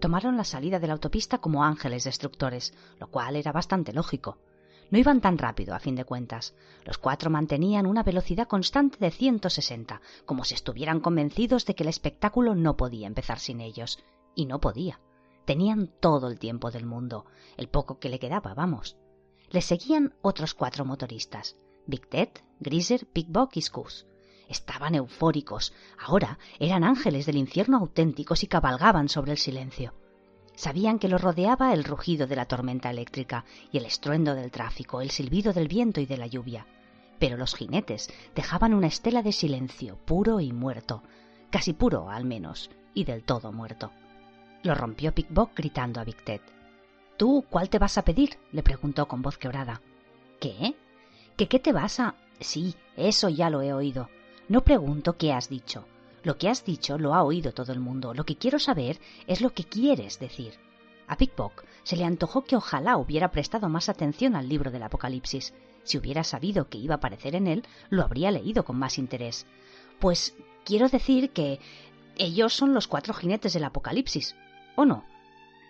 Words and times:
Tomaron 0.00 0.36
la 0.36 0.44
salida 0.44 0.78
de 0.78 0.86
la 0.86 0.92
autopista 0.92 1.38
como 1.38 1.64
ángeles 1.64 2.04
destructores, 2.04 2.74
lo 2.98 3.08
cual 3.08 3.36
era 3.36 3.52
bastante 3.52 3.92
lógico. 3.92 4.38
No 4.90 4.98
iban 4.98 5.20
tan 5.20 5.38
rápido, 5.38 5.74
a 5.74 5.80
fin 5.80 5.96
de 5.96 6.04
cuentas. 6.04 6.54
Los 6.84 6.98
cuatro 6.98 7.30
mantenían 7.30 7.86
una 7.86 8.02
velocidad 8.02 8.46
constante 8.46 8.98
de 8.98 9.10
160, 9.10 10.00
como 10.24 10.44
si 10.44 10.54
estuvieran 10.54 11.00
convencidos 11.00 11.66
de 11.66 11.74
que 11.74 11.82
el 11.82 11.88
espectáculo 11.88 12.54
no 12.54 12.76
podía 12.76 13.06
empezar 13.06 13.40
sin 13.40 13.60
ellos. 13.60 13.98
Y 14.34 14.46
no 14.46 14.60
podía. 14.60 15.00
Tenían 15.44 15.88
todo 16.00 16.28
el 16.28 16.38
tiempo 16.38 16.70
del 16.70 16.86
mundo, 16.86 17.24
el 17.56 17.68
poco 17.68 17.98
que 17.98 18.08
le 18.08 18.18
quedaba, 18.18 18.54
vamos. 18.54 18.96
Les 19.50 19.64
seguían 19.64 20.14
otros 20.22 20.54
cuatro 20.54 20.84
motoristas, 20.84 21.56
Big 21.86 22.08
Ted, 22.08 22.30
Greaser, 22.60 23.06
Big 23.14 23.28
Buck 23.28 23.56
y 23.56 23.62
Scoots. 23.62 24.06
Estaban 24.48 24.94
eufóricos. 24.94 25.72
Ahora 25.98 26.38
eran 26.58 26.84
ángeles 26.84 27.26
del 27.26 27.36
infierno 27.36 27.78
auténticos 27.78 28.42
y 28.44 28.46
cabalgaban 28.46 29.08
sobre 29.08 29.32
el 29.32 29.38
silencio. 29.38 29.92
Sabían 30.54 30.98
que 30.98 31.08
los 31.08 31.20
rodeaba 31.20 31.74
el 31.74 31.84
rugido 31.84 32.26
de 32.26 32.36
la 32.36 32.46
tormenta 32.46 32.90
eléctrica 32.90 33.44
y 33.72 33.78
el 33.78 33.84
estruendo 33.84 34.34
del 34.34 34.50
tráfico, 34.50 35.00
el 35.00 35.10
silbido 35.10 35.52
del 35.52 35.68
viento 35.68 36.00
y 36.00 36.06
de 36.06 36.16
la 36.16 36.26
lluvia. 36.26 36.66
Pero 37.18 37.36
los 37.36 37.54
jinetes 37.54 38.10
dejaban 38.34 38.72
una 38.72 38.86
estela 38.86 39.22
de 39.22 39.32
silencio, 39.32 39.98
puro 40.04 40.40
y 40.40 40.52
muerto, 40.52 41.02
casi 41.50 41.72
puro 41.72 42.10
al 42.10 42.24
menos, 42.24 42.70
y 42.94 43.04
del 43.04 43.22
todo 43.22 43.52
muerto. 43.52 43.90
Lo 44.62 44.74
rompió 44.74 45.14
Pickbock 45.14 45.54
gritando 45.54 46.00
a 46.00 46.04
Big 46.04 46.22
Ted. 46.24 46.40
¿Tú 47.16 47.44
cuál 47.50 47.68
te 47.68 47.78
vas 47.78 47.98
a 47.98 48.02
pedir? 48.02 48.38
le 48.52 48.62
preguntó 48.62 49.06
con 49.08 49.22
voz 49.22 49.38
quebrada. 49.38 49.80
¿Qué? 50.40 50.74
¿Que 51.36 51.48
qué 51.48 51.58
te 51.58 51.72
vas 51.72 52.00
a...? 52.00 52.14
Sí, 52.40 52.74
eso 52.96 53.28
ya 53.28 53.48
lo 53.48 53.62
he 53.62 53.72
oído. 53.72 54.08
No 54.48 54.62
pregunto 54.62 55.16
qué 55.16 55.32
has 55.32 55.48
dicho. 55.48 55.84
Lo 56.22 56.38
que 56.38 56.48
has 56.48 56.64
dicho 56.64 56.98
lo 56.98 57.14
ha 57.14 57.22
oído 57.22 57.52
todo 57.52 57.72
el 57.72 57.80
mundo. 57.80 58.14
Lo 58.14 58.24
que 58.24 58.36
quiero 58.36 58.58
saber 58.58 59.00
es 59.26 59.40
lo 59.40 59.50
que 59.50 59.64
quieres 59.64 60.18
decir. 60.18 60.54
A 61.08 61.16
Pickpock 61.16 61.64
se 61.82 61.96
le 61.96 62.04
antojó 62.04 62.44
que 62.44 62.56
ojalá 62.56 62.96
hubiera 62.96 63.30
prestado 63.30 63.68
más 63.68 63.88
atención 63.88 64.36
al 64.36 64.48
libro 64.48 64.70
del 64.70 64.82
Apocalipsis. 64.82 65.54
Si 65.84 65.98
hubiera 65.98 66.24
sabido 66.24 66.68
que 66.68 66.78
iba 66.78 66.94
a 66.94 66.98
aparecer 66.98 67.34
en 67.34 67.46
él, 67.46 67.64
lo 67.90 68.02
habría 68.02 68.30
leído 68.30 68.64
con 68.64 68.76
más 68.76 68.98
interés. 68.98 69.46
Pues 70.00 70.34
quiero 70.64 70.88
decir 70.88 71.30
que 71.30 71.60
ellos 72.16 72.54
son 72.54 72.74
los 72.74 72.88
cuatro 72.88 73.14
jinetes 73.14 73.52
del 73.52 73.64
Apocalipsis, 73.64 74.34
¿o 74.74 74.84
no? 74.84 75.04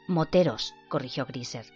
Moteros, 0.07 0.75
corrigió 0.89 1.27
Griser. 1.27 1.67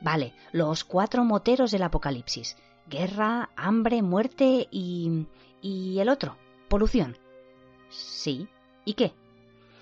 Vale, 0.00 0.34
los 0.52 0.84
cuatro 0.84 1.24
moteros 1.24 1.70
del 1.70 1.84
Apocalipsis. 1.84 2.56
Guerra, 2.88 3.50
hambre, 3.56 4.02
muerte 4.02 4.68
y... 4.70 5.26
y 5.62 5.98
el 6.00 6.08
otro, 6.08 6.36
polución. 6.68 7.16
Sí. 7.88 8.48
¿Y 8.84 8.94
qué? 8.94 9.14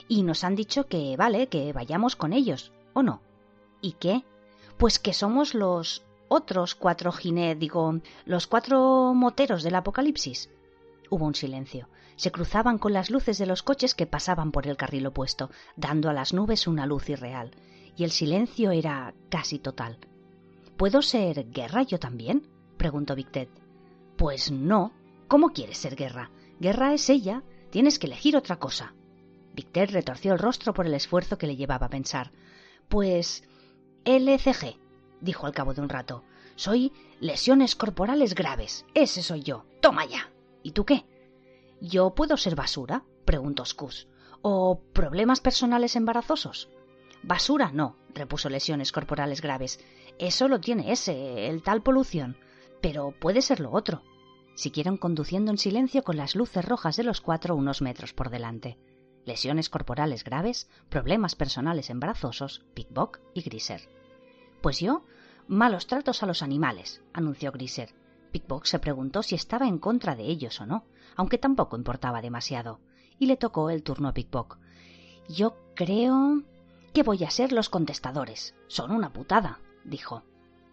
Y 0.09 0.23
nos 0.23 0.45
han 0.45 0.55
dicho 0.55 0.87
que 0.87 1.17
vale, 1.17 1.49
que 1.49 1.73
vayamos 1.73 2.17
con 2.17 2.33
ellos, 2.33 2.73
¿o 2.93 3.03
no? 3.03 3.23
¿Y 3.81 3.93
qué? 3.93 4.25
Pues 4.79 4.99
que 4.99 5.13
somos 5.13 5.55
los 5.55 6.05
otros 6.29 6.75
cuatro 6.75 7.13
jinetes, 7.13 7.61
digo, 7.61 8.01
los 8.25 8.47
cuatro 8.47 9.15
moteros 9.15 9.63
del 9.63 9.75
apocalipsis. 9.77 10.51
Hubo 11.11 11.27
un 11.27 11.35
silencio. 11.35 11.89
Se 12.17 12.31
cruzaban 12.31 12.79
con 12.79 12.93
las 12.93 13.11
luces 13.11 13.39
de 13.39 13.47
los 13.47 13.63
coches 13.63 13.95
que 13.95 14.07
pasaban 14.07 14.53
por 14.53 14.67
el 14.67 14.77
carril 14.77 15.07
opuesto, 15.07 15.51
dando 15.77 16.09
a 16.09 16.13
las 16.13 16.33
nubes 16.33 16.67
una 16.67 16.87
luz 16.87 17.09
irreal. 17.09 17.51
Y 17.97 18.05
el 18.05 18.11
silencio 18.11 18.71
era 18.71 19.15
casi 19.29 19.59
total. 19.59 19.99
¿Puedo 20.77 21.03
ser 21.03 21.51
guerra 21.51 21.83
yo 21.83 21.99
también? 21.99 22.49
preguntó 22.77 23.15
Victet. 23.15 23.49
Pues 24.17 24.51
no. 24.51 24.93
¿Cómo 25.29 25.51
quieres 25.51 25.79
ser 25.79 25.97
guerra? 25.97 26.31
Guerra 26.65 26.95
es 26.95 27.11
ella, 27.11 27.43
Tienes 27.69 27.99
que 27.99 28.07
elegir 28.07 28.39
otra 28.39 28.57
cosa. 28.57 28.95
Victor 29.53 29.91
retorció 29.91 30.33
el 30.33 30.39
rostro 30.39 30.73
por 30.73 30.87
el 30.87 30.95
esfuerzo 30.95 31.37
que 31.37 31.47
le 31.47 31.57
llevaba 31.57 31.89
a 31.89 31.91
pensar. 31.91 32.31
Pues. 32.89 33.45
LCG, 34.07 34.79
dijo 35.21 35.45
al 35.45 35.53
cabo 35.53 35.75
de 35.75 35.83
un 35.83 35.91
rato. 35.91 36.25
Soy 36.57 36.91
lesiones 37.21 37.77
corporales 37.77 38.35
graves. 38.35 38.87
Ese 38.95 39.23
soy 39.23 39.43
yo. 39.43 39.67
Toma 39.83 40.07
ya. 40.07 40.31
¿Y 40.63 40.71
tú 40.71 40.87
qué? 40.87 41.05
¿Yo 41.83 42.15
puedo 42.15 42.39
ser 42.39 42.55
basura? 42.55 43.05
preguntó 43.27 43.67
Scus. 43.67 44.09
¿O 44.41 44.81
problemas 44.95 45.43
personales 45.43 45.97
embarazosos? 45.97 46.71
Basura 47.23 47.73
no, 47.73 47.99
repuso 48.15 48.49
lesiones 48.49 48.91
corporales 48.91 49.43
graves. 49.43 49.81
Eso 50.19 50.49
lo 50.49 50.61
tiene 50.61 50.93
ese, 50.93 51.47
el 51.51 51.63
tal 51.63 51.83
polución. 51.83 52.39
Pero 52.81 53.11
puede 53.11 53.43
ser 53.43 53.61
lo 53.61 53.71
otro 53.71 54.03
siguieron 54.55 54.97
conduciendo 54.97 55.51
en 55.51 55.59
silencio 55.59 56.03
con 56.03 56.17
las 56.17 56.37
luces 56.37 56.65
rojas 56.65 56.97
de 56.97 57.05
los 57.05 57.21
cuatro 57.21 57.57
unos 57.57 57.83
metros 57.83 58.13
por 58.13 58.31
delante. 58.31 58.79
Lesiones 59.25 59.71
corporales 59.71 60.25
graves, 60.25 60.69
problemas 60.89 61.35
personales 61.35 61.91
embarazosos, 61.91 62.65
Pickbock 62.75 63.21
y 63.33 63.43
Griser. 63.43 63.89
Pues 64.61 64.81
yo, 64.81 65.05
malos 65.49 65.87
tratos 65.87 66.23
a 66.23 66.27
los 66.27 66.43
animales, 66.43 67.03
anunció 67.13 67.53
Griser. 67.53 67.95
Pickbock 68.33 68.65
se 68.65 68.79
preguntó 68.79 69.23
si 69.23 69.35
estaba 69.35 69.67
en 69.67 69.79
contra 69.79 70.17
de 70.17 70.25
ellos 70.25 70.61
o 70.61 70.67
no, 70.67 70.85
aunque 71.17 71.39
tampoco 71.39 71.77
importaba 71.77 72.21
demasiado, 72.21 72.81
y 73.19 73.27
le 73.27 73.37
tocó 73.37 73.71
el 73.71 73.83
turno 73.83 74.09
a 74.09 74.15
Pickbock. 74.15 74.59
Yo 75.29 75.57
creo 75.75 76.43
que 76.93 77.03
voy 77.03 77.25
a 77.25 77.31
ser 77.31 77.53
los 77.53 77.69
contestadores. 77.69 78.55
Son 78.69 78.91
una 78.91 79.13
putada, 79.13 79.61
dijo. 79.85 80.23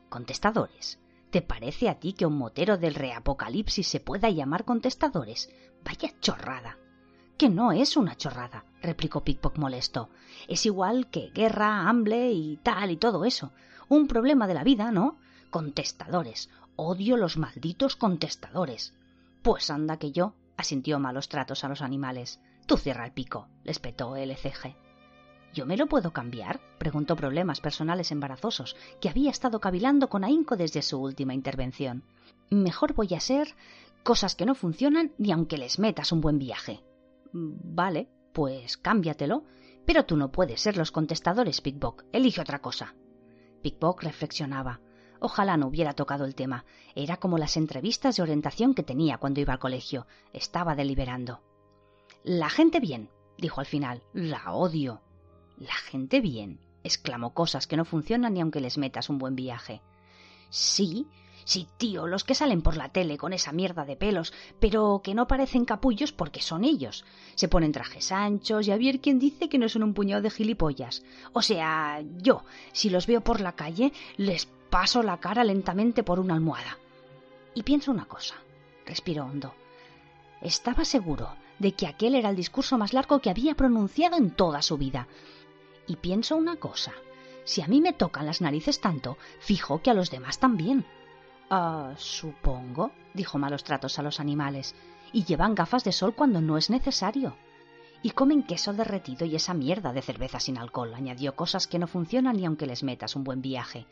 ¿Contestadores? 0.09 1.00
¿Te 1.31 1.42
parece 1.42 1.88
a 1.88 1.97
ti 1.97 2.12
que 2.12 2.25
un 2.25 2.38
motero 2.38 2.78
del 2.78 2.94
reapocalipsis 2.94 3.88
se 3.88 4.02
pueda 4.02 4.30
llamar 4.30 4.66
contestadores? 4.66 5.50
Vaya 5.86 6.12
chorrada. 6.19 6.78
Que 7.38 7.47
no 7.47 7.72
es 7.72 7.96
una 7.96 8.18
chorrada, 8.18 8.66
replicó 8.81 9.24
Pickpock 9.24 9.58
molesto. 9.58 10.09
Es 10.50 10.66
igual 10.66 11.09
que 11.09 11.31
guerra, 11.34 11.88
hambre 11.88 12.31
y 12.34 12.58
tal 12.58 12.92
y 12.92 12.97
todo 12.97 13.24
eso. 13.24 13.53
Un 13.88 14.08
problema 14.08 14.46
de 14.46 14.53
la 14.53 14.66
vida, 14.66 14.92
¿no? 14.92 15.19
Contestadores. 15.50 16.50
Odio 16.75 17.16
los 17.16 17.38
malditos 17.38 17.96
contestadores. 17.96 18.94
Pues 19.42 19.72
anda 19.72 19.96
que 19.98 20.12
yo, 20.12 20.34
asintió 20.58 21.00
malos 21.00 21.30
tratos 21.30 21.63
a 21.63 21.69
los 21.69 21.81
animales. 21.81 22.42
Tú 22.66 22.75
cierra 22.75 23.06
el 23.06 23.13
pico, 23.13 23.48
les 23.63 23.80
petó 23.80 24.18
el 24.18 24.31
ECG. 24.31 24.91
¿Yo 25.53 25.66
me 25.66 25.75
lo 25.75 25.88
puedo 25.88 26.12
cambiar? 26.13 26.62
preguntó 26.78 27.16
Problemas 27.16 27.59
Personales 27.59 28.12
Embarazosos, 28.12 28.78
que 29.01 29.09
había 29.09 29.31
estado 29.31 29.59
cavilando 29.59 30.07
con 30.07 30.23
ahínco 30.23 30.56
desde 30.56 30.81
su 30.81 31.01
última 31.01 31.34
intervención. 31.34 32.03
Mejor 32.50 32.94
voy 32.94 33.13
a 33.13 33.19
ser 33.19 33.56
cosas 34.03 34.35
que 34.35 34.45
no 34.45 34.56
funcionan 34.56 35.12
ni 35.17 35.31
aunque 35.31 35.57
les 35.57 35.78
metas 35.78 36.12
un 36.12 36.22
buen 36.22 36.39
viaje. 36.39 36.84
Vale, 37.34 38.07
pues 38.34 38.78
cámbiatelo. 38.78 39.44
Pero 39.85 40.06
tú 40.06 40.16
no 40.16 40.31
puedes 40.31 40.62
ser 40.62 40.78
los 40.78 40.91
contestadores, 40.91 41.59
Pickbock. 41.59 42.06
Elige 42.13 42.41
otra 42.41 42.59
cosa. 42.59 42.95
Pickbock 43.62 44.03
reflexionaba. 44.03 44.79
Ojalá 45.19 45.57
no 45.57 45.68
hubiera 45.68 45.94
tocado 45.94 46.25
el 46.25 46.35
tema. 46.35 46.66
Era 46.95 47.18
como 47.18 47.38
las 47.38 47.57
entrevistas 47.57 48.16
de 48.16 48.23
orientación 48.23 48.73
que 48.73 48.83
tenía 48.83 49.18
cuando 49.18 49.41
iba 49.41 49.53
al 49.53 49.59
colegio. 49.59 50.07
Estaba 50.33 50.75
deliberando. 50.75 51.41
La 52.23 52.50
gente 52.50 52.79
bien, 52.79 53.09
dijo 53.38 53.59
al 53.59 53.65
final. 53.65 54.03
La 54.13 54.53
odio. 54.53 55.01
La 55.62 55.75
gente 55.75 56.22
bien, 56.22 56.60
exclamó 56.84 57.36
cosas 57.36 57.68
que 57.68 57.78
no 57.78 57.86
funcionan 57.86 58.34
ni 58.34 58.42
aunque 58.42 58.62
les 58.62 58.80
metas 58.80 59.10
un 59.10 59.19
buen 59.19 59.36
viaje. 59.36 59.80
Sí, 60.50 61.06
sí, 61.46 61.68
tío, 61.78 62.08
los 62.08 62.24
que 62.24 62.34
salen 62.34 62.63
por 62.63 62.78
la 62.78 62.90
tele 62.90 63.16
con 63.16 63.31
esa 63.31 63.52
mierda 63.52 63.86
de 63.86 63.96
pelos, 63.96 64.34
pero 64.60 65.02
que 65.04 65.13
no 65.13 65.28
parecen 65.28 65.66
capullos 65.66 66.13
porque 66.13 66.42
son 66.42 66.63
ellos. 66.63 67.06
Se 67.36 67.48
ponen 67.48 67.74
trajes 67.74 68.12
anchos 68.12 68.68
y 68.68 68.72
a 68.72 68.78
ver 68.78 69.02
quién 69.02 69.19
dice 69.19 69.50
que 69.50 69.60
no 69.60 69.69
son 69.69 69.84
un 69.84 69.94
puñado 69.94 70.24
de 70.24 70.31
gilipollas. 70.31 71.04
O 71.31 71.44
sea, 71.44 72.02
yo, 72.18 72.44
si 72.72 72.90
los 72.90 73.06
veo 73.06 73.22
por 73.22 73.40
la 73.40 73.52
calle, 73.52 73.94
les 74.18 74.48
paso 74.72 75.04
la 75.04 75.19
cara 75.19 75.44
lentamente 75.44 76.02
por 76.02 76.19
una 76.19 76.34
almohada. 76.34 76.80
Y 77.54 77.62
pienso 77.62 77.92
una 77.92 78.06
cosa. 78.06 78.34
Respiro 78.88 79.25
hondo. 79.25 79.54
Estaba 80.42 80.86
seguro 80.86 81.36
de 81.60 81.74
que 81.74 81.86
aquel 81.86 82.16
era 82.16 82.31
el 82.31 82.36
discurso 82.36 82.80
más 82.80 82.94
largo 82.94 83.19
que 83.19 83.30
había 83.30 83.54
pronunciado 83.54 84.18
en 84.18 84.31
toda 84.31 84.63
su 84.63 84.80
vida 84.80 85.08
y 85.91 85.95
pienso 85.97 86.38
una 86.38 86.55
cosa. 86.55 86.93
Si 87.43 87.61
a 87.61 87.67
mí 87.67 87.81
me 87.81 87.93
tocan 87.93 88.25
las 88.25 88.41
narices 88.41 88.79
tanto, 88.79 89.17
fijo 89.39 89.81
que 89.81 89.89
a 89.89 89.93
los 89.93 90.09
demás 90.09 90.39
también. 90.39 90.85
Ah, 91.49 91.93
supongo, 91.97 92.91
dijo 93.13 93.38
malos 93.38 93.63
tratos 93.63 93.99
a 93.99 94.03
los 94.03 94.19
animales, 94.19 94.73
y 95.11 95.25
llevan 95.25 95.55
gafas 95.55 95.83
de 95.83 95.91
sol 95.91 96.15
cuando 96.15 96.39
no 96.39 96.57
es 96.57 96.69
necesario. 96.69 97.35
Y 98.03 98.11
comen 98.11 98.43
queso 98.43 98.73
derretido 98.73 99.25
y 99.25 99.35
esa 99.35 99.53
mierda 99.53 99.93
de 99.93 100.01
cerveza 100.01 100.39
sin 100.39 100.57
alcohol. 100.57 100.93
Añadió 100.93 101.35
cosas 101.35 101.67
que 101.67 101.77
no 101.77 101.88
funcionan 101.88 102.38
ni 102.38 102.45
aunque 102.45 102.65
les 102.65 102.83
metas 102.83 103.15
un 103.15 103.23
buen 103.23 103.41
viaje. 103.41 103.85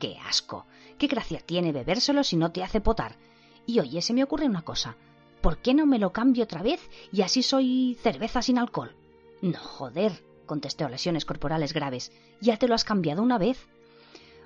¡Qué 0.00 0.16
asco! 0.26 0.66
¿Qué 0.98 1.06
gracia 1.06 1.40
tiene 1.44 1.72
bebérselo 1.72 2.24
si 2.24 2.36
no 2.36 2.50
te 2.50 2.64
hace 2.64 2.80
potar? 2.80 3.16
Y 3.66 3.78
oye, 3.78 4.02
se 4.02 4.12
me 4.12 4.24
ocurre 4.24 4.46
una 4.46 4.62
cosa. 4.62 4.96
¿Por 5.40 5.58
qué 5.58 5.74
no 5.74 5.86
me 5.86 5.98
lo 5.98 6.12
cambio 6.12 6.44
otra 6.44 6.62
vez 6.62 6.80
y 7.12 7.22
así 7.22 7.42
soy 7.42 7.96
cerveza 8.02 8.42
sin 8.42 8.58
alcohol? 8.58 8.96
No, 9.40 9.58
joder, 9.58 10.24
contestó 10.46 10.88
lesiones 10.88 11.24
corporales 11.24 11.72
graves. 11.72 12.12
Ya 12.40 12.56
te 12.56 12.68
lo 12.68 12.74
has 12.74 12.84
cambiado 12.84 13.22
una 13.22 13.38
vez. 13.38 13.66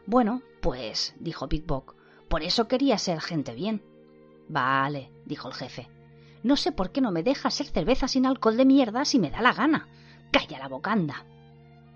Bueno, 0.06 0.42
pues, 0.60 1.14
dijo 1.18 1.48
Big 1.48 1.66
Bog, 1.66 1.94
por 2.28 2.42
eso 2.42 2.68
quería 2.68 2.98
ser 2.98 3.20
gente 3.20 3.54
bien. 3.54 3.82
Vale, 4.48 5.10
dijo 5.24 5.48
el 5.48 5.54
jefe. 5.54 5.88
No 6.42 6.56
sé 6.56 6.72
por 6.72 6.92
qué 6.92 7.00
no 7.00 7.10
me 7.10 7.22
deja 7.22 7.50
ser 7.50 7.66
cerveza 7.66 8.08
sin 8.08 8.26
alcohol 8.26 8.56
de 8.56 8.64
mierda 8.64 9.04
si 9.04 9.18
me 9.18 9.30
da 9.30 9.42
la 9.42 9.52
gana. 9.52 9.88
Calla 10.30 10.58
la 10.58 10.68
bocanda. 10.68 11.24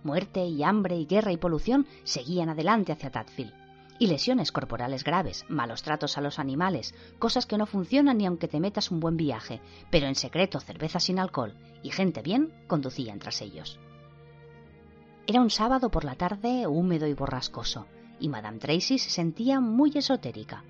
Muerte 0.05 0.45
y 0.45 0.63
hambre 0.63 0.97
y 0.97 1.07
guerra 1.07 1.33
y 1.33 1.37
polución 1.37 1.87
seguían 2.03 2.49
adelante 2.49 2.93
hacia 2.93 3.11
Tadfield. 3.11 3.55
Y 3.99 4.09
lesiones 4.09 4.51
corporales 4.51 5.05
graves, 5.05 5.45
malos 5.49 5.83
tratos 5.83 6.19
a 6.19 6.21
los 6.21 6.39
animales, 6.39 6.95
cosas 7.19 7.47
que 7.47 7.57
no 7.57 7.67
funcionan 7.67 8.19
ni 8.19 8.27
aunque 8.27 8.49
te 8.49 8.59
metas 8.59 8.91
un 8.91 8.99
buen 8.99 9.17
viaje, 9.17 9.61
pero 9.91 10.07
en 10.07 10.17
secreto 10.17 10.59
cerveza 10.59 10.99
sin 10.99 11.21
alcohol 11.21 11.55
y 11.83 11.91
gente 11.91 12.21
bien 12.21 12.53
conducían 12.67 13.21
tras 13.21 13.41
ellos. 13.43 13.79
Era 15.25 15.41
un 15.41 15.51
sábado 15.51 15.89
por 15.89 16.05
la 16.05 16.17
tarde 16.17 16.67
húmedo 16.67 17.07
y 17.07 17.15
borrascoso, 17.15 17.87
y 18.19 18.29
Madame 18.29 18.59
Tracy 18.59 18.99
se 18.99 19.09
sentía 19.09 19.61
muy 19.61 19.93
esotérica. 19.95 20.65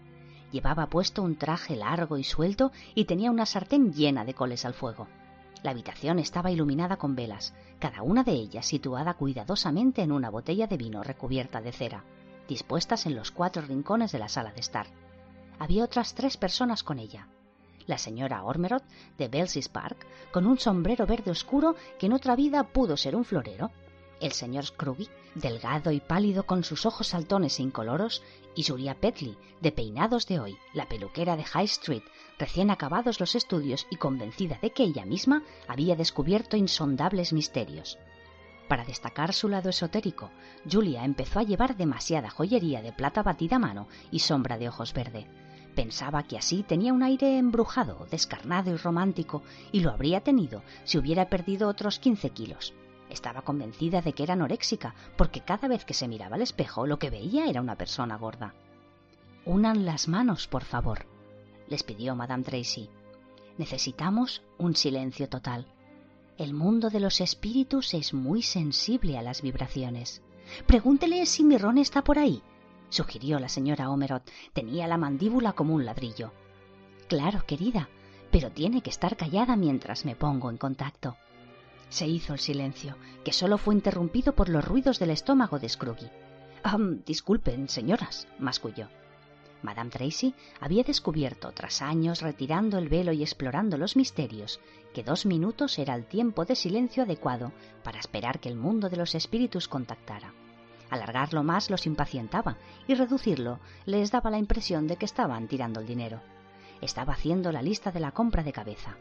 Llevaba 0.51 0.89
puesto 0.89 1.23
un 1.23 1.37
traje 1.37 1.75
largo 1.75 2.19
y 2.19 2.25
suelto 2.25 2.71
y 2.95 3.07
tenía 3.07 3.31
una 3.31 3.47
sartén 3.47 3.95
llena 3.95 4.27
de 4.27 4.35
coles 4.35 4.67
al 4.67 4.75
fuego. 4.75 5.09
La 5.63 5.71
habitación 5.71 6.19
estaba 6.19 6.51
iluminada 6.51 6.99
con 6.99 7.15
velas, 7.15 7.55
cada 7.79 8.03
una 8.03 8.25
de 8.25 8.33
ellas 8.33 8.67
situada 8.67 9.15
cuidadosamente 9.15 10.03
en 10.03 10.13
una 10.13 10.29
botella 10.29 10.67
de 10.67 10.77
vino 10.77 11.03
recubierta 11.03 11.63
de 11.63 11.73
cera, 11.73 12.05
dispuestas 12.47 13.07
en 13.07 13.15
los 13.15 13.31
cuatro 13.31 13.63
rincones 13.63 14.13
de 14.13 14.19
la 14.19 14.29
sala 14.29 14.53
de 14.53 14.61
estar. 14.61 14.87
Había 15.59 15.85
otras 15.85 16.15
tres 16.15 16.37
personas 16.37 16.83
con 16.83 16.99
ella. 16.99 17.27
La 17.87 17.97
señora 17.97 18.45
Ormerod, 18.45 18.83
de 19.17 19.29
Belsies 19.29 19.71
Park, 19.71 20.07
con 20.31 20.47
un 20.47 20.59
sombrero 20.59 21.07
verde 21.07 21.31
oscuro 21.31 21.75
que 21.99 22.07
en 22.07 22.13
otra 22.13 22.37
vida 22.37 22.65
pudo 22.65 22.99
ser 22.99 23.17
un 23.17 23.25
florero, 23.25 23.71
el 24.23 24.33
señor 24.33 24.65
Scrooge, 24.65 25.11
delgado 25.35 25.91
y 25.91 26.01
pálido 26.01 26.47
con 26.47 26.63
sus 26.65 26.87
ojos 26.87 27.09
saltones 27.09 27.59
e 27.59 27.63
incoloros, 27.63 28.23
y 28.55 28.63
Julia 28.63 28.95
Petley, 28.95 29.37
de 29.61 29.73
peinados 29.73 30.27
de 30.27 30.39
hoy, 30.39 30.57
la 30.73 30.89
peluquera 30.89 31.37
de 31.37 31.45
High 31.45 31.65
Street, 31.65 32.05
recién 32.39 32.71
acabados 32.71 33.19
los 33.19 33.35
estudios 33.35 33.87
y 33.91 33.97
convencida 33.97 34.59
de 34.63 34.71
que 34.71 34.85
ella 34.85 35.05
misma 35.05 35.43
había 35.67 35.97
descubierto 35.97 36.57
insondables 36.57 37.33
misterios. 37.33 37.99
Para 38.69 38.85
destacar 38.85 39.33
su 39.33 39.49
lado 39.49 39.71
esotérico, 39.71 40.31
Julia 40.71 41.05
empezó 41.05 41.41
a 41.41 41.43
llevar 41.43 41.77
demasiada 41.77 42.31
joyería 42.31 42.81
de 42.81 42.93
plata 42.93 43.23
batida 43.23 43.57
a 43.57 43.59
mano 43.59 43.89
y 44.11 44.21
sombra 44.21 44.57
de 44.57 44.69
ojos 44.69 44.93
verde. 44.93 45.27
Pensaba 45.75 46.23
que 46.23 46.39
así 46.39 46.63
tenía 46.63 46.93
un 46.93 47.03
aire 47.03 47.39
embrujado, 47.39 48.07
descarnado 48.11 48.71
y 48.71 48.77
romántico, 48.77 49.43
y 49.73 49.81
lo 49.81 49.91
habría 49.91 50.21
tenido 50.21 50.63
si 50.85 50.99
hubiera 50.99 51.29
perdido 51.29 51.69
otros 51.69 51.99
quince 51.99 52.31
kilos. 52.31 52.73
Estaba 53.13 53.43
convencida 53.43 54.01
de 54.01 54.15
que 54.15 54.23
era 54.23 54.33
anoréxica, 54.33 54.95
porque 55.19 55.43
cada 55.43 55.69
vez 55.69 55.85
que 55.85 55.93
se 55.93 56.09
miraba 56.09 56.37
al 56.37 56.43
espejo 56.43 56.87
lo 56.87 56.99
que 56.99 57.11
veía 57.11 57.45
era 57.45 57.61
una 57.61 57.77
persona 57.77 58.17
gorda. 58.17 58.55
Unan 59.45 59.85
las 59.85 60.09
manos, 60.09 60.49
por 60.49 60.65
favor, 60.65 61.05
les 61.69 61.83
pidió 61.83 62.17
Madame 62.17 62.43
Tracy. 62.43 62.89
Necesitamos 63.59 64.43
un 64.57 64.75
silencio 64.75 65.29
total. 65.29 65.67
El 66.39 66.55
mundo 66.55 66.89
de 66.89 67.01
los 67.01 67.21
espíritus 67.21 67.93
es 67.93 68.15
muy 68.15 68.41
sensible 68.41 69.19
a 69.19 69.23
las 69.23 69.43
vibraciones. 69.43 70.23
Pregúntele 70.67 71.27
si 71.27 71.45
mi 71.45 71.59
ron 71.59 71.77
está 71.77 72.03
por 72.03 72.19
ahí, 72.19 72.43
sugirió 72.89 73.39
la 73.39 73.51
señora 73.51 73.91
Omerot. 73.91 74.23
Tenía 74.55 74.87
la 74.87 74.97
mandíbula 74.97 75.53
como 75.53 75.75
un 75.75 75.85
ladrillo. 75.85 76.33
Claro, 77.09 77.45
querida, 77.47 77.91
pero 78.31 78.51
tiene 78.51 78.81
que 78.81 78.89
estar 78.89 79.19
callada 79.19 79.55
mientras 79.55 80.07
me 80.07 80.17
pongo 80.17 80.49
en 80.49 80.57
contacto. 80.57 81.19
Se 81.93 82.07
hizo 82.07 82.33
el 82.33 82.39
silencio, 82.39 82.97
que 83.23 83.35
solo 83.35 83.59
fue 83.59 83.75
interrumpido 83.75 84.35
por 84.35 84.49
los 84.49 84.65
ruidos 84.65 84.99
del 84.99 85.11
estómago 85.11 85.59
de 85.59 85.69
Scrooge. 85.69 86.11
disculpen, 87.05 87.69
señoras, 87.69 88.27
masculló. 88.39 88.89
Madame 89.61 89.91
Tracy 89.91 90.35
había 90.59 90.85
descubierto, 90.85 91.53
tras 91.53 91.83
años 91.83 92.23
retirando 92.23 92.79
el 92.79 92.89
velo 92.89 93.13
y 93.13 93.21
explorando 93.21 93.77
los 93.77 93.95
misterios, 93.95 94.59
que 94.95 95.05
dos 95.05 95.27
minutos 95.27 95.79
era 95.79 95.95
el 95.95 96.07
tiempo 96.07 96.47
de 96.47 96.57
silencio 96.57 97.03
adecuado 97.03 97.53
para 97.85 98.01
esperar 98.01 98.41
que 98.41 98.49
el 98.49 98.57
mundo 98.57 98.89
de 98.89 98.97
los 98.97 99.15
espíritus 99.15 99.69
contactara. 99.69 100.33
Alargarlo 100.89 101.43
más 101.43 101.69
los 101.69 101.85
impacientaba 101.85 102.57
y 102.89 102.95
reducirlo 102.95 103.61
les 103.85 104.11
daba 104.11 104.31
la 104.31 104.39
impresión 104.39 104.87
de 104.87 104.97
que 104.97 105.05
estaban 105.05 105.47
tirando 105.47 105.81
el 105.81 105.87
dinero. 105.87 106.23
Estaba 106.81 107.13
haciendo 107.13 107.53
la 107.53 107.61
lista 107.61 107.93
de 107.93 108.01
la 108.01 108.13
compra 108.13 108.43
de 108.43 108.53
cabeza 108.55 108.97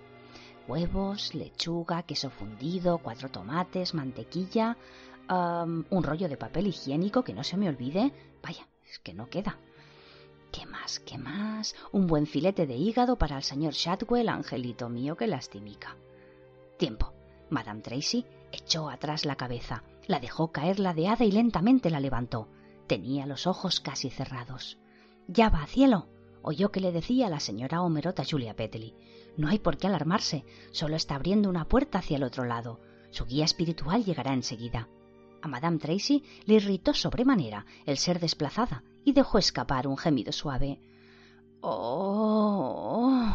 huevos, 0.67 1.33
lechuga, 1.35 2.03
queso 2.03 2.29
fundido, 2.29 2.97
cuatro 2.99 3.29
tomates, 3.29 3.93
mantequilla, 3.93 4.77
un 5.29 6.03
rollo 6.03 6.27
de 6.27 6.37
papel 6.37 6.67
higiénico 6.67 7.23
que 7.23 7.33
no 7.33 7.43
se 7.43 7.57
me 7.57 7.69
olvide. 7.69 8.11
Vaya, 8.43 8.67
es 8.89 8.99
que 8.99 9.13
no 9.13 9.29
queda. 9.29 9.57
¿Qué 10.51 10.65
más? 10.65 10.99
¿Qué 10.99 11.17
más? 11.17 11.75
Un 11.93 12.07
buen 12.07 12.27
filete 12.27 12.67
de 12.67 12.75
hígado 12.75 13.17
para 13.17 13.37
el 13.37 13.43
señor 13.43 13.73
Shadwell, 13.73 14.27
angelito 14.27 14.89
mío, 14.89 15.15
que 15.15 15.27
lastimica. 15.27 15.95
Tiempo. 16.77 17.13
Madame 17.49 17.81
Tracy 17.81 18.25
echó 18.51 18.89
atrás 18.89 19.25
la 19.25 19.35
cabeza, 19.35 19.83
la 20.07 20.19
dejó 20.19 20.51
caer 20.51 20.79
ladeada 20.79 21.25
y 21.25 21.31
lentamente 21.31 21.89
la 21.89 21.99
levantó. 21.99 22.49
Tenía 22.87 23.25
los 23.25 23.47
ojos 23.47 23.79
casi 23.79 24.09
cerrados. 24.09 24.77
Ya 25.27 25.49
va, 25.49 25.65
cielo, 25.67 26.07
oyó 26.41 26.71
que 26.71 26.79
le 26.79 26.91
decía 26.91 27.29
la 27.29 27.39
señora 27.39 27.81
Homerota 27.81 28.23
Julia 28.29 28.55
Petley. 28.55 28.95
No 29.37 29.47
hay 29.47 29.59
por 29.59 29.77
qué 29.77 29.87
alarmarse, 29.87 30.45
solo 30.71 30.95
está 30.95 31.15
abriendo 31.15 31.49
una 31.49 31.65
puerta 31.65 31.99
hacia 31.99 32.17
el 32.17 32.23
otro 32.23 32.45
lado. 32.45 32.79
Su 33.11 33.25
guía 33.25 33.45
espiritual 33.45 34.03
llegará 34.03 34.33
enseguida. 34.33 34.89
A 35.41 35.47
Madame 35.47 35.79
Tracy 35.79 36.23
le 36.45 36.55
irritó 36.55 36.93
sobremanera 36.93 37.65
el 37.85 37.97
ser 37.97 38.19
desplazada 38.19 38.83
y 39.03 39.13
dejó 39.13 39.37
escapar 39.37 39.87
un 39.87 39.97
gemido 39.97 40.31
suave. 40.31 40.79
Oh. 41.61 43.33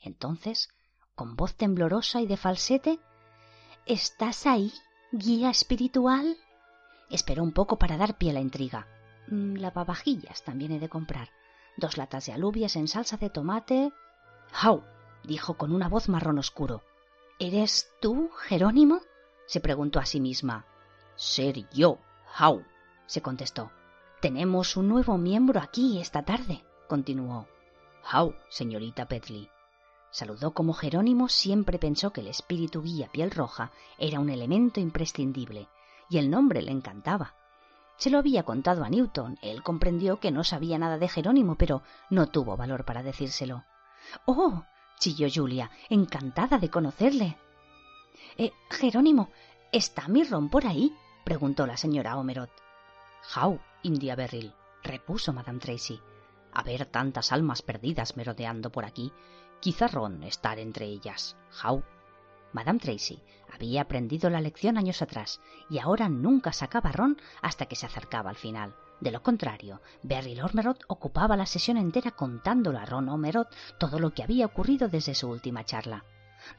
Entonces, 0.00 0.68
con 1.14 1.36
voz 1.36 1.54
temblorosa 1.54 2.20
y 2.20 2.26
de 2.26 2.36
falsete, 2.36 3.00
¿Estás 3.86 4.46
ahí, 4.46 4.72
guía 5.12 5.50
espiritual? 5.50 6.38
Esperó 7.10 7.42
un 7.42 7.52
poco 7.52 7.78
para 7.78 7.98
dar 7.98 8.16
pie 8.16 8.30
a 8.30 8.32
la 8.32 8.40
intriga. 8.40 8.86
Mm, 9.28 9.56
lavavajillas 9.56 10.42
también 10.42 10.72
he 10.72 10.80
de 10.80 10.88
comprar. 10.88 11.28
Dos 11.76 11.96
latas 11.96 12.26
de 12.26 12.32
alubias 12.32 12.76
en 12.76 12.88
salsa 12.88 13.16
de 13.16 13.30
tomate, 13.30 13.92
How, 14.62 14.84
dijo 15.24 15.54
con 15.54 15.72
una 15.72 15.88
voz 15.88 16.08
marrón 16.08 16.38
oscuro. 16.38 16.82
¿Eres 17.38 17.90
tú, 18.00 18.30
Jerónimo? 18.46 19.00
se 19.46 19.60
preguntó 19.60 19.98
a 19.98 20.06
sí 20.06 20.20
misma. 20.20 20.66
Ser 21.16 21.68
yo, 21.70 21.98
How, 22.38 22.64
se 23.06 23.20
contestó. 23.22 23.70
Tenemos 24.20 24.76
un 24.76 24.88
nuevo 24.88 25.18
miembro 25.18 25.60
aquí 25.60 26.00
esta 26.00 26.24
tarde, 26.24 26.64
continuó. 26.88 27.46
How, 28.12 28.34
señorita 28.48 29.06
Petley. 29.06 29.50
Saludó 30.10 30.54
como 30.54 30.74
Jerónimo 30.74 31.28
siempre 31.28 31.78
pensó 31.78 32.12
que 32.12 32.20
el 32.20 32.28
espíritu 32.28 32.82
guía 32.82 33.08
piel 33.10 33.32
roja 33.32 33.72
era 33.98 34.20
un 34.20 34.30
elemento 34.30 34.78
imprescindible, 34.78 35.68
y 36.08 36.18
el 36.18 36.30
nombre 36.30 36.62
le 36.62 36.70
encantaba. 36.70 37.34
Se 37.96 38.10
lo 38.10 38.18
había 38.18 38.42
contado 38.42 38.84
a 38.84 38.88
Newton. 38.88 39.38
Él 39.42 39.62
comprendió 39.62 40.20
que 40.20 40.30
no 40.30 40.44
sabía 40.44 40.78
nada 40.78 40.98
de 40.98 41.08
Jerónimo, 41.08 41.56
pero 41.56 41.82
no 42.10 42.26
tuvo 42.26 42.56
valor 42.56 42.84
para 42.84 43.02
decírselo. 43.02 43.64
Oh, 44.26 44.64
chilló 44.98 45.28
Julia, 45.32 45.70
encantada 45.88 46.58
de 46.58 46.70
conocerle. 46.70 47.38
Eh, 48.36 48.52
Jerónimo, 48.70 49.30
¿está 49.72 50.08
mi 50.08 50.24
ron 50.24 50.48
por 50.48 50.66
ahí? 50.66 50.92
preguntó 51.24 51.66
la 51.66 51.76
señora 51.76 52.16
Homerot. 52.18 52.50
How, 53.34 53.58
India 53.82 54.14
Berryl, 54.14 54.52
repuso 54.82 55.32
Madame 55.32 55.60
Tracy. 55.60 56.00
A 56.52 56.62
ver 56.62 56.86
tantas 56.86 57.32
almas 57.32 57.62
perdidas 57.62 58.16
merodeando 58.16 58.70
por 58.70 58.84
aquí, 58.84 59.12
quizá 59.60 59.88
Ron 59.88 60.22
estar 60.22 60.58
entre 60.58 60.86
ellas. 60.86 61.36
How. 61.64 61.82
Madame 62.54 62.78
Tracy 62.78 63.20
había 63.52 63.82
aprendido 63.82 64.30
la 64.30 64.40
lección 64.40 64.78
años 64.78 65.02
atrás 65.02 65.40
y 65.68 65.80
ahora 65.80 66.08
nunca 66.08 66.52
sacaba 66.52 66.92
Ron 66.92 67.18
hasta 67.42 67.66
que 67.66 67.74
se 67.74 67.84
acercaba 67.84 68.30
al 68.30 68.36
final. 68.36 68.76
De 69.00 69.10
lo 69.10 69.22
contrario, 69.24 69.82
Beryl 70.04 70.40
Ormerod 70.40 70.76
ocupaba 70.86 71.36
la 71.36 71.46
sesión 71.46 71.76
entera 71.76 72.12
contándole 72.12 72.78
a 72.78 72.86
Ron 72.86 73.08
Ormerod 73.08 73.48
todo 73.78 73.98
lo 73.98 74.14
que 74.14 74.22
había 74.22 74.46
ocurrido 74.46 74.88
desde 74.88 75.16
su 75.16 75.28
última 75.28 75.64
charla. 75.64 76.04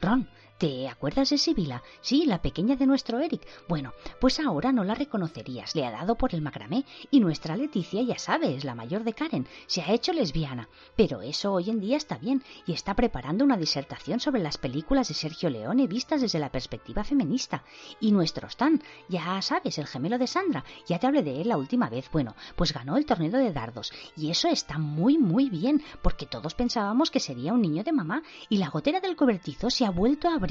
Ron, 0.02 0.30
¿Te 0.57 0.88
acuerdas 0.88 1.31
de 1.31 1.38
Sibila? 1.38 1.83
Sí, 2.00 2.25
la 2.25 2.41
pequeña 2.41 2.77
de 2.77 2.88
nuestro 2.88 3.19
Eric. 3.19 3.45
Bueno, 3.67 3.91
pues 4.21 4.39
ahora 4.39 4.71
no 4.71 4.85
la 4.85 4.95
reconocerías. 4.95 5.75
Le 5.75 5.85
ha 5.85 5.91
dado 5.91 6.15
por 6.15 6.33
el 6.33 6.41
macramé. 6.41 6.85
Y 7.12 7.19
nuestra 7.19 7.57
Leticia, 7.57 8.01
ya 8.03 8.17
sabes, 8.17 8.63
la 8.63 8.74
mayor 8.74 9.03
de 9.03 9.12
Karen, 9.12 9.50
se 9.67 9.81
ha 9.81 9.91
hecho 9.91 10.13
lesbiana. 10.13 10.69
Pero 10.95 11.21
eso 11.21 11.51
hoy 11.51 11.69
en 11.69 11.81
día 11.81 11.97
está 11.97 12.17
bien 12.17 12.41
y 12.65 12.71
está 12.71 12.93
preparando 12.93 13.43
una 13.43 13.57
disertación 13.57 14.21
sobre 14.21 14.41
las 14.41 14.57
películas 14.57 15.09
de 15.09 15.13
Sergio 15.13 15.50
Leone 15.50 15.88
vistas 15.88 16.21
desde 16.21 16.39
la 16.39 16.53
perspectiva 16.53 17.03
feminista. 17.03 17.65
Y 18.00 18.13
nuestro 18.13 18.47
Stan, 18.47 18.81
ya 19.09 19.41
sabes, 19.41 19.77
el 19.77 19.88
gemelo 19.88 20.17
de 20.17 20.27
Sandra, 20.27 20.63
ya 20.88 21.00
te 21.00 21.07
hablé 21.07 21.21
de 21.21 21.41
él 21.41 21.50
la 21.50 21.57
última 21.57 21.89
vez. 21.89 22.09
Bueno, 22.13 22.33
pues 22.55 22.71
ganó 22.71 22.95
el 22.95 23.05
torneo 23.05 23.31
de 23.31 23.51
dardos. 23.51 23.91
Y 24.15 24.31
eso 24.31 24.47
está 24.47 24.77
muy, 24.77 25.17
muy 25.17 25.50
bien, 25.50 25.83
porque 26.01 26.25
todos 26.25 26.53
pensábamos 26.53 27.12
que 27.12 27.19
sería 27.19 27.51
un 27.51 27.62
niño 27.62 27.83
de 27.83 27.91
mamá 27.91 28.24
y 28.47 28.55
la 28.55 28.69
gotera 28.69 29.01
del 29.01 29.17
cobertizo 29.17 29.69
se 29.69 29.85
ha 29.85 29.89
vuelto 29.89 30.29
a 30.29 30.45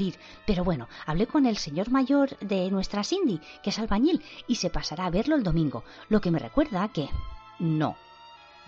pero 0.45 0.63
bueno, 0.63 0.87
hablé 1.05 1.27
con 1.27 1.45
el 1.45 1.57
señor 1.57 1.91
mayor 1.91 2.37
de 2.39 2.69
nuestra 2.71 3.03
Cindy, 3.03 3.39
que 3.63 3.69
es 3.69 3.79
albañil, 3.79 4.23
y 4.47 4.55
se 4.55 4.69
pasará 4.69 5.05
a 5.05 5.09
verlo 5.09 5.35
el 5.35 5.43
domingo, 5.43 5.83
lo 6.09 6.21
que 6.21 6.31
me 6.31 6.39
recuerda 6.39 6.87
que... 6.89 7.09
No. 7.59 7.95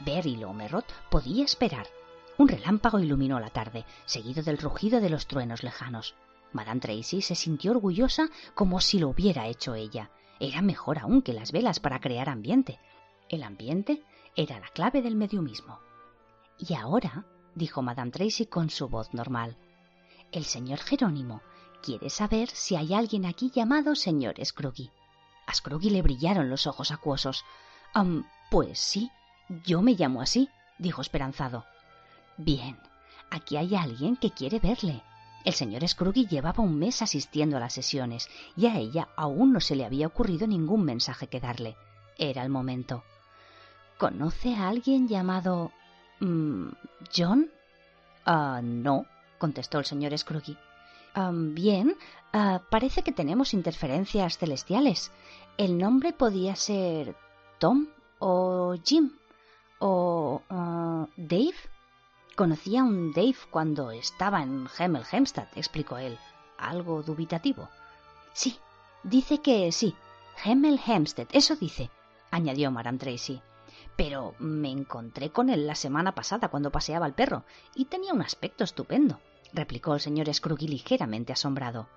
Beryl 0.06 0.44
Omerot 0.44 0.86
podía 1.10 1.44
esperar. 1.44 1.88
Un 2.38 2.48
relámpago 2.48 3.00
iluminó 3.00 3.40
la 3.40 3.50
tarde, 3.50 3.86
seguido 4.06 4.44
del 4.44 4.60
rugido 4.60 5.02
de 5.02 5.10
los 5.10 5.28
truenos 5.28 5.64
lejanos. 5.64 6.16
Madame 6.54 6.80
Tracy 6.80 7.22
se 7.22 7.36
sintió 7.36 7.72
orgullosa 7.72 8.30
como 8.54 8.80
si 8.80 9.00
lo 9.00 9.10
hubiera 9.10 9.48
hecho 9.48 9.76
ella. 9.76 10.12
Era 10.40 10.62
mejor 10.62 11.00
aún 11.00 11.22
que 11.22 11.34
las 11.34 11.52
velas 11.52 11.80
para 11.80 12.00
crear 12.00 12.30
ambiente. 12.30 12.80
El 13.28 13.44
ambiente 13.44 14.04
era 14.36 14.60
la 14.60 14.68
clave 14.68 15.02
del 15.02 15.16
mediumismo. 15.16 15.80
Y 16.60 16.76
ahora, 16.76 17.26
dijo 17.56 17.82
Madame 17.82 18.12
Tracy 18.12 18.46
con 18.46 18.70
su 18.70 18.88
voz 18.88 19.14
normal, 19.14 19.58
el 20.32 20.46
señor 20.46 20.80
Jerónimo 20.80 21.42
quiere 21.82 22.10
saber 22.10 22.50
si 22.50 22.76
hay 22.76 22.94
alguien 22.94 23.26
aquí 23.26 23.52
llamado 23.54 23.96
señor 23.96 24.36
Scrooge. 24.44 24.92
A 25.46 25.54
Scrooge 25.54 25.90
le 25.90 26.02
brillaron 26.02 26.50
los 26.50 26.68
ojos 26.68 26.92
acuosos. 26.92 27.46
pues 28.52 28.80
sí, 28.80 29.12
yo 29.66 29.82
me 29.82 29.94
llamo 29.94 30.22
así, 30.22 30.50
dijo 30.78 31.02
esperanzado. 31.02 31.66
Bien, 32.38 32.78
aquí 33.32 33.58
hay 33.58 33.76
alguien 33.76 34.18
que 34.18 34.32
quiere 34.32 34.60
verle. 34.60 35.04
El 35.46 35.54
señor 35.54 35.88
Scrooge 35.88 36.26
llevaba 36.26 36.64
un 36.64 36.78
mes 36.78 37.02
asistiendo 37.02 37.56
a 37.56 37.62
las 37.62 37.74
sesiones 37.74 38.28
y 38.56 38.66
a 38.66 38.78
ella 38.78 39.08
aún 39.16 39.54
no 39.54 39.62
se 39.62 39.76
le 39.76 39.86
había 39.86 40.08
ocurrido 40.08 40.46
ningún 40.46 40.84
mensaje 40.84 41.28
que 41.28 41.40
darle. 41.40 41.78
Era 42.18 42.44
el 42.44 42.50
momento. 42.50 43.04
¿Conoce 43.98 44.56
a 44.56 44.68
alguien 44.68 45.08
llamado... 45.08 45.72
Mm, 46.20 46.70
John? 47.16 47.50
Ah, 48.26 48.60
no, 48.62 49.06
contestó 49.38 49.80
el 49.80 49.86
señor 49.86 50.18
Scrooge. 50.18 50.58
bien, 51.54 51.98
ah, 52.34 52.62
parece 52.70 53.02
que 53.04 53.12
tenemos 53.12 53.54
interferencias 53.54 54.38
celestiales. 54.38 55.12
El 55.58 55.78
nombre 55.78 56.14
podía 56.14 56.56
ser 56.56 57.16
Tom 57.60 57.88
o 58.20 58.76
Jim 58.84 59.12
o 59.80 60.42
ah, 60.50 61.08
Dave. 61.18 61.56
Conocía 62.36 62.82
a 62.82 62.84
un 62.84 63.14
Dave 63.14 63.38
cuando 63.50 63.92
estaba 63.92 64.44
en 64.44 64.68
Hemel 64.78 65.04
Hempstead, 65.12 65.48
explicó 65.56 65.98
él, 65.98 66.20
algo 66.58 67.02
dubitativo. 67.02 67.68
Sí, 68.34 68.60
dice 69.04 69.40
que 69.40 69.72
sí. 69.72 69.96
Hemel 70.46 70.80
Hempstead, 70.86 71.28
eso 71.32 71.56
dice, 71.56 71.90
añadió 72.30 72.70
Madame 72.70 73.00
Tracy. 73.00 73.42
Pero 73.98 74.36
me 74.38 74.70
encontré 74.70 75.32
con 75.32 75.50
él 75.50 75.66
la 75.66 75.74
semana 75.74 76.14
pasada 76.14 76.50
cuando 76.50 76.72
paseaba 76.72 77.08
el 77.08 77.16
perro 77.16 77.46
y 77.76 77.86
tenía 77.86 78.14
un 78.14 78.22
aspecto 78.22 78.64
estupendo, 78.64 79.20
replicó 79.54 79.96
el 79.96 80.00
señor 80.00 80.32
Scrooge 80.32 80.68
ligeramente 80.68 81.34
asombrado. 81.34 81.90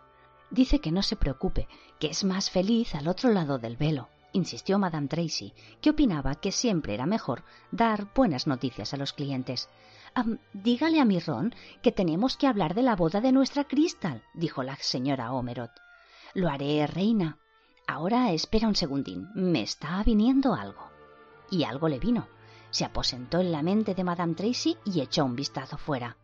Dice 0.51 0.81
que 0.81 0.93
no 0.93 1.03
se 1.03 1.17
preocupe, 1.17 1.69
que 1.99 2.09
es 2.09 2.25
más 2.25 2.51
feliz 2.51 2.95
al 2.95 3.07
otro 3.07 3.31
lado 3.31 3.59
del 3.59 3.77
velo, 3.77 4.09
insistió 4.33 4.79
Madame 4.79 5.09
Tracy, 5.09 5.53
que 5.83 5.91
opinaba 5.91 6.37
que 6.37 6.53
siempre 6.53 6.95
era 6.95 7.05
mejor 7.05 7.45
dar 7.71 8.09
buenas 8.15 8.47
noticias 8.47 8.95
a 8.95 8.97
los 8.97 9.13
clientes. 9.13 9.69
dígale 10.55 11.01
a 11.01 11.05
mi 11.05 11.21
Ron 11.21 11.55
que 11.83 11.93
tenemos 11.93 12.39
que 12.39 12.47
hablar 12.47 12.75
de 12.75 12.83
la 12.83 12.97
boda 12.97 13.21
de 13.21 13.31
nuestra 13.31 13.65
Crystal, 13.65 14.23
dijo 14.33 14.63
la 14.63 14.77
señora 14.77 15.33
Omerot. 15.33 15.73
Lo 16.33 16.49
haré, 16.49 16.87
reina. 16.87 17.37
Ahora 17.87 18.33
espera 18.33 18.69
un 18.69 18.77
segundín, 18.77 19.29
me 19.35 19.61
está 19.61 20.03
viniendo 20.03 20.55
algo 20.55 20.90
y 21.51 21.65
algo 21.65 21.89
le 21.89 21.99
vino. 21.99 22.29
Se 22.71 22.85
aposentó 22.85 23.41
en 23.41 23.53
la 23.53 23.63
mente 23.63 23.95
de 23.95 24.05
Madame 24.05 24.35
Tracy 24.35 24.79
y 24.85 25.01
echó 25.01 25.25
un 25.25 25.35
vistazo 25.35 25.77
fuera. 25.77 26.17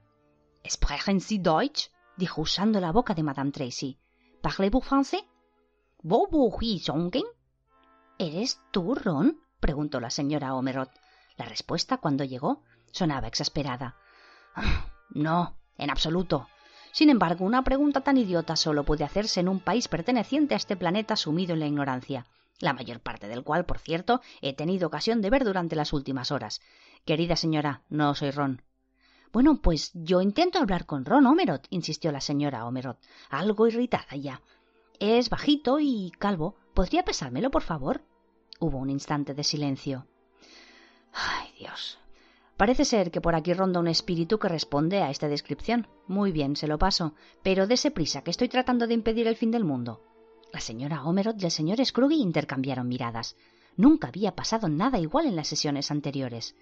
¿Sprechen 0.65 1.21
Sie 1.21 1.39
Deutsch? 1.39 1.91
dijo 2.17 2.41
usando 2.41 2.81
la 2.81 2.93
boca 2.93 3.15
de 3.15 3.23
Madame 3.23 3.51
Tracy. 3.51 3.99
¿Parlez-vous 4.43 4.85
français? 4.85 5.25
¿Eres 8.19 8.61
tú, 8.71 8.95
Ron? 8.95 9.41
preguntó 9.61 10.01
la 10.01 10.11
señora 10.11 10.55
Omerot. 10.55 10.91
La 11.37 11.47
respuesta, 11.47 11.99
cuando 11.99 12.25
llegó, 12.25 12.63
sonaba 12.93 13.29
exasperada. 13.29 13.97
No, 15.11 15.57
en 15.79 15.91
absoluto. 15.91 16.49
Sin 16.93 17.11
embargo, 17.11 17.45
una 17.45 17.63
pregunta 17.63 18.01
tan 18.01 18.19
idiota 18.19 18.57
solo 18.57 18.85
puede 18.85 19.05
hacerse 19.05 19.39
en 19.41 19.49
un 19.49 19.61
país 19.61 19.87
perteneciente 19.87 20.55
a 20.55 20.57
este 20.57 20.77
planeta 20.77 21.15
sumido 21.15 21.55
en 21.55 21.61
la 21.61 21.67
ignorancia 21.67 22.27
la 22.61 22.73
mayor 22.73 23.01
parte 23.01 23.29
del 23.29 23.43
cual, 23.43 23.67
por 23.67 23.79
cierto, 23.79 24.21
he 24.41 24.55
tenido 24.55 24.87
ocasión 24.87 25.21
de 25.21 25.31
ver 25.31 25.45
durante 25.45 25.77
las 25.77 25.93
últimas 25.93 26.31
horas. 26.31 26.61
Querida 27.05 27.37
señora, 27.37 27.83
no 27.89 28.15
soy 28.15 28.31
Ron. 28.31 28.63
Bueno, 29.33 29.61
pues 29.61 29.91
yo 29.95 30.23
intento 30.23 30.59
hablar 30.59 30.87
con 30.87 31.05
Ron 31.05 31.27
Omerot, 31.27 31.67
insistió 31.71 32.11
la 32.13 32.21
señora 32.21 32.65
Omerot, 32.67 32.99
algo 33.29 33.67
irritada 33.67 34.17
ya. 34.17 34.41
Es 34.99 35.29
bajito 35.29 35.79
y 35.79 36.13
calvo. 36.19 36.57
¿Podría 36.73 37.05
pesármelo, 37.05 37.51
por 37.51 37.63
favor? 37.63 38.03
Hubo 38.61 38.79
un 38.79 38.89
instante 38.89 39.35
de 39.35 39.45
silencio. 39.45 40.07
Ay, 41.13 41.53
Dios. 41.59 41.99
Parece 42.57 42.87
ser 42.87 43.11
que 43.11 43.21
por 43.21 43.35
aquí 43.35 43.53
ronda 43.53 43.81
un 43.81 43.89
espíritu 43.89 44.39
que 44.39 44.49
responde 44.49 45.03
a 45.03 45.11
esta 45.11 45.29
descripción. 45.29 45.89
Muy 46.07 46.33
bien, 46.33 46.57
se 46.57 46.67
lo 46.67 46.79
paso. 46.79 47.15
Pero 47.43 47.67
dese 47.67 47.91
prisa, 47.91 48.23
que 48.23 48.31
estoy 48.31 48.49
tratando 48.49 48.87
de 48.87 48.95
impedir 48.95 49.27
el 49.27 49.37
fin 49.37 49.51
del 49.51 49.65
mundo. 49.65 50.01
La 50.53 50.61
señora 50.61 51.05
Homerot 51.05 51.41
y 51.41 51.45
el 51.45 51.51
señor 51.51 51.85
Scrooge 51.85 52.15
intercambiaron 52.15 52.89
miradas. 52.89 53.37
Nunca 53.77 54.09
había 54.09 54.35
pasado 54.35 54.69
nada 54.69 54.99
igual 54.99 55.27
en 55.27 55.37
las 55.37 55.49
sesiones 55.49 55.91
anteriores. 55.91 56.55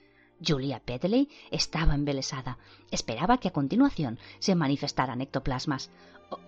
Julia 0.45 0.81
Pedley 0.85 1.29
estaba 1.51 1.95
embelesada. 1.95 2.59
Esperaba 2.91 3.39
que 3.39 3.49
a 3.49 3.53
continuación 3.53 4.19
se 4.41 4.55
manifestaran 4.55 5.21
ectoplasmas. 5.21 5.91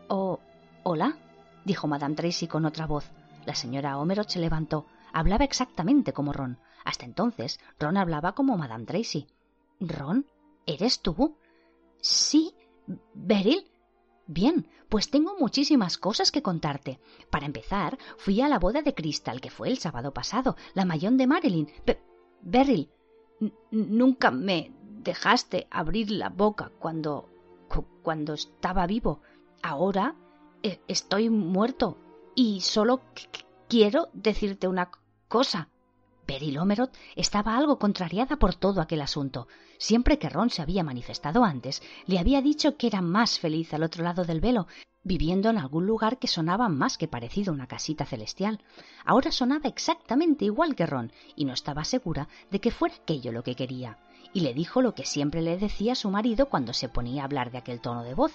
¿O, 0.09 0.41
hola? 0.83 1.19
dijo 1.65 1.87
Madame 1.87 2.17
Tracy 2.17 2.49
con 2.49 2.65
otra 2.65 2.87
voz. 2.87 3.11
La 3.45 3.55
señora 3.55 3.99
Homerot 3.99 4.29
se 4.29 4.41
levantó. 4.41 4.87
Hablaba 5.13 5.45
exactamente 5.45 6.13
como 6.13 6.33
Ron. 6.33 6.59
Hasta 6.85 7.05
entonces, 7.05 7.61
Ron 7.79 7.97
hablaba 7.97 8.33
como 8.33 8.57
Madame 8.57 8.87
Tracy. 8.87 9.27
¿Ron? 9.81 10.27
¿Eres 10.67 11.01
tú? 11.01 11.37
Sí. 12.01 12.55
¿Beryl? 13.15 13.67
Bien, 14.27 14.69
pues 14.89 15.11
tengo 15.11 15.37
muchísimas 15.39 15.99
cosas 15.99 16.33
que 16.33 16.43
contarte. 16.43 16.99
Para 17.31 17.47
empezar, 17.47 17.97
fui 18.17 18.41
a 18.41 18.49
la 18.49 18.59
boda 18.59 18.83
de 18.83 18.95
Crystal, 18.95 19.41
que 19.41 19.51
fue 19.51 19.69
el 19.69 19.79
sábado 19.79 20.13
pasado, 20.13 20.57
la 20.75 20.85
mayón 20.85 21.17
de 21.17 21.27
Marilyn. 21.27 21.69
Beryl, 22.43 22.91
nunca 23.71 24.31
me 24.31 24.73
dejaste 24.81 25.69
abrir 25.71 26.11
la 26.11 26.29
boca 26.29 26.73
cuando. 26.79 27.29
cuando 28.03 28.35
estaba 28.35 28.87
vivo. 28.87 29.21
Ahora 29.63 30.15
e, 30.63 30.81
estoy 30.89 31.31
muerto 31.31 31.97
y 32.35 32.61
solo 32.61 33.01
quiero 33.69 34.09
decirte 34.13 34.69
una 34.69 34.91
cosa. 35.29 35.69
Beryl 36.27 36.59
Omerot 36.59 36.97
estaba 37.15 37.57
algo 37.57 37.79
contrariada 37.79 38.37
por 38.37 38.55
todo 38.55 38.81
aquel 38.81 39.01
asunto. 39.01 39.49
Siempre 39.79 40.19
que 40.19 40.29
Ron 40.29 40.51
se 40.51 40.63
había 40.63 40.83
manifestado 40.83 41.45
antes, 41.45 41.83
le 42.07 42.19
había 42.19 42.43
dicho 42.43 42.77
que 42.77 42.89
era 42.89 43.01
más 43.01 43.39
feliz 43.39 43.73
al 43.75 43.83
otro 43.83 44.03
lado 44.03 44.25
del 44.25 44.41
velo, 44.41 44.67
viviendo 45.05 45.51
en 45.51 45.59
algún 45.59 45.87
lugar 45.87 46.19
que 46.19 46.27
sonaba 46.27 46.69
más 46.69 46.99
que 46.99 47.07
parecido 47.07 47.53
a 47.53 47.55
una 47.55 47.69
casita 47.69 48.05
celestial. 48.05 48.61
Ahora 49.05 49.31
sonaba 49.31 49.69
exactamente 49.69 50.45
igual 50.45 50.75
que 50.75 50.87
Ron, 50.87 51.13
y 51.37 51.45
no 51.45 51.53
estaba 51.53 51.85
segura 51.85 52.29
de 52.51 52.61
que 52.61 52.73
fuera 52.73 52.97
aquello 52.97 53.31
lo 53.31 53.45
que 53.45 53.55
quería. 53.55 53.99
Y 54.33 54.41
le 54.41 54.53
dijo 54.53 54.83
lo 54.83 54.95
que 54.95 55.05
siempre 55.05 55.43
le 55.43 55.57
decía 55.57 55.95
su 55.95 56.11
marido 56.11 56.47
cuando 56.47 56.73
se 56.73 56.89
ponía 56.89 57.23
a 57.23 57.27
hablar 57.27 57.53
de 57.53 57.59
aquel 57.59 57.81
tono 57.81 58.03
de 58.03 58.15
voz. 58.15 58.33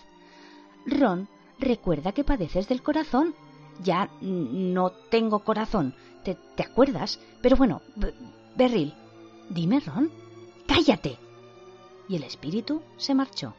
Ron, 0.85 1.27
recuerda 1.59 2.13
que 2.13 2.23
padeces 2.23 2.69
del 2.69 2.81
corazón. 2.81 3.35
Ya 3.83 4.09
no 4.21 4.91
tengo 4.91 5.39
corazón, 5.39 5.95
¿Te, 6.23 6.37
acuerdas? 6.63 7.19
Pero 7.41 7.55
bueno, 7.55 7.81
Beryl, 8.55 8.93
dime, 9.49 9.79
Ron. 9.79 10.11
¡Cállate! 10.67 11.17
Y 12.07 12.15
el 12.15 12.23
espíritu 12.23 12.83
se 12.97 13.15
marchó. 13.15 13.55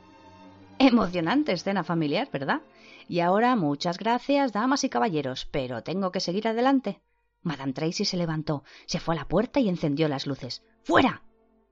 Emocionante 0.79 1.53
escena 1.53 1.85
familiar, 1.85 2.29
¿verdad? 2.33 2.63
Y 3.09 3.21
ahora 3.21 3.57
muchas 3.57 3.99
gracias, 3.99 4.53
damas 4.53 4.85
y 4.85 4.89
caballeros, 4.89 5.47
pero 5.51 5.83
tengo 5.83 6.13
que 6.13 6.21
seguir 6.21 6.47
adelante. 6.49 7.01
Madame 7.43 7.73
Tracy 7.73 8.05
se 8.05 8.17
levantó, 8.17 8.63
se 8.87 9.01
fue 9.01 9.15
a 9.17 9.19
la 9.19 9.29
puerta 9.29 9.59
y 9.59 9.69
encendió 9.69 10.09
las 10.09 10.27
luces. 10.27 10.63
¡Fuera! 10.85 11.23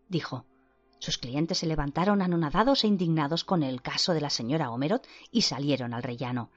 dijo. 0.09 0.45
Sus 0.99 1.17
clientes 1.17 1.59
se 1.59 1.67
levantaron 1.67 2.21
anonadados 2.21 2.85
e 2.85 2.89
indignados 2.89 3.45
con 3.45 3.63
el 3.63 3.81
caso 3.81 4.13
de 4.13 4.21
la 4.21 4.29
señora 4.29 4.71
Omerot 4.71 5.07
y 5.31 5.43
salieron 5.43 5.95
al 5.95 6.03
rellano. 6.03 6.51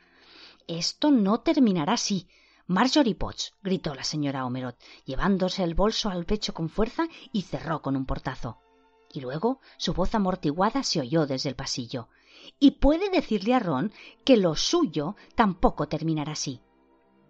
Esto 0.67 1.11
no 1.11 1.41
terminará 1.41 1.93
así. 1.93 2.27
Marjorie 2.67 3.15
Potts, 3.15 3.53
gritó 3.61 3.93
la 3.93 4.03
señora 4.03 4.45
Omerot, 4.45 4.77
llevándose 5.05 5.63
el 5.63 5.75
bolso 5.75 6.09
al 6.09 6.25
pecho 6.25 6.53
con 6.53 6.69
fuerza 6.69 7.07
y 7.33 7.41
cerró 7.41 7.81
con 7.81 7.97
un 7.97 8.05
portazo. 8.05 8.57
Y 9.11 9.19
luego 9.19 9.59
su 9.77 9.93
voz 9.93 10.15
amortiguada 10.15 10.83
se 10.83 11.01
oyó 11.01 11.27
desde 11.27 11.49
el 11.49 11.55
pasillo. 11.55 12.07
Y 12.59 12.71
puede 12.71 13.09
decirle 13.09 13.53
a 13.53 13.59
Ron 13.59 13.91
que 14.23 14.37
lo 14.37 14.55
suyo 14.55 15.15
tampoco 15.35 15.87
terminará 15.87 16.31
así. 16.31 16.61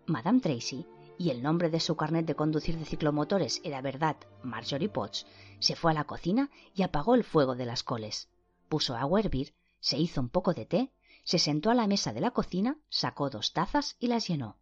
Madame 0.05 0.39
Tracy, 0.39 0.85
y 1.17 1.29
el 1.29 1.41
nombre 1.41 1.69
de 1.69 1.79
su 1.79 1.95
carnet 1.95 2.25
de 2.25 2.35
conducir 2.35 2.77
de 2.77 2.85
ciclomotores 2.85 3.61
era 3.63 3.81
verdad 3.81 4.17
Marjorie 4.43 4.89
Potts, 4.89 5.25
se 5.59 5.75
fue 5.75 5.91
a 5.91 5.93
la 5.93 6.03
cocina 6.03 6.51
y 6.75 6.83
apagó 6.83 7.15
el 7.15 7.23
fuego 7.23 7.55
de 7.55 7.65
las 7.65 7.83
coles. 7.83 8.29
Puso 8.69 8.95
agua 8.95 9.19
a 9.19 9.23
hervir, 9.23 9.53
se 9.79 9.97
hizo 9.97 10.21
un 10.21 10.29
poco 10.29 10.53
de 10.53 10.65
té, 10.65 10.91
se 11.23 11.39
sentó 11.39 11.71
a 11.71 11.75
la 11.75 11.87
mesa 11.87 12.13
de 12.13 12.21
la 12.21 12.31
cocina, 12.31 12.77
sacó 12.89 13.29
dos 13.29 13.53
tazas 13.53 13.95
y 13.99 14.07
las 14.07 14.27
llenó. 14.27 14.57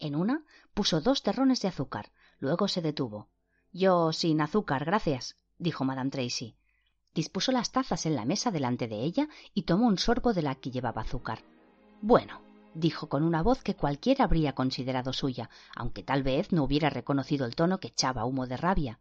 En 0.00 0.14
una 0.14 0.44
puso 0.74 1.00
dos 1.00 1.22
terrones 1.22 1.60
de 1.60 1.68
azúcar, 1.68 2.12
luego 2.38 2.68
se 2.68 2.82
detuvo. 2.82 3.28
Yo 3.72 4.12
sin 4.12 4.40
azúcar, 4.40 4.84
gracias, 4.84 5.36
dijo 5.58 5.84
Madame 5.84 6.10
Tracy. 6.10 6.56
Dispuso 7.14 7.52
las 7.52 7.72
tazas 7.72 8.06
en 8.06 8.14
la 8.14 8.24
mesa 8.24 8.50
delante 8.50 8.86
de 8.86 9.02
ella 9.02 9.28
y 9.54 9.62
tomó 9.62 9.86
un 9.86 9.98
sorbo 9.98 10.32
de 10.32 10.42
la 10.42 10.54
que 10.54 10.70
llevaba 10.70 11.02
azúcar. 11.02 11.40
Bueno, 12.00 12.40
dijo 12.74 13.08
con 13.08 13.24
una 13.24 13.42
voz 13.42 13.62
que 13.62 13.74
cualquiera 13.74 14.24
habría 14.24 14.54
considerado 14.54 15.12
suya, 15.12 15.50
aunque 15.74 16.02
tal 16.02 16.22
vez 16.22 16.52
no 16.52 16.62
hubiera 16.62 16.90
reconocido 16.90 17.44
el 17.44 17.56
tono 17.56 17.80
que 17.80 17.88
echaba 17.88 18.24
humo 18.24 18.46
de 18.46 18.56
rabia. 18.56 19.00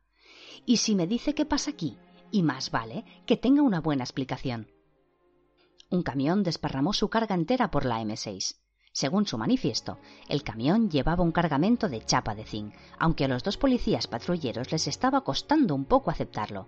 Y 0.65 0.77
si 0.77 0.95
me 0.95 1.07
dice 1.07 1.35
qué 1.35 1.45
pasa 1.45 1.71
aquí, 1.71 1.97
y 2.31 2.43
más 2.43 2.71
vale 2.71 3.05
que 3.25 3.37
tenga 3.37 3.61
una 3.61 3.81
buena 3.81 4.03
explicación. 4.03 4.67
Un 5.89 6.03
camión 6.03 6.43
desparramó 6.43 6.91
su 6.91 7.09
carga 7.09 7.33
entera 7.33 7.71
por 7.71 7.85
la 7.85 8.01
M6. 8.01 8.57
Según 8.91 9.25
su 9.25 9.37
manifiesto, 9.37 9.99
el 10.27 10.43
camión 10.43 10.89
llevaba 10.89 11.23
un 11.23 11.31
cargamento 11.31 11.87
de 11.87 12.03
chapa 12.03 12.35
de 12.35 12.43
zinc, 12.43 12.73
aunque 12.99 13.25
a 13.25 13.27
los 13.27 13.43
dos 13.43 13.57
policías 13.57 14.07
patrulleros 14.07 14.71
les 14.71 14.87
estaba 14.87 15.21
costando 15.21 15.75
un 15.75 15.85
poco 15.85 16.11
aceptarlo. 16.11 16.67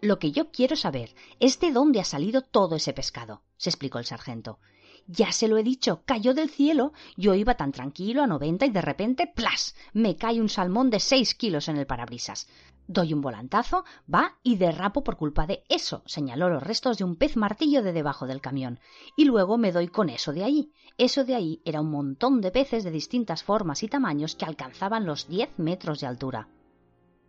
Lo 0.00 0.18
que 0.18 0.30
yo 0.30 0.50
quiero 0.50 0.76
saber 0.76 1.14
es 1.40 1.58
de 1.58 1.72
dónde 1.72 2.00
ha 2.00 2.04
salido 2.04 2.42
todo 2.42 2.76
ese 2.76 2.92
pescado, 2.92 3.42
se 3.56 3.70
explicó 3.70 3.98
el 3.98 4.04
sargento. 4.04 4.58
Ya 5.06 5.32
se 5.32 5.48
lo 5.48 5.58
he 5.58 5.62
dicho, 5.62 6.02
cayó 6.04 6.34
del 6.34 6.50
cielo. 6.50 6.92
Yo 7.16 7.34
iba 7.34 7.56
tan 7.56 7.72
tranquilo 7.72 8.22
a 8.22 8.26
noventa 8.26 8.66
y 8.66 8.70
de 8.70 8.82
repente, 8.82 9.26
¡plas! 9.26 9.74
me 9.92 10.16
cae 10.16 10.40
un 10.40 10.48
salmón 10.48 10.90
de 10.90 11.00
seis 11.00 11.34
kilos 11.34 11.68
en 11.68 11.78
el 11.78 11.86
parabrisas. 11.86 12.46
Doy 12.92 13.14
un 13.14 13.20
volantazo, 13.20 13.84
va 14.12 14.34
y 14.42 14.56
derrapo 14.56 15.04
por 15.04 15.16
culpa 15.16 15.46
de 15.46 15.62
eso, 15.68 16.02
señaló 16.06 16.48
los 16.48 16.60
restos 16.60 16.98
de 16.98 17.04
un 17.04 17.14
pez 17.14 17.36
martillo 17.36 17.84
de 17.84 17.92
debajo 17.92 18.26
del 18.26 18.40
camión. 18.40 18.80
Y 19.16 19.26
luego 19.26 19.58
me 19.58 19.70
doy 19.70 19.86
con 19.86 20.08
eso 20.08 20.32
de 20.32 20.42
ahí. 20.42 20.72
Eso 20.98 21.22
de 21.22 21.36
ahí 21.36 21.62
era 21.64 21.82
un 21.82 21.92
montón 21.92 22.40
de 22.40 22.50
peces 22.50 22.82
de 22.82 22.90
distintas 22.90 23.44
formas 23.44 23.84
y 23.84 23.88
tamaños 23.88 24.34
que 24.34 24.44
alcanzaban 24.44 25.06
los 25.06 25.28
diez 25.28 25.56
metros 25.56 26.00
de 26.00 26.08
altura. 26.08 26.48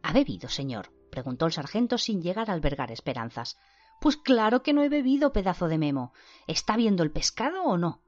¿Ha 0.02 0.14
bebido, 0.14 0.50
señor? 0.50 0.92
preguntó 1.12 1.46
el 1.46 1.52
sargento 1.52 2.00
sin 2.00 2.24
llegar 2.24 2.50
a 2.50 2.54
albergar 2.54 2.92
esperanzas. 2.92 3.60
Pues 4.00 4.18
claro 4.18 4.64
que 4.64 4.74
no 4.74 4.82
he 4.82 4.90
bebido, 4.90 5.32
pedazo 5.32 5.68
de 5.68 5.78
memo. 5.78 6.12
¿Está 6.48 6.76
viendo 6.76 7.04
el 7.04 7.12
pescado 7.12 7.62
o 7.62 7.78
no? 7.78 8.02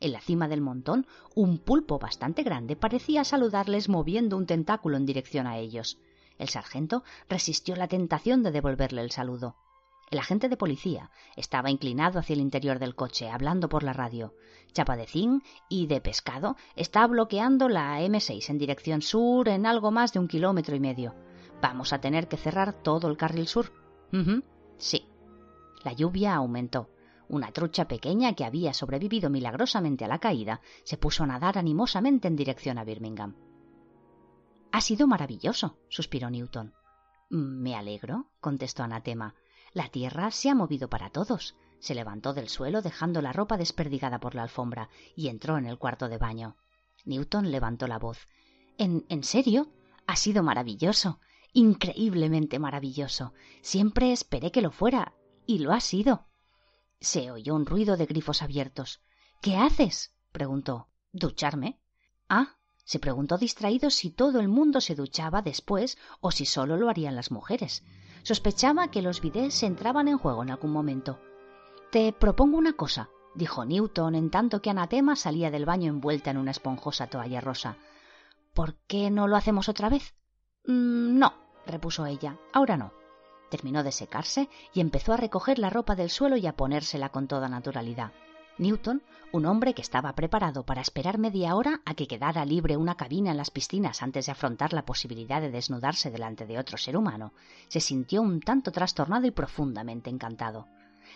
En 0.00 0.12
la 0.12 0.22
cima 0.22 0.48
del 0.48 0.62
montón, 0.62 1.06
un 1.34 1.58
pulpo 1.58 1.98
bastante 1.98 2.44
grande 2.44 2.76
parecía 2.76 3.24
saludarles 3.24 3.90
moviendo 3.90 4.38
un 4.38 4.46
tentáculo 4.46 4.96
en 4.96 5.04
dirección 5.04 5.46
a 5.46 5.58
ellos. 5.58 5.98
El 6.38 6.48
sargento 6.48 7.04
resistió 7.28 7.76
la 7.76 7.88
tentación 7.88 8.42
de 8.42 8.50
devolverle 8.50 9.02
el 9.02 9.10
saludo. 9.10 9.56
El 10.10 10.18
agente 10.18 10.48
de 10.48 10.56
policía 10.56 11.10
estaba 11.34 11.70
inclinado 11.70 12.18
hacia 12.18 12.34
el 12.34 12.40
interior 12.40 12.78
del 12.78 12.94
coche, 12.94 13.30
hablando 13.30 13.68
por 13.68 13.82
la 13.82 13.92
radio. 13.92 14.34
Chapa 14.72 14.96
de 14.96 15.06
zinc 15.06 15.44
y 15.68 15.86
de 15.86 16.00
pescado 16.00 16.56
está 16.76 17.06
bloqueando 17.06 17.68
la 17.68 18.00
M6 18.00 18.50
en 18.50 18.58
dirección 18.58 19.02
sur 19.02 19.48
en 19.48 19.66
algo 19.66 19.90
más 19.90 20.12
de 20.12 20.18
un 20.18 20.28
kilómetro 20.28 20.76
y 20.76 20.80
medio. 20.80 21.14
Vamos 21.62 21.92
a 21.92 22.00
tener 22.00 22.28
que 22.28 22.36
cerrar 22.36 22.72
todo 22.72 23.08
el 23.08 23.16
carril 23.16 23.48
sur. 23.48 23.72
Sí. 24.76 25.08
La 25.82 25.92
lluvia 25.92 26.34
aumentó. 26.34 26.90
Una 27.28 27.52
trucha 27.52 27.88
pequeña 27.88 28.34
que 28.34 28.44
había 28.44 28.74
sobrevivido 28.74 29.30
milagrosamente 29.30 30.04
a 30.04 30.08
la 30.08 30.18
caída 30.18 30.60
se 30.84 30.98
puso 30.98 31.24
a 31.24 31.26
nadar 31.26 31.56
animosamente 31.58 32.28
en 32.28 32.36
dirección 32.36 32.78
a 32.78 32.84
Birmingham. 32.84 33.34
Ha 34.74 34.80
sido 34.80 35.06
maravilloso, 35.06 35.78
suspiró 35.88 36.30
Newton. 36.30 36.74
Me 37.30 37.76
alegro, 37.76 38.32
contestó 38.40 38.82
Anatema. 38.82 39.36
La 39.72 39.88
tierra 39.88 40.32
se 40.32 40.50
ha 40.50 40.56
movido 40.56 40.88
para 40.88 41.10
todos. 41.10 41.54
Se 41.78 41.94
levantó 41.94 42.34
del 42.34 42.48
suelo 42.48 42.82
dejando 42.82 43.22
la 43.22 43.32
ropa 43.32 43.56
desperdigada 43.56 44.18
por 44.18 44.34
la 44.34 44.42
alfombra 44.42 44.88
y 45.14 45.28
entró 45.28 45.58
en 45.58 45.66
el 45.66 45.78
cuarto 45.78 46.08
de 46.08 46.18
baño. 46.18 46.56
Newton 47.04 47.52
levantó 47.52 47.86
la 47.86 48.00
voz. 48.00 48.26
¿En, 48.76 49.22
serio? 49.22 49.68
Ha 50.08 50.16
sido 50.16 50.42
maravilloso. 50.42 51.20
Increíblemente 51.52 52.58
maravilloso. 52.58 53.32
Siempre 53.62 54.10
esperé 54.10 54.50
que 54.50 54.60
lo 54.60 54.72
fuera, 54.72 55.14
y 55.46 55.58
lo 55.60 55.72
ha 55.72 55.78
sido. 55.78 56.26
Se 57.00 57.30
oyó 57.30 57.54
un 57.54 57.66
ruido 57.66 57.96
de 57.96 58.06
grifos 58.06 58.42
abiertos. 58.42 59.00
¿Qué 59.40 59.56
haces? 59.56 60.16
preguntó. 60.32 60.88
Ducharme. 61.12 61.78
Ah. 62.28 62.56
Se 62.84 62.98
preguntó 62.98 63.38
distraído 63.38 63.90
si 63.90 64.10
todo 64.10 64.40
el 64.40 64.48
mundo 64.48 64.80
se 64.80 64.94
duchaba 64.94 65.42
después 65.42 65.98
o 66.20 66.30
si 66.30 66.46
solo 66.46 66.76
lo 66.76 66.88
harían 66.88 67.16
las 67.16 67.30
mujeres. 67.30 67.82
Sospechaba 68.22 68.88
que 68.88 69.02
los 69.02 69.20
bidés 69.20 69.62
entraban 69.62 70.08
en 70.08 70.18
juego 70.18 70.42
en 70.42 70.50
algún 70.50 70.72
momento. 70.72 71.18
Te 71.90 72.12
propongo 72.12 72.58
una 72.58 72.74
cosa, 72.74 73.08
dijo 73.34 73.64
Newton 73.64 74.14
en 74.14 74.30
tanto 74.30 74.60
que 74.60 74.70
Anatema 74.70 75.16
salía 75.16 75.50
del 75.50 75.66
baño 75.66 75.90
envuelta 75.90 76.30
en 76.30 76.38
una 76.38 76.50
esponjosa 76.50 77.06
toalla 77.06 77.40
rosa. 77.40 77.76
¿Por 78.52 78.74
qué 78.86 79.10
no 79.10 79.28
lo 79.28 79.36
hacemos 79.36 79.68
otra 79.68 79.88
vez? 79.88 80.14
Mm, 80.66 81.18
no, 81.18 81.34
repuso 81.66 82.06
ella. 82.06 82.38
Ahora 82.52 82.76
no 82.76 82.92
terminó 83.54 83.84
de 83.84 83.92
secarse 83.92 84.48
y 84.72 84.80
empezó 84.80 85.12
a 85.12 85.16
recoger 85.16 85.60
la 85.60 85.70
ropa 85.70 85.94
del 85.94 86.10
suelo 86.10 86.36
y 86.36 86.44
a 86.48 86.56
ponérsela 86.56 87.10
con 87.10 87.28
toda 87.28 87.48
naturalidad. 87.48 88.10
Newton, 88.56 89.02
un 89.32 89.46
hombre 89.46 89.74
que 89.74 89.82
estaba 89.82 90.14
preparado 90.14 90.64
para 90.64 90.80
esperar 90.80 91.18
media 91.18 91.56
hora 91.56 91.80
a 91.84 91.94
que 91.94 92.06
quedara 92.06 92.44
libre 92.44 92.76
una 92.76 92.94
cabina 92.94 93.32
en 93.32 93.36
las 93.36 93.50
piscinas 93.50 94.00
antes 94.00 94.26
de 94.26 94.32
afrontar 94.32 94.72
la 94.72 94.84
posibilidad 94.84 95.40
de 95.40 95.50
desnudarse 95.50 96.12
delante 96.12 96.46
de 96.46 96.60
otro 96.60 96.78
ser 96.78 96.96
humano, 96.96 97.32
se 97.66 97.80
sintió 97.80 98.22
un 98.22 98.40
tanto 98.40 98.70
trastornado 98.70 99.26
y 99.26 99.32
profundamente 99.32 100.08
encantado. 100.08 100.68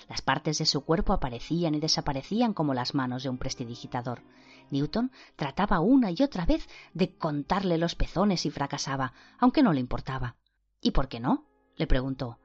Las 0.09 0.21
partes 0.21 0.59
de 0.59 0.67
su 0.67 0.81
cuerpo 0.81 1.13
aparecían 1.13 1.77
y 1.77 1.81
desaparecían 1.81 2.55
como 2.55 2.75
las 2.75 2.95
manos 2.95 3.23
de 3.23 3.29
un 3.29 3.39
prestidigitador. 3.39 4.23
Newton 4.71 5.13
trataba 5.37 5.79
una 5.79 6.11
y 6.11 6.17
otra 6.23 6.45
vez 6.45 6.69
de 6.93 7.15
contarle 7.17 7.79
los 7.79 7.95
pezones 7.95 8.47
y 8.47 8.51
fracasaba, 8.51 9.13
aunque 9.39 9.63
no 9.63 9.73
le 9.73 9.81
importaba. 9.81 10.35
¿Y 10.81 10.91
por 10.91 11.07
qué 11.07 11.21
no? 11.21 11.45
le 11.77 11.87
preguntó. 11.87 12.39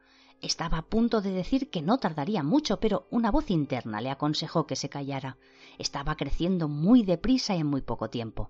Estaba 0.43 0.79
a 0.79 0.81
punto 0.81 1.21
de 1.21 1.31
decir 1.31 1.69
que 1.69 1.81
no 1.81 1.99
tardaría 1.99 2.43
mucho, 2.43 2.81
pero 2.81 3.07
una 3.09 3.31
voz 3.31 3.49
interna 3.49 4.01
le 4.01 4.09
aconsejó 4.09 4.67
que 4.67 4.75
se 4.75 4.89
callara. 4.89 5.37
Estaba 5.79 6.17
creciendo 6.17 6.67
muy 6.67 7.03
deprisa 7.03 7.55
en 7.55 7.65
muy 7.65 7.81
poco 7.81 8.09
tiempo. 8.09 8.49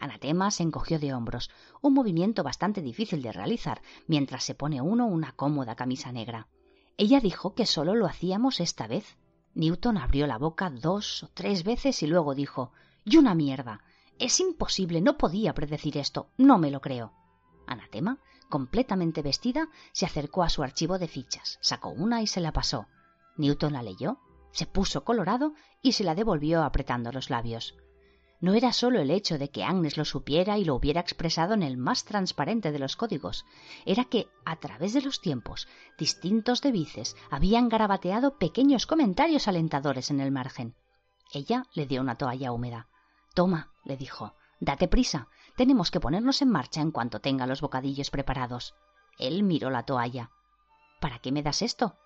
Anatema 0.00 0.50
se 0.50 0.64
encogió 0.64 0.98
de 0.98 1.14
hombros, 1.14 1.48
un 1.82 1.94
movimiento 1.94 2.42
bastante 2.42 2.82
difícil 2.82 3.22
de 3.22 3.30
realizar 3.30 3.80
mientras 4.08 4.42
se 4.42 4.56
pone 4.56 4.82
uno 4.82 5.06
una 5.06 5.30
cómoda 5.30 5.76
camisa 5.76 6.10
negra. 6.10 6.48
Ella 6.96 7.20
dijo 7.20 7.54
que 7.54 7.64
solo 7.64 7.94
lo 7.94 8.06
hacíamos 8.06 8.58
esta 8.58 8.88
vez. 8.88 9.16
Newton 9.54 9.98
abrió 9.98 10.26
la 10.26 10.36
boca 10.36 10.68
dos 10.68 11.22
o 11.22 11.28
tres 11.32 11.62
veces 11.62 12.02
y 12.02 12.08
luego 12.08 12.34
dijo 12.34 12.72
Y 13.04 13.18
una 13.18 13.36
mierda. 13.36 13.84
Es 14.18 14.40
imposible, 14.40 15.00
no 15.00 15.16
podía 15.16 15.54
predecir 15.54 15.96
esto, 15.96 16.32
no 16.36 16.58
me 16.58 16.72
lo 16.72 16.80
creo. 16.80 17.12
Anatema 17.68 18.18
completamente 18.50 19.22
vestida, 19.22 19.70
se 19.92 20.04
acercó 20.04 20.42
a 20.42 20.50
su 20.50 20.62
archivo 20.62 20.98
de 20.98 21.08
fichas, 21.08 21.58
sacó 21.62 21.88
una 21.88 22.20
y 22.20 22.26
se 22.26 22.42
la 22.42 22.52
pasó. 22.52 22.86
Newton 23.38 23.72
la 23.72 23.82
leyó, 23.82 24.18
se 24.52 24.66
puso 24.66 25.04
colorado 25.04 25.54
y 25.80 25.92
se 25.92 26.04
la 26.04 26.14
devolvió 26.14 26.62
apretando 26.62 27.10
los 27.12 27.30
labios. 27.30 27.74
No 28.40 28.54
era 28.54 28.72
solo 28.72 29.00
el 29.00 29.10
hecho 29.10 29.36
de 29.36 29.50
que 29.50 29.64
Agnes 29.64 29.98
lo 29.98 30.06
supiera 30.06 30.56
y 30.56 30.64
lo 30.64 30.74
hubiera 30.74 31.00
expresado 31.00 31.52
en 31.52 31.62
el 31.62 31.76
más 31.76 32.04
transparente 32.04 32.72
de 32.72 32.78
los 32.78 32.96
códigos, 32.96 33.44
era 33.84 34.06
que, 34.06 34.28
a 34.46 34.56
través 34.56 34.94
de 34.94 35.02
los 35.02 35.20
tiempos, 35.20 35.68
distintos 35.98 36.62
devices 36.62 37.16
habían 37.30 37.68
garabateado 37.68 38.38
pequeños 38.38 38.86
comentarios 38.86 39.46
alentadores 39.46 40.10
en 40.10 40.20
el 40.20 40.32
margen. 40.32 40.74
Ella 41.32 41.64
le 41.74 41.86
dio 41.86 42.00
una 42.00 42.16
toalla 42.16 42.50
húmeda. 42.50 42.88
Toma, 43.34 43.72
le 43.84 43.98
dijo, 43.98 44.34
date 44.58 44.88
prisa, 44.88 45.28
tenemos 45.60 45.90
que 45.90 46.00
ponernos 46.00 46.40
en 46.40 46.48
marcha 46.48 46.80
en 46.80 46.90
cuanto 46.90 47.20
tenga 47.20 47.46
los 47.46 47.60
bocadillos 47.60 48.08
preparados. 48.08 48.74
Él 49.18 49.42
miró 49.42 49.68
la 49.68 49.82
toalla. 49.82 50.30
¿Para 51.02 51.18
qué 51.18 51.32
me 51.32 51.42
das 51.42 51.60
esto? 51.60 51.98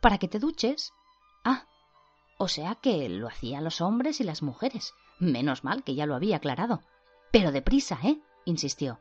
¿Para 0.00 0.16
que 0.16 0.26
te 0.26 0.38
duches? 0.38 0.94
Ah. 1.44 1.66
O 2.38 2.48
sea 2.48 2.76
que 2.76 3.06
lo 3.10 3.28
hacían 3.28 3.62
los 3.62 3.82
hombres 3.82 4.22
y 4.22 4.24
las 4.24 4.40
mujeres. 4.40 4.94
Menos 5.18 5.64
mal 5.64 5.84
que 5.84 5.94
ya 5.94 6.06
lo 6.06 6.14
había 6.14 6.36
aclarado. 6.36 6.80
Pero 7.30 7.52
deprisa, 7.52 7.98
¿eh? 8.02 8.22
insistió. 8.46 9.00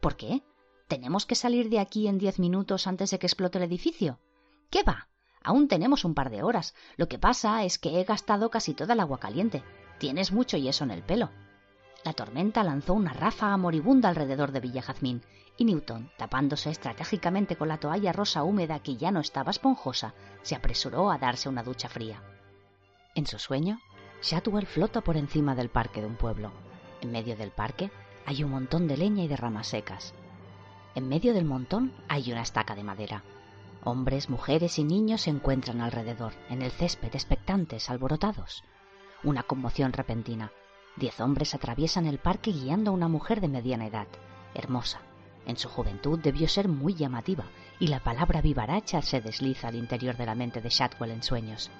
¿Por 0.00 0.16
qué? 0.16 0.42
¿Tenemos 0.88 1.26
que 1.26 1.34
salir 1.34 1.68
de 1.68 1.78
aquí 1.78 2.08
en 2.08 2.16
diez 2.16 2.38
minutos 2.38 2.86
antes 2.86 3.10
de 3.10 3.18
que 3.18 3.26
explote 3.26 3.58
el 3.58 3.64
edificio? 3.64 4.18
¿Qué 4.70 4.82
va? 4.82 5.08
Aún 5.44 5.68
tenemos 5.68 6.06
un 6.06 6.14
par 6.14 6.30
de 6.30 6.42
horas. 6.42 6.74
Lo 6.96 7.06
que 7.06 7.18
pasa 7.18 7.64
es 7.64 7.78
que 7.78 8.00
he 8.00 8.04
gastado 8.04 8.48
casi 8.48 8.72
toda 8.72 8.94
el 8.94 9.00
agua 9.00 9.18
caliente. 9.18 9.62
Tienes 9.98 10.32
mucho 10.32 10.56
yeso 10.56 10.84
en 10.84 10.90
el 10.90 11.02
pelo. 11.02 11.28
La 12.04 12.12
tormenta 12.12 12.64
lanzó 12.64 12.94
una 12.94 13.12
ráfaga 13.12 13.56
moribunda 13.56 14.08
alrededor 14.08 14.52
de 14.52 14.60
Villa 14.60 14.82
Jazmín, 14.82 15.22
y 15.56 15.64
Newton, 15.64 16.10
tapándose 16.16 16.70
estratégicamente 16.70 17.56
con 17.56 17.68
la 17.68 17.78
toalla 17.78 18.12
rosa 18.12 18.42
húmeda 18.42 18.80
que 18.80 18.96
ya 18.96 19.10
no 19.10 19.20
estaba 19.20 19.50
esponjosa, 19.50 20.14
se 20.42 20.54
apresuró 20.54 21.10
a 21.10 21.18
darse 21.18 21.48
una 21.48 21.62
ducha 21.62 21.88
fría. 21.88 22.22
En 23.14 23.26
su 23.26 23.38
sueño, 23.38 23.78
Shadwell 24.22 24.66
flota 24.66 25.02
por 25.02 25.16
encima 25.16 25.54
del 25.54 25.68
parque 25.68 26.00
de 26.00 26.06
un 26.06 26.16
pueblo. 26.16 26.52
En 27.00 27.12
medio 27.12 27.36
del 27.36 27.50
parque 27.50 27.90
hay 28.24 28.42
un 28.42 28.50
montón 28.50 28.88
de 28.88 28.96
leña 28.96 29.24
y 29.24 29.28
de 29.28 29.36
ramas 29.36 29.68
secas. 29.68 30.14
En 30.94 31.08
medio 31.08 31.34
del 31.34 31.44
montón 31.44 31.92
hay 32.08 32.32
una 32.32 32.42
estaca 32.42 32.74
de 32.74 32.84
madera. 32.84 33.22
Hombres, 33.84 34.30
mujeres 34.30 34.78
y 34.78 34.84
niños 34.84 35.22
se 35.22 35.30
encuentran 35.30 35.80
alrededor, 35.80 36.32
en 36.48 36.62
el 36.62 36.70
césped, 36.70 37.14
expectantes, 37.14 37.90
alborotados. 37.90 38.62
Una 39.24 39.42
conmoción 39.42 39.92
repentina. 39.92 40.52
Diez 40.96 41.20
hombres 41.20 41.54
atraviesan 41.54 42.06
el 42.06 42.18
parque 42.18 42.52
guiando 42.52 42.90
a 42.90 42.94
una 42.94 43.08
mujer 43.08 43.40
de 43.40 43.48
mediana 43.48 43.86
edad, 43.86 44.06
hermosa. 44.54 45.00
En 45.46 45.56
su 45.56 45.68
juventud 45.68 46.18
debió 46.18 46.48
ser 46.48 46.68
muy 46.68 46.94
llamativa, 46.94 47.44
y 47.80 47.88
la 47.88 48.00
palabra 48.00 48.42
vivaracha 48.42 49.00
se 49.02 49.20
desliza 49.20 49.68
al 49.68 49.74
interior 49.74 50.16
de 50.16 50.26
la 50.26 50.34
mente 50.34 50.60
de 50.60 50.68
Shadwell 50.68 51.10
en 51.10 51.22
sueños. 51.22 51.70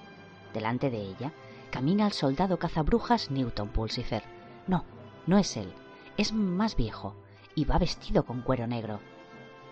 Delante 0.54 0.90
de 0.90 1.02
ella 1.02 1.32
camina 1.70 2.06
el 2.06 2.12
soldado 2.12 2.58
cazabrujas 2.58 3.30
Newton 3.30 3.68
Pulsifer. 3.68 4.24
No, 4.66 4.84
no 5.26 5.38
es 5.38 5.56
él, 5.56 5.72
es 6.16 6.32
más 6.32 6.74
viejo, 6.74 7.14
y 7.54 7.64
va 7.66 7.78
vestido 7.78 8.24
con 8.24 8.40
cuero 8.40 8.66
negro. 8.66 9.00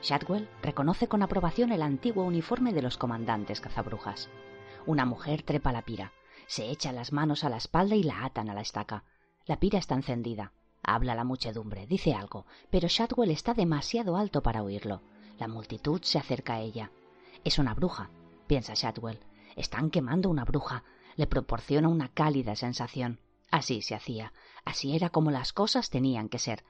Shadwell 0.02 0.48
reconoce 0.62 1.08
con 1.08 1.22
aprobación 1.22 1.72
el 1.72 1.82
antiguo 1.82 2.24
uniforme 2.24 2.72
de 2.72 2.82
los 2.82 2.98
comandantes 2.98 3.60
cazabrujas. 3.60 4.28
Una 4.86 5.04
mujer 5.04 5.42
trepa 5.42 5.72
la 5.72 5.82
pira, 5.82 6.12
se 6.46 6.70
echa 6.70 6.92
las 6.92 7.12
manos 7.12 7.42
a 7.42 7.48
la 7.48 7.56
espalda 7.56 7.96
y 7.96 8.02
la 8.02 8.24
atan 8.24 8.50
a 8.50 8.54
la 8.54 8.60
estaca. 8.60 9.04
La 9.46 9.58
pira 9.58 9.78
está 9.78 9.94
encendida. 9.94 10.52
Habla 10.82 11.14
la 11.14 11.24
muchedumbre, 11.24 11.86
dice 11.86 12.14
algo, 12.14 12.46
pero 12.70 12.88
Shadwell 12.88 13.30
está 13.30 13.54
demasiado 13.54 14.16
alto 14.16 14.42
para 14.42 14.62
oírlo. 14.62 15.02
La 15.38 15.48
multitud 15.48 16.00
se 16.02 16.18
acerca 16.18 16.54
a 16.54 16.60
ella. 16.60 16.90
Es 17.44 17.58
una 17.58 17.74
bruja, 17.74 18.10
piensa 18.46 18.74
Shadwell. 18.74 19.20
Están 19.56 19.90
quemando 19.90 20.28
una 20.30 20.44
bruja. 20.44 20.84
Le 21.16 21.26
proporciona 21.26 21.88
una 21.88 22.08
cálida 22.08 22.56
sensación. 22.56 23.20
Así 23.50 23.82
se 23.82 23.94
hacía. 23.94 24.32
Así 24.64 24.94
era 24.94 25.10
como 25.10 25.30
las 25.30 25.52
cosas 25.52 25.90
tenían 25.90 26.28
que 26.28 26.38
ser. 26.38 26.64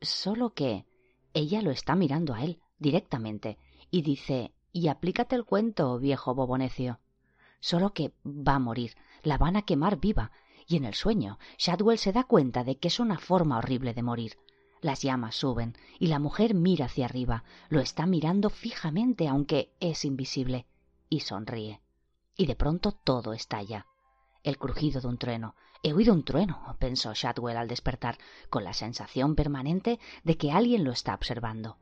Solo 0.00 0.52
que 0.54 0.84
ella 1.32 1.62
lo 1.62 1.70
está 1.70 1.94
mirando 1.94 2.34
a 2.34 2.42
él, 2.42 2.60
directamente, 2.78 3.58
y 3.90 4.02
dice 4.02 4.52
Y 4.72 4.88
aplícate 4.88 5.36
el 5.36 5.44
cuento, 5.44 5.98
viejo 5.98 6.34
bobonecio. 6.34 7.00
Solo 7.60 7.92
que 7.92 8.12
va 8.24 8.56
a 8.56 8.58
morir, 8.58 8.94
la 9.22 9.38
van 9.38 9.56
a 9.56 9.62
quemar 9.62 9.98
viva, 9.98 10.32
y 10.66 10.76
en 10.76 10.84
el 10.84 10.94
sueño 10.94 11.38
Shadwell 11.58 11.98
se 11.98 12.12
da 12.12 12.24
cuenta 12.24 12.64
de 12.64 12.78
que 12.78 12.88
es 12.88 13.00
una 13.00 13.18
forma 13.18 13.58
horrible 13.58 13.94
de 13.94 14.02
morir. 14.02 14.38
Las 14.80 15.02
llamas 15.02 15.36
suben, 15.36 15.74
y 15.98 16.08
la 16.08 16.18
mujer 16.18 16.54
mira 16.54 16.86
hacia 16.86 17.06
arriba, 17.06 17.44
lo 17.70 17.80
está 17.80 18.06
mirando 18.06 18.50
fijamente 18.50 19.28
aunque 19.28 19.72
es 19.80 20.04
invisible, 20.04 20.66
y 21.08 21.20
sonríe. 21.20 21.80
Y 22.36 22.46
de 22.46 22.54
pronto 22.54 22.92
todo 22.92 23.32
estalla. 23.32 23.86
El 24.42 24.58
crujido 24.58 25.00
de 25.00 25.08
un 25.08 25.16
trueno. 25.16 25.54
He 25.82 25.92
oído 25.92 26.12
un 26.12 26.24
trueno, 26.24 26.76
pensó 26.78 27.14
Shadwell 27.14 27.56
al 27.56 27.68
despertar, 27.68 28.18
con 28.50 28.64
la 28.64 28.74
sensación 28.74 29.34
permanente 29.34 29.98
de 30.22 30.36
que 30.36 30.50
alguien 30.50 30.84
lo 30.84 30.92
está 30.92 31.14
observando. 31.14 31.78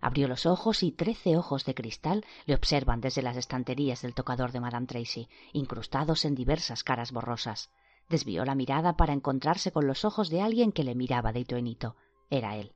Abrió 0.00 0.28
los 0.28 0.44
ojos 0.44 0.82
y 0.82 0.92
trece 0.92 1.36
ojos 1.36 1.64
de 1.64 1.74
cristal 1.74 2.26
le 2.44 2.54
observan 2.54 3.00
desde 3.00 3.22
las 3.22 3.36
estanterías 3.36 4.02
del 4.02 4.14
tocador 4.14 4.52
de 4.52 4.60
Madame 4.60 4.86
Tracy, 4.86 5.28
incrustados 5.52 6.24
en 6.24 6.34
diversas 6.34 6.84
caras 6.84 7.10
borrosas. 7.10 7.70
Desvió 8.08 8.44
la 8.44 8.54
mirada 8.54 8.96
para 8.96 9.12
encontrarse 9.12 9.72
con 9.72 9.86
los 9.86 10.04
ojos 10.04 10.30
de 10.30 10.40
alguien 10.40 10.72
que 10.72 10.84
le 10.84 10.94
miraba 10.94 11.32
de 11.32 11.40
hito 11.40 11.56
en 11.56 11.66
hito. 11.66 11.96
Era 12.30 12.56
él. 12.56 12.74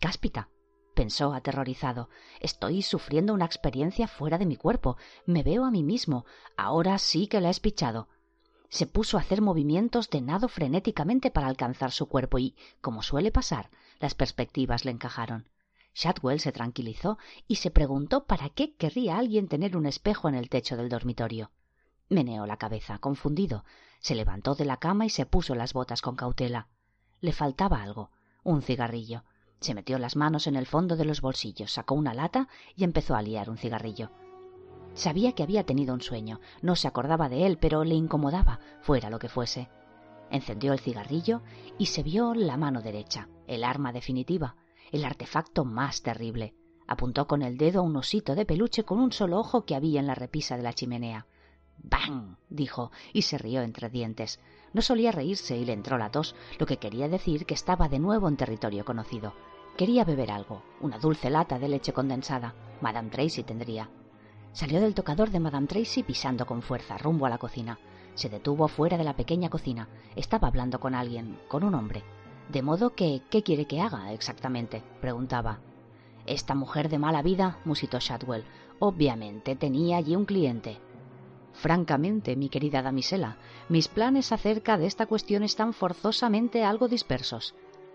Cáspita, 0.00 0.48
pensó 0.94 1.32
aterrorizado. 1.34 2.08
Estoy 2.40 2.82
sufriendo 2.82 3.34
una 3.34 3.44
experiencia 3.44 4.06
fuera 4.06 4.38
de 4.38 4.46
mi 4.46 4.56
cuerpo. 4.56 4.96
Me 5.26 5.42
veo 5.42 5.64
a 5.64 5.70
mí 5.70 5.82
mismo. 5.82 6.24
Ahora 6.56 6.98
sí 6.98 7.26
que 7.26 7.40
la 7.40 7.48
he 7.48 7.50
espichado. 7.50 8.08
Se 8.68 8.86
puso 8.86 9.18
a 9.18 9.20
hacer 9.20 9.42
movimientos 9.42 10.10
de 10.10 10.20
nado 10.20 10.48
frenéticamente 10.48 11.30
para 11.30 11.48
alcanzar 11.48 11.90
su 11.90 12.06
cuerpo 12.06 12.38
y, 12.38 12.54
como 12.80 13.02
suele 13.02 13.32
pasar, 13.32 13.70
las 13.98 14.14
perspectivas 14.14 14.84
le 14.84 14.92
encajaron. 14.92 15.48
Shadwell 15.94 16.38
se 16.38 16.52
tranquilizó 16.52 17.18
y 17.48 17.56
se 17.56 17.70
preguntó 17.70 18.24
para 18.24 18.48
qué 18.48 18.74
querría 18.76 19.18
alguien 19.18 19.48
tener 19.48 19.76
un 19.76 19.86
espejo 19.86 20.28
en 20.28 20.36
el 20.36 20.48
techo 20.48 20.76
del 20.76 20.88
dormitorio. 20.88 21.50
Meneó 22.08 22.46
la 22.46 22.58
cabeza, 22.58 22.98
confundido. 22.98 23.64
Se 24.00 24.14
levantó 24.14 24.54
de 24.54 24.64
la 24.64 24.78
cama 24.78 25.06
y 25.06 25.10
se 25.10 25.24
puso 25.24 25.54
las 25.54 25.72
botas 25.72 26.02
con 26.02 26.16
cautela. 26.16 26.68
Le 27.20 27.32
faltaba 27.32 27.82
algo, 27.82 28.10
un 28.42 28.62
cigarrillo. 28.62 29.24
Se 29.60 29.74
metió 29.74 29.98
las 29.98 30.16
manos 30.16 30.46
en 30.46 30.56
el 30.56 30.66
fondo 30.66 30.96
de 30.96 31.04
los 31.04 31.20
bolsillos, 31.20 31.72
sacó 31.72 31.94
una 31.94 32.12
lata 32.12 32.48
y 32.76 32.84
empezó 32.84 33.14
a 33.14 33.22
liar 33.22 33.48
un 33.48 33.58
cigarrillo. 33.58 34.10
Sabía 34.94 35.32
que 35.32 35.42
había 35.42 35.64
tenido 35.64 35.94
un 35.94 36.00
sueño, 36.00 36.40
no 36.62 36.74
se 36.76 36.88
acordaba 36.88 37.28
de 37.28 37.46
él, 37.46 37.58
pero 37.58 37.84
le 37.84 37.94
incomodaba, 37.94 38.58
fuera 38.80 39.08
lo 39.08 39.18
que 39.18 39.28
fuese. 39.28 39.68
Encendió 40.30 40.72
el 40.72 40.80
cigarrillo 40.80 41.42
y 41.78 41.86
se 41.86 42.02
vio 42.02 42.34
la 42.34 42.56
mano 42.56 42.82
derecha, 42.82 43.28
el 43.46 43.62
arma 43.62 43.92
definitiva 43.92 44.56
el 44.90 45.04
artefacto 45.04 45.64
más 45.64 46.02
terrible. 46.02 46.54
Apuntó 46.86 47.26
con 47.26 47.42
el 47.42 47.56
dedo 47.56 47.80
a 47.80 47.84
un 47.84 47.96
osito 47.96 48.34
de 48.34 48.44
peluche 48.44 48.84
con 48.84 48.98
un 48.98 49.12
solo 49.12 49.38
ojo 49.38 49.64
que 49.64 49.74
había 49.74 50.00
en 50.00 50.06
la 50.06 50.14
repisa 50.14 50.56
de 50.56 50.62
la 50.62 50.72
chimenea. 50.72 51.26
¡Bang! 51.82 52.36
dijo, 52.48 52.90
y 53.12 53.22
se 53.22 53.38
rió 53.38 53.62
entre 53.62 53.88
dientes. 53.88 54.40
No 54.72 54.82
solía 54.82 55.12
reírse 55.12 55.56
y 55.56 55.64
le 55.64 55.72
entró 55.72 55.98
la 55.98 56.10
tos, 56.10 56.34
lo 56.58 56.66
que 56.66 56.76
quería 56.76 57.08
decir 57.08 57.46
que 57.46 57.54
estaba 57.54 57.88
de 57.88 57.98
nuevo 57.98 58.28
en 58.28 58.36
territorio 58.36 58.84
conocido. 58.84 59.34
Quería 59.76 60.04
beber 60.04 60.30
algo, 60.30 60.62
una 60.80 60.98
dulce 60.98 61.30
lata 61.30 61.58
de 61.58 61.68
leche 61.68 61.92
condensada. 61.92 62.54
Madame 62.80 63.10
Tracy 63.10 63.42
tendría. 63.42 63.90
Salió 64.52 64.80
del 64.80 64.94
tocador 64.94 65.30
de 65.30 65.40
Madame 65.40 65.66
Tracy 65.66 66.02
pisando 66.02 66.44
con 66.44 66.62
fuerza 66.62 66.98
rumbo 66.98 67.26
a 67.26 67.30
la 67.30 67.38
cocina. 67.38 67.78
Se 68.14 68.28
detuvo 68.28 68.68
fuera 68.68 68.98
de 68.98 69.04
la 69.04 69.16
pequeña 69.16 69.48
cocina. 69.48 69.88
Estaba 70.16 70.48
hablando 70.48 70.80
con 70.80 70.94
alguien, 70.94 71.38
con 71.48 71.64
un 71.64 71.74
hombre. 71.74 72.02
De 72.50 72.62
modo 72.62 72.94
que, 72.94 73.22
¿qué 73.30 73.42
quiere 73.42 73.66
que 73.66 73.80
haga 73.80 74.12
exactamente? 74.12 74.82
preguntaba. 75.00 75.60
Esta 76.26 76.54
mujer 76.54 76.88
de 76.88 76.98
mala 76.98 77.22
vida, 77.22 77.58
musitó 77.64 77.98
Shadwell, 77.98 78.44
obviamente 78.80 79.56
tenía 79.56 79.96
allí 79.96 80.16
un 80.16 80.26
cliente. 80.26 80.80
Francamente, 81.52 82.36
mi 82.36 82.48
querida 82.48 82.82
damisela, 82.82 83.36
mis 83.68 83.88
planes 83.88 84.32
acerca 84.32 84.78
de 84.78 84.86
esta 84.86 85.06
cuestión 85.06 85.42
están 85.42 85.72
forzosamente 85.72 86.64
algo 86.64 86.88
dispersos. 86.88 87.54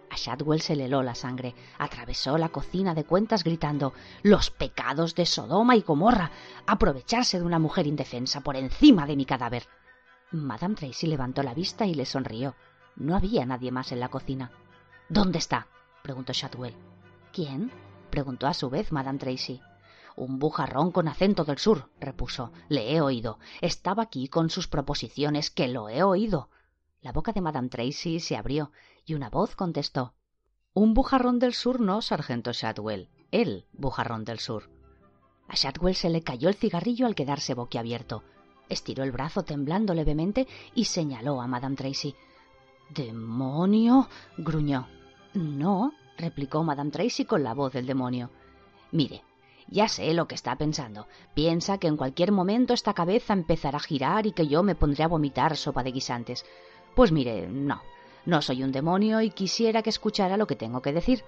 A 0.10 0.16
Shadwell 0.18 0.62
se 0.62 0.76
le 0.76 0.86
heló 0.86 1.02
la 1.02 1.16
sangre, 1.16 1.56
atravesó 1.78 2.38
la 2.38 2.50
cocina 2.50 2.94
de 2.94 3.06
cuentas 3.06 3.44
gritando 3.44 3.94
Los 4.22 4.52
pecados 4.52 5.16
de 5.16 5.26
Sodoma 5.26 5.76
y 5.76 5.82
Gomorra. 5.82 6.32
aprovecharse 6.68 7.40
de 7.40 7.46
una 7.46 7.60
mujer 7.60 7.88
indefensa 7.88 8.42
por 8.42 8.56
encima 8.56 9.08
de 9.08 9.16
mi 9.16 9.26
cadáver. 9.26 9.68
Madame 10.32 10.76
Tracy 10.76 11.08
levantó 11.08 11.44
la 11.44 11.54
vista 11.54 11.86
y 11.86 11.96
le 11.96 12.06
sonrió. 12.06 12.56
No 12.96 13.16
había 13.16 13.46
nadie 13.46 13.72
más 13.72 13.92
en 13.92 14.00
la 14.00 14.10
cocina. 14.10 14.52
¿Dónde 15.10 15.40
está? 15.40 15.68
preguntó 16.04 16.34
Shadwell. 16.34 16.76
¿Quién? 17.34 17.72
preguntó 18.10 18.48
a 18.48 18.54
su 18.54 18.70
vez 18.70 18.92
Madame 18.92 19.20
Tracy. 19.20 19.62
Un 20.16 20.40
bujarrón 20.40 20.92
con 20.92 21.08
acento 21.08 21.44
del 21.44 21.58
sur, 21.58 21.90
repuso. 22.00 22.52
Le 22.70 22.96
he 22.96 23.02
oído. 23.02 23.38
Estaba 23.62 24.04
aquí 24.04 24.30
con 24.30 24.50
sus 24.50 24.68
proposiciones, 24.68 25.52
que 25.52 25.68
lo 25.68 25.90
he 25.90 26.04
oído. 26.04 26.50
La 27.02 27.12
boca 27.12 27.34
de 27.34 27.42
Madame 27.42 27.70
Tracy 27.70 28.20
se 28.20 28.38
abrió 28.38 28.72
y 29.06 29.14
una 29.14 29.30
voz 29.30 29.56
contestó. 29.56 30.14
Un 30.74 30.94
bujarrón 30.94 31.40
del 31.40 31.54
sur 31.54 31.80
no, 31.82 32.02
sargento 32.02 32.52
Shadwell. 32.54 33.10
El 33.32 33.68
bujarrón 33.74 34.24
del 34.24 34.40
sur. 34.40 34.70
A 35.48 35.56
Shadwell 35.56 35.96
se 35.96 36.10
le 36.10 36.22
cayó 36.22 36.50
el 36.50 36.56
cigarrillo 36.56 37.06
al 37.06 37.16
quedarse 37.16 37.54
boquiabierto. 37.54 38.24
Estiró 38.70 39.04
el 39.04 39.12
brazo 39.12 39.44
temblando 39.44 39.94
levemente 39.94 40.48
y 40.74 40.86
señaló 40.86 41.42
a 41.42 41.48
Madame 41.48 41.76
Tracy. 41.76 42.16
¿Demonio? 42.90 44.08
gruñó. 44.38 44.88
No, 45.34 45.92
replicó 46.18 46.64
Madame 46.64 46.92
Tracy 46.92 47.26
con 47.26 47.44
la 47.44 47.54
voz 47.54 47.74
del 47.74 47.86
demonio. 47.86 48.32
Mire, 48.92 49.24
ya 49.68 49.88
sé 49.88 50.14
lo 50.14 50.28
que 50.28 50.36
está 50.36 50.56
pensando. 50.56 51.08
Piensa 51.34 51.78
que 51.78 51.88
en 51.88 51.98
cualquier 51.98 52.32
momento 52.32 52.74
esta 52.74 52.94
cabeza 52.94 53.34
empezará 53.34 53.78
a 53.78 53.82
girar 53.82 54.28
y 54.28 54.32
que 54.32 54.48
yo 54.48 54.64
me 54.64 54.76
pondré 54.76 55.04
a 55.04 55.08
vomitar 55.08 55.58
sopa 55.58 55.84
de 55.84 55.92
guisantes. 55.92 56.46
Pues 56.96 57.12
mire, 57.12 57.48
no, 57.48 57.82
no 58.26 58.42
soy 58.42 58.64
un 58.64 58.72
demonio 58.72 59.22
y 59.22 59.32
quisiera 59.32 59.82
que 59.82 59.90
escuchara 59.90 60.38
lo 60.38 60.48
que 60.48 60.56
tengo 60.56 60.82
que 60.82 60.94
decir. 60.94 61.24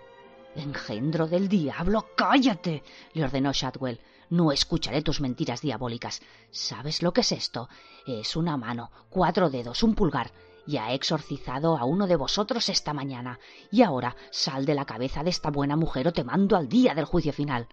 Engendro 0.56 1.28
del 1.28 1.50
diablo, 1.50 2.08
cállate, 2.16 2.84
le 3.14 3.24
ordenó 3.24 3.52
Shadwell. 3.54 4.00
No 4.30 4.52
escucharé 4.52 5.02
tus 5.02 5.22
mentiras 5.22 5.62
diabólicas. 5.62 6.22
¿Sabes 6.52 7.02
lo 7.02 7.14
que 7.14 7.22
es 7.22 7.32
esto? 7.32 7.70
Es 8.06 8.36
una 8.36 8.58
mano, 8.58 8.92
cuatro 9.10 9.50
dedos, 9.50 9.84
un 9.84 9.96
pulgar. 9.96 10.32
Ya 10.66 10.92
he 10.92 10.96
exorcizado 10.96 11.78
a 11.78 11.86
uno 11.86 12.08
de 12.08 12.18
vosotros 12.18 12.68
esta 12.68 12.94
mañana, 12.94 13.40
y 13.72 13.84
ahora 13.84 14.18
sal 14.32 14.66
de 14.66 14.76
la 14.76 14.84
cabeza 14.84 15.24
de 15.24 15.30
esta 15.30 15.50
buena 15.50 15.78
mujer 15.78 16.10
o 16.10 16.14
te 16.14 16.26
mando 16.26 16.58
al 16.58 16.68
día 16.68 16.94
del 16.94 17.06
juicio 17.06 17.32
final. 17.32 17.68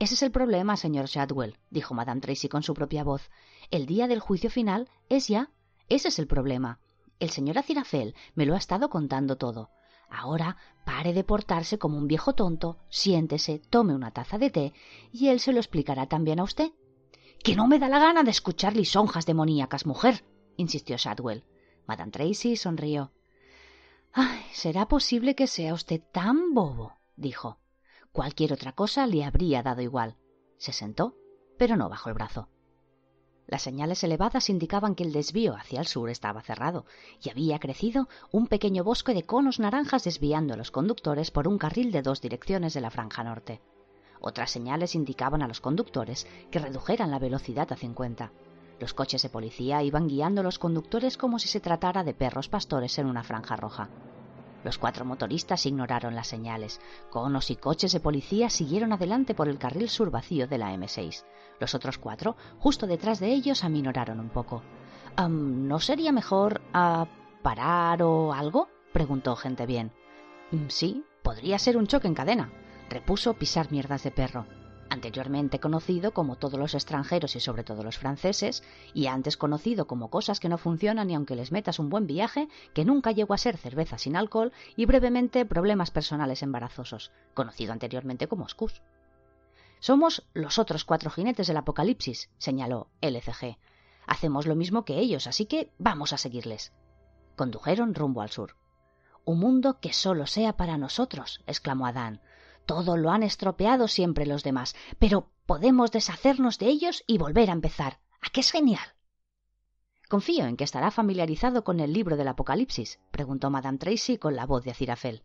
Ese 0.00 0.14
es 0.14 0.22
el 0.22 0.30
problema, 0.30 0.78
señor 0.78 1.08
Shadwell, 1.08 1.58
dijo 1.68 1.92
Madame 1.92 2.22
Tracy 2.22 2.48
con 2.48 2.62
su 2.62 2.72
propia 2.72 3.04
voz. 3.04 3.30
El 3.70 3.84
día 3.84 4.08
del 4.08 4.18
juicio 4.18 4.48
final 4.48 4.88
es 5.10 5.28
ya. 5.28 5.50
Ese 5.90 6.08
es 6.08 6.18
el 6.18 6.26
problema. 6.26 6.80
El 7.18 7.28
señor 7.28 7.58
Azirafel 7.58 8.14
me 8.34 8.46
lo 8.46 8.54
ha 8.54 8.56
estado 8.56 8.88
contando 8.88 9.36
todo. 9.36 9.68
Ahora 10.08 10.56
pare 10.86 11.12
de 11.12 11.22
portarse 11.22 11.78
como 11.78 11.98
un 11.98 12.08
viejo 12.08 12.34
tonto, 12.34 12.78
siéntese, 12.88 13.58
tome 13.68 13.94
una 13.94 14.10
taza 14.10 14.38
de 14.38 14.48
té 14.48 14.72
y 15.12 15.28
él 15.28 15.38
se 15.38 15.52
lo 15.52 15.58
explicará 15.58 16.06
también 16.06 16.40
a 16.40 16.44
usted. 16.44 16.72
Que 17.44 17.54
no 17.54 17.68
me 17.68 17.78
da 17.78 17.90
la 17.90 17.98
gana 17.98 18.22
de 18.22 18.30
escuchar 18.30 18.74
lisonjas 18.74 19.26
demoníacas, 19.26 19.84
mujer, 19.84 20.24
insistió 20.56 20.96
Shadwell. 20.96 21.44
Madame 21.86 22.10
Tracy 22.10 22.56
sonrió. 22.56 23.12
Ay, 24.14 24.40
¿será 24.54 24.88
posible 24.88 25.34
que 25.34 25.46
sea 25.46 25.74
usted 25.74 26.00
tan 26.10 26.54
bobo? 26.54 26.94
dijo. 27.16 27.58
Cualquier 28.12 28.52
otra 28.52 28.72
cosa 28.72 29.06
le 29.06 29.24
habría 29.24 29.62
dado 29.62 29.82
igual. 29.82 30.16
Se 30.58 30.72
sentó, 30.72 31.16
pero 31.58 31.76
no 31.76 31.88
bajó 31.88 32.08
el 32.08 32.14
brazo. 32.14 32.48
Las 33.46 33.62
señales 33.62 34.02
elevadas 34.04 34.48
indicaban 34.48 34.94
que 34.94 35.02
el 35.02 35.12
desvío 35.12 35.56
hacia 35.56 35.80
el 35.80 35.86
sur 35.86 36.08
estaba 36.08 36.42
cerrado 36.42 36.86
y 37.22 37.30
había 37.30 37.58
crecido 37.58 38.08
un 38.30 38.46
pequeño 38.46 38.84
bosque 38.84 39.14
de 39.14 39.24
conos 39.24 39.58
naranjas 39.58 40.04
desviando 40.04 40.54
a 40.54 40.56
los 40.56 40.70
conductores 40.70 41.30
por 41.30 41.48
un 41.48 41.58
carril 41.58 41.90
de 41.90 42.02
dos 42.02 42.20
direcciones 42.20 42.74
de 42.74 42.80
la 42.80 42.90
franja 42.90 43.24
norte. 43.24 43.60
Otras 44.20 44.50
señales 44.50 44.94
indicaban 44.94 45.42
a 45.42 45.48
los 45.48 45.60
conductores 45.60 46.26
que 46.50 46.58
redujeran 46.58 47.10
la 47.10 47.18
velocidad 47.18 47.72
a 47.72 47.76
50. 47.76 48.32
Los 48.78 48.94
coches 48.94 49.22
de 49.22 49.30
policía 49.30 49.82
iban 49.82 50.08
guiando 50.08 50.42
a 50.42 50.44
los 50.44 50.58
conductores 50.58 51.16
como 51.16 51.38
si 51.38 51.48
se 51.48 51.60
tratara 51.60 52.04
de 52.04 52.14
perros 52.14 52.48
pastores 52.48 52.98
en 52.98 53.06
una 53.06 53.24
franja 53.24 53.56
roja. 53.56 53.88
Los 54.64 54.78
cuatro 54.78 55.04
motoristas 55.04 55.64
ignoraron 55.66 56.14
las 56.14 56.28
señales. 56.28 56.80
Conos 57.10 57.50
y 57.50 57.56
coches 57.56 57.92
de 57.92 58.00
policía 58.00 58.50
siguieron 58.50 58.92
adelante 58.92 59.34
por 59.34 59.48
el 59.48 59.58
carril 59.58 59.88
sur 59.88 60.10
vacío 60.10 60.46
de 60.46 60.58
la 60.58 60.72
M6. 60.74 61.24
Los 61.58 61.74
otros 61.74 61.98
cuatro, 61.98 62.36
justo 62.58 62.86
detrás 62.86 63.20
de 63.20 63.32
ellos, 63.32 63.64
aminoraron 63.64 64.20
un 64.20 64.28
poco. 64.28 64.62
¿No 65.18 65.80
sería 65.80 66.12
mejor 66.12 66.60
parar 67.42 68.02
o 68.02 68.32
algo? 68.32 68.68
preguntó 68.92 69.36
gente 69.36 69.66
bien. 69.66 69.92
Mm, 70.50 70.68
sí, 70.68 71.04
podría 71.22 71.58
ser 71.58 71.76
un 71.76 71.86
choque 71.86 72.08
en 72.08 72.14
cadena, 72.14 72.50
repuso 72.88 73.34
pisar 73.34 73.70
mierdas 73.70 74.02
de 74.02 74.10
perro 74.10 74.46
anteriormente 75.00 75.60
conocido 75.60 76.12
como 76.12 76.36
todos 76.36 76.60
los 76.60 76.74
extranjeros 76.74 77.34
y 77.34 77.40
sobre 77.40 77.64
todo 77.64 77.82
los 77.82 77.96
franceses, 77.96 78.62
y 78.92 79.06
antes 79.06 79.38
conocido 79.38 79.86
como 79.86 80.10
cosas 80.10 80.40
que 80.40 80.50
no 80.50 80.58
funcionan 80.58 81.08
y 81.08 81.14
aunque 81.14 81.36
les 81.36 81.52
metas 81.52 81.78
un 81.78 81.88
buen 81.88 82.06
viaje, 82.06 82.48
que 82.74 82.84
nunca 82.84 83.10
llegó 83.10 83.32
a 83.32 83.38
ser 83.38 83.56
cerveza 83.56 83.96
sin 83.96 84.14
alcohol, 84.14 84.52
y 84.76 84.84
brevemente 84.84 85.46
problemas 85.46 85.90
personales 85.90 86.42
embarazosos, 86.42 87.12
conocido 87.32 87.72
anteriormente 87.72 88.28
como 88.28 88.46
Scus. 88.46 88.82
Somos 89.78 90.28
los 90.34 90.58
otros 90.58 90.84
cuatro 90.84 91.08
jinetes 91.08 91.46
del 91.46 91.56
apocalipsis, 91.56 92.28
señaló 92.36 92.88
LCG. 93.00 93.56
Hacemos 94.06 94.46
lo 94.46 94.54
mismo 94.54 94.84
que 94.84 94.98
ellos, 94.98 95.26
así 95.26 95.46
que 95.46 95.72
vamos 95.78 96.12
a 96.12 96.18
seguirles. 96.18 96.74
Condujeron 97.36 97.94
rumbo 97.94 98.20
al 98.20 98.28
sur. 98.28 98.56
Un 99.24 99.38
mundo 99.38 99.80
que 99.80 99.94
solo 99.94 100.26
sea 100.26 100.58
para 100.58 100.76
nosotros, 100.76 101.40
exclamó 101.46 101.86
Adán. 101.86 102.20
Todo 102.70 102.96
lo 102.96 103.10
han 103.10 103.24
estropeado 103.24 103.88
siempre 103.88 104.26
los 104.26 104.44
demás, 104.44 104.76
pero 105.00 105.32
podemos 105.44 105.90
deshacernos 105.90 106.56
de 106.60 106.66
ellos 106.66 107.02
y 107.08 107.18
volver 107.18 107.50
a 107.50 107.52
empezar. 107.52 107.98
¿A 108.20 108.30
qué 108.30 108.42
es 108.42 108.52
genial? 108.52 108.94
Confío 110.08 110.44
en 110.44 110.56
que 110.56 110.62
estará 110.62 110.92
familiarizado 110.92 111.64
con 111.64 111.80
el 111.80 111.92
libro 111.92 112.16
del 112.16 112.28
Apocalipsis, 112.28 113.00
preguntó 113.10 113.50
Madame 113.50 113.78
Tracy 113.78 114.18
con 114.18 114.36
la 114.36 114.46
voz 114.46 114.62
de 114.62 114.70
Azirafel. 114.70 115.24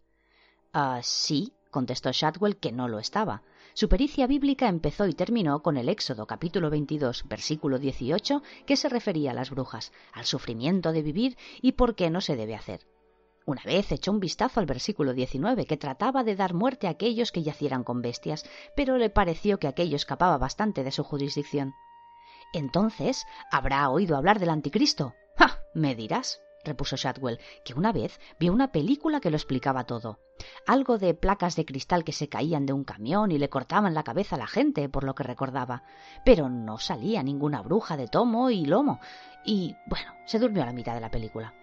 Ah, 0.74 1.02
sí, 1.04 1.54
contestó 1.70 2.12
Shadwell 2.12 2.58
que 2.58 2.72
no 2.72 2.88
lo 2.88 2.98
estaba. 2.98 3.44
Su 3.76 3.90
pericia 3.90 4.26
bíblica 4.26 4.68
empezó 4.68 5.06
y 5.06 5.14
terminó 5.14 5.62
con 5.62 5.78
el 5.78 5.88
Éxodo 5.88 6.26
capítulo 6.26 6.72
22, 6.72 7.26
versículo 7.28 7.78
18, 7.78 8.42
que 8.66 8.76
se 8.76 8.90
refería 8.90 9.30
a 9.30 9.36
las 9.36 9.52
brujas, 9.52 9.92
al 10.14 10.26
sufrimiento 10.26 10.92
de 10.94 11.04
vivir 11.04 11.38
y 11.62 11.74
por 11.74 11.94
qué 11.94 12.10
no 12.10 12.22
se 12.22 12.38
debe 12.38 12.56
hacer. 12.56 12.88
Una 13.48 13.62
vez 13.64 13.92
echó 13.92 14.12
un 14.12 14.20
vistazo 14.20 14.60
al 14.60 14.66
versículo 14.66 15.14
19, 15.14 15.68
que 15.68 15.78
trataba 15.78 16.24
de 16.24 16.36
dar 16.36 16.56
muerte 16.56 16.88
a 16.88 16.92
aquellos 16.92 17.32
que 17.32 17.44
yacieran 17.44 17.84
con 17.84 18.02
bestias, 18.02 18.44
pero 18.76 18.98
le 18.98 19.12
pareció 19.12 19.60
que 19.60 19.68
aquello 19.68 19.96
escapaba 19.96 20.40
bastante 20.40 20.84
de 20.84 20.92
su 20.92 21.04
jurisdicción. 21.04 21.76
Entonces, 22.54 23.28
¿habrá 23.52 23.88
oído 23.90 24.18
hablar 24.18 24.40
del 24.40 24.50
anticristo? 24.50 25.14
¡Ja! 25.38 25.60
Me 25.76 25.94
dirás, 25.94 26.42
repuso 26.64 26.96
Shadwell, 26.96 27.40
que 27.64 27.76
una 27.76 27.92
vez 27.92 28.20
vio 28.40 28.52
una 28.52 28.72
película 28.72 29.20
que 29.20 29.30
lo 29.30 29.38
explicaba 29.38 29.84
todo. 29.84 30.20
Algo 30.66 30.98
de 30.98 31.14
placas 31.14 31.56
de 31.56 31.66
cristal 31.66 32.04
que 32.04 32.14
se 32.14 32.30
caían 32.30 32.66
de 32.66 32.74
un 32.74 32.84
camión 32.84 33.32
y 33.32 33.38
le 33.38 33.50
cortaban 33.50 33.94
la 33.94 34.04
cabeza 34.04 34.38
a 34.38 34.40
la 34.40 34.48
gente, 34.48 34.90
por 34.90 35.04
lo 35.04 35.14
que 35.14 35.24
recordaba. 35.24 35.84
Pero 36.26 36.50
no 36.50 36.80
salía 36.80 37.22
ninguna 37.22 37.62
bruja 37.62 37.96
de 37.96 38.08
tomo 38.08 38.50
y 38.50 38.66
lomo. 38.66 39.00
Y, 39.46 39.76
bueno, 39.86 40.14
se 40.26 40.40
durmió 40.40 40.64
a 40.64 40.66
la 40.66 40.74
mitad 40.74 40.96
de 40.96 41.02
la 41.02 41.12
película. 41.12 41.54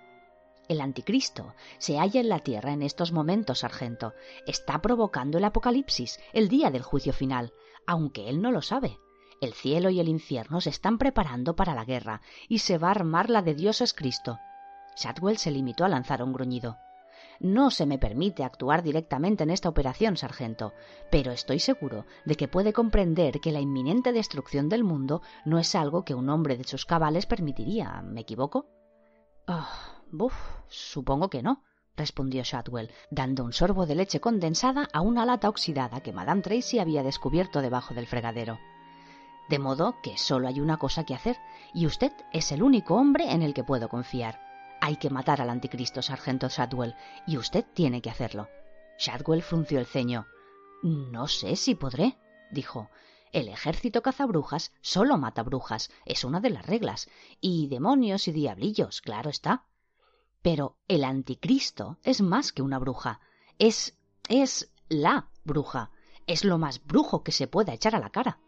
El 0.69 0.81
anticristo 0.81 1.55
se 1.79 1.99
halla 1.99 2.21
en 2.21 2.29
la 2.29 2.41
tierra 2.41 2.73
en 2.73 2.83
estos 2.83 3.13
momentos, 3.13 3.61
sargento. 3.61 4.15
Está 4.47 4.81
provocando 4.81 5.39
el 5.39 5.45
apocalipsis, 5.45 6.21
el 6.33 6.49
día 6.49 6.71
del 6.71 6.83
juicio 6.83 7.13
final, 7.13 7.53
aunque 7.87 8.29
él 8.29 8.41
no 8.41 8.53
lo 8.53 8.63
sabe. 8.63 8.99
El 9.41 9.55
cielo 9.55 9.91
y 9.91 9.99
el 9.99 10.09
infierno 10.09 10.61
se 10.61 10.71
están 10.71 10.99
preparando 10.99 11.57
para 11.57 11.75
la 11.75 11.85
guerra, 11.85 12.21
y 12.49 12.61
se 12.61 12.79
va 12.79 12.89
a 12.89 12.93
armar 12.93 13.29
la 13.29 13.43
de 13.43 13.55
Dios 13.55 13.81
es 13.81 13.93
Cristo. 13.93 14.39
Shadwell 14.97 15.39
se 15.39 15.51
limitó 15.51 15.85
a 15.85 15.89
lanzar 15.89 16.23
un 16.23 16.33
gruñido. 16.33 16.77
No 17.41 17.71
se 17.71 17.87
me 17.87 17.99
permite 17.99 18.45
actuar 18.45 18.85
directamente 18.85 19.43
en 19.43 19.51
esta 19.51 19.69
operación, 19.69 20.17
sargento, 20.17 20.73
pero 21.11 21.33
estoy 21.33 21.59
seguro 21.59 22.07
de 22.25 22.37
que 22.37 22.47
puede 22.47 22.73
comprender 22.73 23.41
que 23.41 23.51
la 23.51 23.61
inminente 23.61 24.13
destrucción 24.13 24.69
del 24.69 24.85
mundo 24.85 25.23
no 25.45 25.59
es 25.59 25.75
algo 25.75 26.05
que 26.05 26.15
un 26.15 26.29
hombre 26.29 26.57
de 26.57 26.65
sus 26.65 26.87
cabales 26.87 27.27
permitiría. 27.27 28.01
¿Me 28.03 28.21
equivoco? 28.21 28.67
Ah, 29.49 30.02
Buf, 30.15 30.35
supongo 30.69 31.31
que 31.31 31.43
no, 31.43 31.65
respondió 31.97 32.43
Shadwell, 32.43 32.93
dando 33.11 33.45
un 33.45 33.55
sorbo 33.55 33.87
de 33.87 33.95
leche 33.95 34.21
condensada 34.21 34.87
a 34.93 35.01
una 35.01 35.25
lata 35.25 35.49
oxidada 35.49 36.03
que 36.03 36.13
Madame 36.13 36.43
Tracy 36.43 36.79
había 36.79 37.03
descubierto 37.03 37.63
debajo 37.63 37.95
del 37.95 38.07
fregadero. 38.07 38.59
De 39.49 39.59
modo 39.59 39.97
que 40.03 40.19
solo 40.19 40.49
hay 40.49 40.61
una 40.61 40.77
cosa 40.77 41.05
que 41.05 41.15
hacer, 41.15 41.39
y 41.73 41.87
usted 41.87 42.13
es 42.31 42.53
el 42.53 42.63
único 42.63 42.97
hombre 42.97 43.33
en 43.33 43.41
el 43.41 43.55
que 43.55 43.65
puedo 43.65 43.89
confiar. 43.89 44.39
Hay 44.83 44.97
que 44.97 45.09
matar 45.09 45.41
al 45.41 45.49
anticristo, 45.49 46.03
sargento 46.03 46.49
Shadwell, 46.51 46.95
y 47.27 47.39
usted 47.39 47.65
tiene 47.73 48.03
que 48.03 48.11
hacerlo. 48.11 48.49
Shadwell 48.99 49.41
frunció 49.41 49.79
el 49.79 49.87
ceño. 49.87 50.27
No 50.83 51.27
sé 51.27 51.57
si 51.57 51.75
podré, 51.75 52.19
dijo. 52.51 52.91
El 53.33 53.49
ejército 53.49 54.03
cazabrujas 54.03 54.73
solo 54.83 55.17
mata 55.17 55.43
brujas, 55.43 55.91
es 56.05 56.23
una 56.23 56.41
de 56.41 56.51
las 56.51 56.67
reglas, 56.67 57.09
y 57.41 57.69
demonios 57.69 58.29
y 58.29 58.33
diablillos, 58.33 59.01
claro 59.01 59.31
está. 59.31 59.65
Pero 60.43 60.77
el 60.89 61.05
anticristo 61.05 61.99
es 62.03 62.21
más 62.21 62.53
que 62.53 62.63
una 62.63 62.79
bruja. 62.79 63.21
Es. 63.59 63.97
es 64.29 64.73
la 64.89 65.29
bruja. 65.45 65.91
Es 66.27 66.45
lo 66.45 66.59
más 66.59 66.85
brujo 66.85 67.23
que 67.23 67.33
se 67.33 67.47
pueda 67.47 67.73
echar 67.73 67.95
a 67.95 68.01
la 68.01 68.11
cara. 68.11 68.41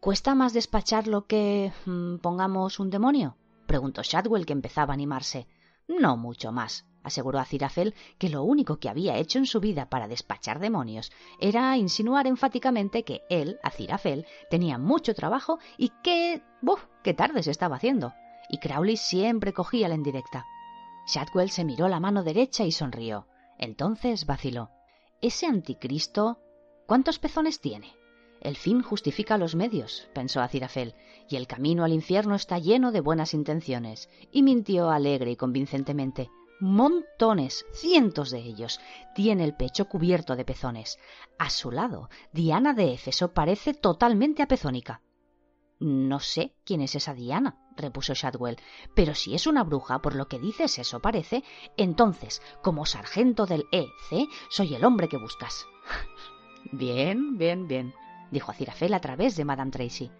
¿Cuesta 0.00 0.34
más 0.34 0.52
despacharlo 0.52 1.26
que. 1.26 1.72
Mm, 1.86 2.18
pongamos 2.18 2.78
un 2.78 2.90
demonio? 2.90 3.36
preguntó 3.66 4.02
Shadwell, 4.02 4.46
que 4.46 4.52
empezaba 4.52 4.92
a 4.92 4.94
animarse. 4.94 5.48
No 5.88 6.16
mucho 6.16 6.52
más, 6.52 6.86
aseguró 7.02 7.38
Azirafel 7.38 7.94
que 8.18 8.28
lo 8.28 8.42
único 8.42 8.78
que 8.78 8.88
había 8.88 9.16
hecho 9.16 9.38
en 9.38 9.46
su 9.46 9.60
vida 9.60 9.90
para 9.90 10.08
despachar 10.08 10.58
demonios 10.58 11.12
era 11.40 11.76
insinuar 11.76 12.26
enfáticamente 12.26 13.04
que 13.04 13.22
él, 13.28 13.58
Azirafel, 13.62 14.26
tenía 14.50 14.78
mucho 14.78 15.14
trabajo 15.14 15.58
y 15.76 15.90
que. 16.02 16.42
¡Buf! 16.62 16.84
¡Qué 17.02 17.12
tarde 17.12 17.42
se 17.42 17.50
estaba 17.50 17.76
haciendo! 17.76 18.14
Y 18.48 18.58
Crowley 18.58 18.96
siempre 18.96 19.52
cogía 19.52 19.88
la 19.88 19.94
indirecta. 19.94 20.46
Shadwell 21.06 21.50
se 21.50 21.64
miró 21.64 21.88
la 21.88 22.00
mano 22.00 22.22
derecha 22.22 22.64
y 22.64 22.72
sonrió. 22.72 23.26
Entonces 23.58 24.26
vaciló. 24.26 24.70
Ese 25.20 25.46
anticristo. 25.46 26.38
¿Cuántos 26.86 27.18
pezones 27.18 27.60
tiene? 27.60 27.94
El 28.40 28.56
fin 28.56 28.82
justifica 28.82 29.38
los 29.38 29.54
medios, 29.54 30.06
pensó 30.12 30.42
Azirafel, 30.42 30.94
y 31.30 31.36
el 31.36 31.46
camino 31.46 31.82
al 31.84 31.94
infierno 31.94 32.34
está 32.34 32.58
lleno 32.58 32.92
de 32.92 33.00
buenas 33.00 33.32
intenciones. 33.32 34.10
Y 34.30 34.42
mintió 34.42 34.90
alegre 34.90 35.30
y 35.30 35.36
convincentemente. 35.36 36.30
Montones, 36.60 37.64
cientos 37.72 38.30
de 38.30 38.40
ellos. 38.40 38.80
Tiene 39.14 39.44
el 39.44 39.56
pecho 39.56 39.86
cubierto 39.86 40.36
de 40.36 40.44
pezones. 40.44 40.98
A 41.38 41.50
su 41.50 41.70
lado, 41.70 42.10
Diana 42.32 42.74
de 42.74 42.92
Éfeso 42.92 43.32
parece 43.32 43.74
totalmente 43.74 44.42
apezónica. 44.42 45.00
No 45.84 46.18
sé 46.18 46.54
quién 46.64 46.80
es 46.80 46.94
esa 46.94 47.12
Diana, 47.12 47.58
repuso 47.76 48.14
Shadwell, 48.14 48.56
pero 48.94 49.14
si 49.14 49.34
es 49.34 49.46
una 49.46 49.64
bruja, 49.64 50.00
por 50.00 50.14
lo 50.14 50.28
que 50.28 50.38
dices 50.38 50.78
eso 50.78 51.00
parece, 51.00 51.44
entonces, 51.76 52.40
como 52.62 52.86
sargento 52.86 53.44
del 53.44 53.66
EC, 53.70 54.26
soy 54.48 54.74
el 54.76 54.84
hombre 54.86 55.08
que 55.08 55.18
buscas. 55.18 55.66
bien, 56.72 57.36
bien, 57.36 57.68
bien, 57.68 57.92
dijo 58.30 58.50
Acirafel 58.50 58.94
a 58.94 59.00
través 59.00 59.36
de 59.36 59.44
Madame 59.44 59.72
Tracy. 59.72 60.10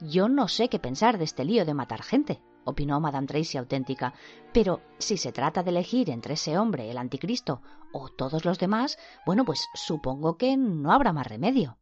Yo 0.00 0.28
no 0.28 0.46
sé 0.46 0.68
qué 0.68 0.78
pensar 0.78 1.18
de 1.18 1.24
este 1.24 1.44
lío 1.44 1.64
de 1.64 1.74
matar 1.74 2.04
gente, 2.04 2.40
opinó 2.62 3.00
Madame 3.00 3.26
Tracy 3.26 3.58
auténtica, 3.58 4.14
pero 4.52 4.80
si 4.98 5.16
se 5.16 5.32
trata 5.32 5.64
de 5.64 5.70
elegir 5.70 6.08
entre 6.08 6.34
ese 6.34 6.56
hombre, 6.56 6.88
el 6.88 6.98
anticristo, 6.98 7.62
o 7.92 8.10
todos 8.10 8.44
los 8.44 8.60
demás, 8.60 8.96
bueno, 9.26 9.44
pues 9.44 9.66
supongo 9.74 10.36
que 10.36 10.56
no 10.56 10.92
habrá 10.92 11.12
más 11.12 11.26
remedio. 11.26 11.78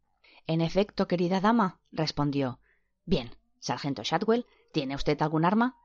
En 0.47 0.61
efecto, 0.61 1.07
querida 1.07 1.41
dama, 1.41 1.79
respondió. 1.91 2.59
Bien, 3.09 3.31
sargento 3.59 4.03
Shadwell, 4.03 4.45
¿tiene 4.71 4.93
usted 4.93 5.19
algún 5.23 5.43
arma? 5.43 5.75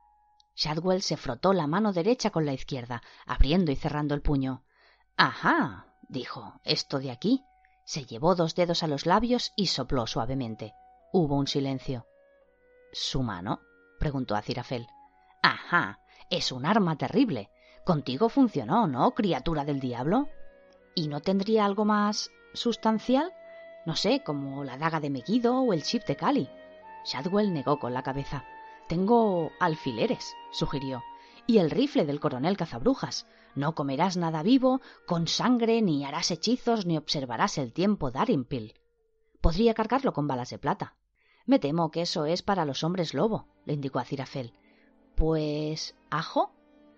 Shadwell 0.56 1.00
se 1.00 1.16
frotó 1.16 1.54
la 1.54 1.66
mano 1.66 1.94
derecha 1.94 2.28
con 2.28 2.44
la 2.44 2.52
izquierda, 2.52 3.02
abriendo 3.24 3.72
y 3.72 3.76
cerrando 3.76 4.14
el 4.14 4.20
puño. 4.20 4.62
Ajá, 5.16 5.86
dijo, 6.06 6.60
esto 6.64 6.98
de 6.98 7.10
aquí. 7.10 7.42
Se 7.86 8.04
llevó 8.04 8.34
dos 8.34 8.54
dedos 8.54 8.82
a 8.82 8.88
los 8.88 9.06
labios 9.06 9.54
y 9.56 9.68
sopló 9.68 10.06
suavemente. 10.06 10.74
Hubo 11.14 11.36
un 11.36 11.46
silencio. 11.46 12.06
¿Su 12.92 13.22
mano? 13.22 13.60
preguntó 13.98 14.36
Azirafel. 14.36 14.86
Ajá, 15.42 16.00
es 16.28 16.52
un 16.52 16.66
arma 16.66 16.98
terrible. 16.98 17.48
Contigo 17.86 18.28
funcionó, 18.28 18.86
¿no, 18.86 19.12
criatura 19.12 19.64
del 19.64 19.80
diablo? 19.80 20.28
¿Y 20.94 21.08
no 21.08 21.22
tendría 21.22 21.64
algo 21.64 21.86
más 21.86 22.30
sustancial? 22.52 23.32
No 23.86 23.96
sé, 23.96 24.22
como 24.22 24.62
la 24.62 24.76
daga 24.76 25.00
de 25.00 25.08
Megiddo 25.08 25.58
o 25.58 25.72
el 25.72 25.82
chip 25.84 26.04
de 26.04 26.16
Cali. 26.16 26.50
Shadwell 27.04 27.52
negó 27.52 27.78
con 27.78 27.94
la 27.94 28.02
cabeza. 28.02 28.44
Tengo 28.88 29.50
alfileres, 29.60 30.34
sugirió. 30.50 31.02
Y 31.46 31.58
el 31.58 31.70
rifle 31.70 32.06
del 32.06 32.20
coronel 32.20 32.56
Cazabrujas. 32.56 33.26
No 33.54 33.74
comerás 33.74 34.16
nada 34.16 34.42
vivo, 34.42 34.80
con 35.06 35.28
sangre, 35.28 35.80
ni 35.82 36.04
harás 36.04 36.30
hechizos, 36.30 36.86
ni 36.86 36.96
observarás 36.96 37.58
el 37.58 37.72
tiempo 37.72 38.10
Darimpil. 38.10 38.74
Podría 39.40 39.74
cargarlo 39.74 40.12
con 40.12 40.26
balas 40.26 40.50
de 40.50 40.58
plata. 40.58 40.96
Me 41.46 41.58
temo 41.58 41.90
que 41.90 42.02
eso 42.02 42.24
es 42.24 42.42
para 42.42 42.64
los 42.64 42.82
hombres 42.82 43.12
lobo, 43.12 43.46
le 43.66 43.74
indicó 43.74 43.98
a 43.98 44.04
Cirafel. 44.04 44.54
Pues. 45.14 45.94
¿ajo? 46.10 46.52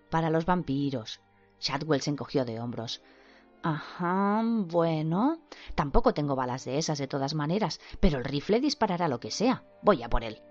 Para 0.09 0.29
los 0.29 0.45
vampiros. 0.45 1.19
Shadwell 1.59 2.01
se 2.01 2.11
encogió 2.11 2.45
de 2.45 2.59
hombros. 2.59 3.01
Ajá, 3.69 4.41
bueno. 4.45 5.39
Tampoco 5.75 6.13
tengo 6.13 6.37
balas 6.37 6.63
de 6.63 6.77
esas 6.77 6.99
de 6.99 7.07
todas 7.07 7.33
maneras, 7.33 7.81
pero 7.99 8.17
el 8.19 8.23
rifle 8.23 8.61
disparará 8.61 9.09
lo 9.09 9.19
que 9.19 9.29
sea. 9.29 9.63
Voy 9.81 10.03
a 10.03 10.09
por 10.09 10.23
él. 10.23 10.41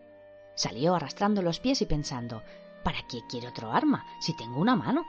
Salió 0.55 0.95
arrastrando 0.95 1.41
los 1.41 1.59
pies 1.59 1.81
y 1.81 1.87
pensando 1.87 2.43
¿Para 2.85 2.99
qué 3.09 3.21
quiere 3.27 3.49
otro 3.49 3.73
arma 3.73 4.05
si 4.21 4.37
tengo 4.37 4.61
una 4.61 4.77
mano? 4.77 5.07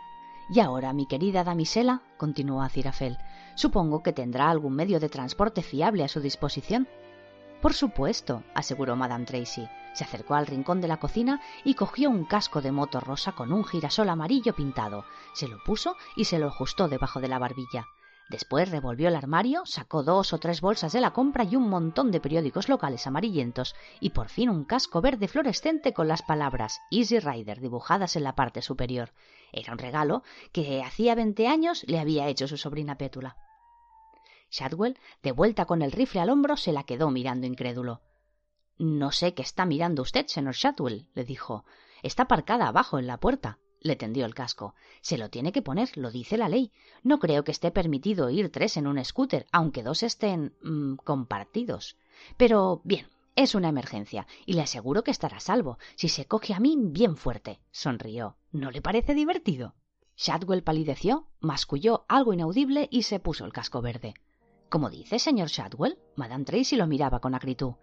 Y 0.50 0.62
ahora, 0.62 0.94
mi 0.94 1.06
querida 1.06 1.44
damisela, 1.44 2.02
continuó 2.16 2.62
Azirafel, 2.62 3.18
supongo 3.56 4.02
que 4.02 4.14
tendrá 4.14 4.50
algún 4.50 4.74
medio 4.74 5.02
de 5.02 5.10
transporte 5.10 5.62
fiable 5.62 6.06
a 6.06 6.08
su 6.08 6.22
disposición. 6.22 6.88
Por 7.62 7.74
supuesto, 7.74 8.44
aseguró 8.56 8.96
Madame 8.96 9.26
Tracy. 9.26 9.68
Se 9.94 10.06
acercó 10.06 10.36
al 10.36 10.48
rincón 10.48 10.80
de 10.80 10.88
la 10.88 10.98
cocina 10.98 11.42
y 11.66 11.74
cogió 11.74 12.10
un 12.10 12.24
casco 12.24 12.62
de 12.62 12.72
moto 12.72 13.02
rosa 13.02 13.34
con 13.34 13.52
un 13.52 13.66
girasol 13.66 14.08
amarillo 14.08 14.56
pintado. 14.56 15.04
Se 15.34 15.50
lo 15.50 15.62
puso 15.66 15.98
y 16.16 16.26
se 16.26 16.40
lo 16.40 16.48
ajustó 16.48 16.88
debajo 16.88 17.20
de 17.20 17.28
la 17.28 17.40
barbilla. 17.40 17.88
Después 18.30 18.70
revolvió 18.70 19.08
el 19.08 19.16
armario, 19.16 19.66
sacó 19.66 20.04
dos 20.04 20.34
o 20.34 20.38
tres 20.38 20.60
bolsas 20.60 20.92
de 20.92 21.00
la 21.00 21.14
compra 21.14 21.46
y 21.46 21.56
un 21.56 21.70
montón 21.70 22.12
de 22.12 22.20
periódicos 22.20 22.68
locales 22.68 23.08
amarillentos, 23.08 23.74
y 24.02 24.10
por 24.10 24.28
fin 24.28 24.50
un 24.50 24.66
casco 24.66 25.00
verde 25.00 25.30
fluorescente 25.30 25.94
con 25.94 26.10
las 26.10 26.24
palabras 26.24 26.82
Easy 26.92 27.20
Rider 27.20 27.62
dibujadas 27.62 28.18
en 28.18 28.24
la 28.24 28.36
parte 28.36 28.62
superior. 28.62 29.14
Era 29.54 29.72
un 29.72 29.80
regalo 29.80 30.24
que 30.52 30.84
hacía 30.84 31.16
veinte 31.16 31.48
años 31.48 31.86
le 31.88 32.00
había 32.00 32.28
hecho 32.28 32.48
su 32.50 32.58
sobrina 32.58 32.98
Pétula. 32.98 33.38
Shadwell, 34.52 35.00
de 35.24 35.32
vuelta 35.32 35.66
con 35.66 35.82
el 35.82 35.92
rifle 35.94 36.22
al 36.22 36.30
hombro, 36.30 36.58
se 36.58 36.74
la 36.74 36.84
quedó 36.84 37.10
mirando 37.12 37.48
incrédulo. 37.48 38.02
No 38.78 39.12
sé 39.12 39.34
qué 39.34 39.42
está 39.42 39.66
mirando 39.66 40.02
usted, 40.02 40.28
señor 40.28 40.54
Shadwell, 40.54 41.08
le 41.14 41.24
dijo. 41.24 41.66
Está 42.04 42.24
aparcada 42.24 42.68
abajo 42.68 43.00
en 43.00 43.08
la 43.08 43.20
puerta. 43.20 43.58
Le 43.82 43.96
tendió 43.96 44.26
el 44.26 44.34
casco. 44.34 44.76
Se 45.02 45.18
lo 45.18 45.30
tiene 45.30 45.52
que 45.52 45.62
poner, 45.62 45.96
lo 45.98 46.12
dice 46.12 46.38
la 46.38 46.50
ley. 46.50 46.72
No 47.04 47.20
creo 47.20 47.44
que 47.44 47.52
esté 47.52 47.72
permitido 47.72 48.30
ir 48.30 48.52
tres 48.52 48.78
en 48.78 48.88
un 48.88 49.04
scooter, 49.04 49.46
aunque 49.52 49.84
dos 49.84 50.04
estén 50.04 50.56
mm, 50.62 50.96
compartidos. 50.96 51.98
Pero 52.38 52.82
bien, 52.84 53.08
es 53.36 53.54
una 53.54 53.70
emergencia, 53.70 54.26
y 54.46 54.54
le 54.54 54.62
aseguro 54.62 55.04
que 55.04 55.12
estará 55.12 55.40
salvo, 55.40 55.78
si 55.96 56.10
se 56.10 56.26
coge 56.26 56.54
a 56.54 56.60
mí 56.60 56.76
bien 56.78 57.16
fuerte. 57.16 57.60
Sonrió. 57.72 58.36
¿No 58.52 58.72
le 58.72 58.82
parece 58.82 59.14
divertido? 59.14 59.76
Shadwell 60.16 60.64
palideció, 60.64 61.28
masculló 61.40 62.06
algo 62.08 62.34
inaudible 62.34 62.88
y 62.92 63.04
se 63.04 63.20
puso 63.20 63.46
el 63.46 63.54
casco 63.54 63.82
verde. 63.82 64.16
¿Cómo 64.70 64.90
dice, 64.90 65.20
señor 65.20 65.50
Shadwell? 65.50 66.00
Madame 66.16 66.46
Tracy 66.46 66.76
lo 66.76 66.88
miraba 66.88 67.20
con 67.20 67.36
acritud. 67.36 67.74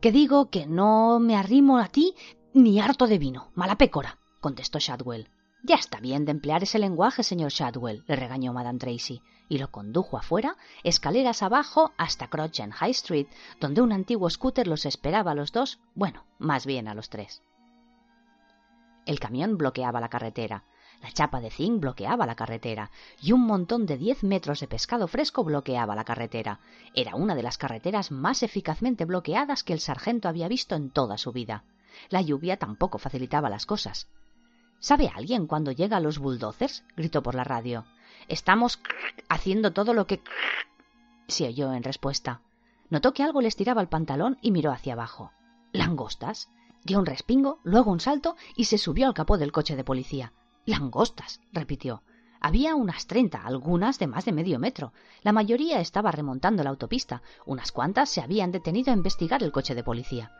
Que 0.00 0.12
digo 0.12 0.50
que 0.50 0.66
no 0.66 1.18
me 1.18 1.36
arrimo 1.36 1.78
a 1.78 1.88
ti 1.88 2.14
ni 2.52 2.78
harto 2.78 3.06
de 3.06 3.18
vino, 3.18 3.50
mala 3.54 3.78
pécora, 3.78 4.18
contestó 4.40 4.78
Shadwell. 4.78 5.28
Ya 5.62 5.76
está 5.76 6.00
bien 6.00 6.24
de 6.24 6.32
emplear 6.32 6.62
ese 6.62 6.78
lenguaje, 6.78 7.22
señor 7.22 7.50
Shadwell, 7.50 8.04
le 8.06 8.16
regañó 8.16 8.52
Madame 8.52 8.78
Tracy, 8.78 9.22
y 9.48 9.58
lo 9.58 9.70
condujo 9.70 10.18
afuera, 10.18 10.56
escaleras 10.84 11.42
abajo, 11.42 11.92
hasta 11.96 12.28
Crochet 12.28 12.70
High 12.70 12.90
Street, 12.90 13.26
donde 13.60 13.80
un 13.80 13.92
antiguo 13.92 14.30
scooter 14.30 14.66
los 14.66 14.86
esperaba 14.86 15.32
a 15.32 15.34
los 15.34 15.52
dos, 15.52 15.80
bueno, 15.94 16.24
más 16.38 16.66
bien 16.66 16.88
a 16.88 16.94
los 16.94 17.08
tres. 17.08 17.42
El 19.06 19.20
camión 19.20 19.56
bloqueaba 19.56 20.00
la 20.00 20.08
carretera, 20.08 20.64
la 21.02 21.12
chapa 21.12 21.40
de 21.40 21.50
zinc 21.50 21.80
bloqueaba 21.80 22.26
la 22.26 22.34
carretera 22.34 22.90
y 23.20 23.32
un 23.32 23.42
montón 23.42 23.86
de 23.86 23.98
diez 23.98 24.24
metros 24.24 24.60
de 24.60 24.68
pescado 24.68 25.08
fresco 25.08 25.44
bloqueaba 25.44 25.94
la 25.94 26.04
carretera. 26.04 26.60
Era 26.94 27.14
una 27.16 27.34
de 27.34 27.42
las 27.42 27.58
carreteras 27.58 28.10
más 28.10 28.42
eficazmente 28.42 29.04
bloqueadas 29.04 29.62
que 29.62 29.72
el 29.72 29.80
sargento 29.80 30.28
había 30.28 30.48
visto 30.48 30.74
en 30.74 30.90
toda 30.90 31.18
su 31.18 31.32
vida. 31.32 31.64
La 32.08 32.22
lluvia 32.22 32.58
tampoco 32.58 32.98
facilitaba 32.98 33.50
las 33.50 33.66
cosas. 33.66 34.08
¿Sabe 34.78 35.10
alguien 35.14 35.46
cuándo 35.46 35.72
llega 35.72 36.00
los 36.00 36.18
bulldozers? 36.18 36.84
gritó 36.96 37.22
por 37.22 37.34
la 37.34 37.44
radio. 37.44 37.84
Estamos 38.28 38.80
haciendo 39.28 39.72
todo 39.72 39.94
lo 39.94 40.06
que 40.06 40.20
se 41.28 41.46
oyó 41.46 41.72
en 41.72 41.82
respuesta. 41.82 42.40
Notó 42.90 43.12
que 43.12 43.22
algo 43.22 43.40
le 43.40 43.48
estiraba 43.48 43.80
el 43.80 43.88
pantalón 43.88 44.38
y 44.42 44.52
miró 44.52 44.70
hacia 44.70 44.92
abajo. 44.92 45.32
¿Langostas? 45.72 46.48
Dio 46.84 46.98
un 46.98 47.06
respingo, 47.06 47.58
luego 47.64 47.90
un 47.90 48.00
salto 48.00 48.36
y 48.54 48.64
se 48.64 48.78
subió 48.78 49.06
al 49.06 49.14
capó 49.14 49.38
del 49.38 49.52
coche 49.52 49.74
de 49.74 49.84
policía. 49.84 50.32
Langostas, 50.66 51.40
repitió. 51.52 52.02
Había 52.40 52.76
unas 52.76 53.06
treinta, 53.06 53.42
algunas 53.44 53.98
de 53.98 54.06
más 54.06 54.24
de 54.24 54.32
medio 54.32 54.58
metro. 54.58 54.92
La 55.22 55.32
mayoría 55.32 55.80
estaba 55.80 56.12
remontando 56.12 56.62
la 56.62 56.70
autopista. 56.70 57.22
Unas 57.44 57.72
cuantas 57.72 58.08
se 58.08 58.20
habían 58.20 58.52
detenido 58.52 58.92
a 58.92 58.96
investigar 58.96 59.42
el 59.42 59.52
coche 59.52 59.74
de 59.74 59.82
policía. 59.82 60.32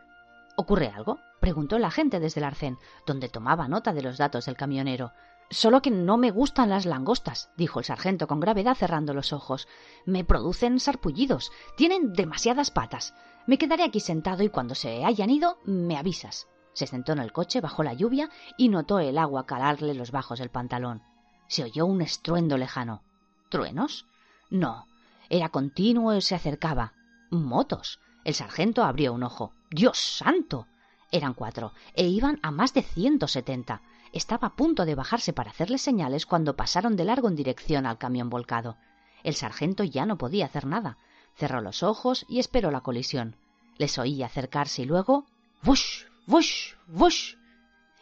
¿Ocurre 0.59 0.87
algo? 0.87 1.19
preguntó 1.39 1.77
la 1.77 1.91
gente 1.91 2.19
desde 2.19 2.39
el 2.39 2.45
arcén, 2.45 2.79
donde 3.05 3.29
tomaba 3.29 3.67
nota 3.67 3.93
de 3.93 4.01
los 4.01 4.17
datos 4.17 4.47
del 4.47 4.57
camionero. 4.57 5.11
Solo 5.51 5.83
que 5.83 5.91
no 5.91 6.17
me 6.17 6.31
gustan 6.31 6.71
las 6.71 6.87
langostas, 6.87 7.51
dijo 7.55 7.77
el 7.77 7.85
sargento 7.85 8.27
con 8.27 8.39
gravedad 8.39 8.75
cerrando 8.75 9.13
los 9.13 9.33
ojos. 9.33 9.67
Me 10.07 10.25
producen 10.25 10.79
sarpullidos. 10.79 11.51
Tienen 11.77 12.11
demasiadas 12.11 12.71
patas. 12.71 13.13
Me 13.45 13.59
quedaré 13.59 13.83
aquí 13.83 13.99
sentado 13.99 14.41
y 14.41 14.49
cuando 14.49 14.73
se 14.73 15.05
hayan 15.05 15.29
ido 15.29 15.59
me 15.63 15.95
avisas. 15.95 16.47
Se 16.73 16.87
sentó 16.87 17.11
en 17.11 17.19
el 17.19 17.31
coche 17.31 17.61
bajo 17.61 17.83
la 17.83 17.93
lluvia 17.93 18.31
y 18.57 18.69
notó 18.69 18.99
el 18.99 19.19
agua 19.19 19.45
calarle 19.45 19.93
los 19.93 20.09
bajos 20.09 20.39
del 20.39 20.49
pantalón. 20.49 21.03
Se 21.47 21.63
oyó 21.63 21.85
un 21.85 22.01
estruendo 22.01 22.57
lejano. 22.57 23.03
¿Truenos? 23.49 24.07
No. 24.49 24.87
Era 25.29 25.49
continuo 25.49 26.15
y 26.15 26.21
se 26.21 26.33
acercaba. 26.33 26.93
Motos. 27.29 27.99
El 28.25 28.33
sargento 28.33 28.83
abrió 28.83 29.13
un 29.13 29.21
ojo. 29.21 29.53
¡Dios 29.69 29.97
santo! 29.97 30.67
Eran 31.11 31.33
cuatro, 31.33 31.73
e 31.93 32.07
iban 32.07 32.39
a 32.41 32.51
más 32.51 32.73
de 32.73 32.81
ciento 32.81 33.27
setenta. 33.27 33.81
Estaba 34.13 34.47
a 34.47 34.55
punto 34.55 34.85
de 34.85 34.95
bajarse 34.95 35.33
para 35.33 35.51
hacerles 35.51 35.81
señales 35.81 36.25
cuando 36.25 36.55
pasaron 36.55 36.95
de 36.95 37.05
largo 37.05 37.27
en 37.27 37.35
dirección 37.35 37.85
al 37.85 37.97
camión 37.97 38.29
volcado. 38.29 38.77
El 39.23 39.35
sargento 39.35 39.83
ya 39.83 40.05
no 40.05 40.17
podía 40.17 40.45
hacer 40.45 40.65
nada. 40.65 40.97
Cerró 41.35 41.61
los 41.61 41.83
ojos 41.83 42.25
y 42.29 42.39
esperó 42.39 42.71
la 42.71 42.81
colisión. 42.81 43.35
Les 43.77 43.97
oía 43.97 44.25
acercarse 44.25 44.83
y 44.83 44.85
luego. 44.85 45.25
¡Wush! 45.65 46.05
¡Wush! 46.27 46.73
¡Wush! 46.87 47.35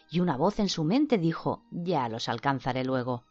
Y 0.10 0.20
una 0.20 0.38
voz 0.38 0.60
en 0.60 0.70
su 0.70 0.84
mente 0.84 1.18
dijo 1.18 1.64
Ya 1.72 2.08
los 2.10 2.30
alcanzaré 2.30 2.86
luego. 2.86 3.24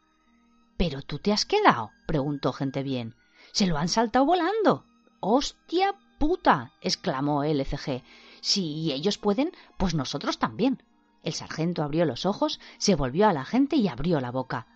¿Pero 0.76 1.02
tú 1.02 1.18
te 1.18 1.32
has 1.32 1.46
quedado? 1.46 1.92
preguntó 2.06 2.52
gente 2.52 2.82
bien. 2.82 3.14
Se 3.52 3.66
lo 3.66 3.78
han 3.78 3.88
saltado 3.88 4.26
volando. 4.26 4.84
¡Hostia 5.20 5.94
puta! 6.18 6.72
exclamó 6.80 7.44
LCG. 7.44 8.02
Si 8.40 8.92
ellos 8.92 9.18
pueden, 9.18 9.52
pues 9.76 9.94
nosotros 9.94 10.38
también. 10.38 10.82
El 11.22 11.32
sargento 11.32 11.82
abrió 11.82 12.04
los 12.04 12.26
ojos, 12.26 12.60
se 12.78 12.94
volvió 12.94 13.28
a 13.28 13.32
la 13.32 13.44
gente 13.44 13.76
y 13.76 13.88
abrió 13.88 14.20
la 14.20 14.30
boca. 14.30 14.66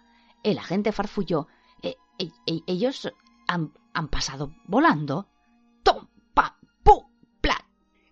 El 0.42 0.58
agente 0.58 0.92
farfulló. 0.92 1.48
E, 1.82 1.96
e, 2.18 2.30
e, 2.46 2.62
¿Ellos 2.66 3.12
han, 3.46 3.72
han 3.92 4.08
pasado 4.08 4.54
volando? 4.66 5.28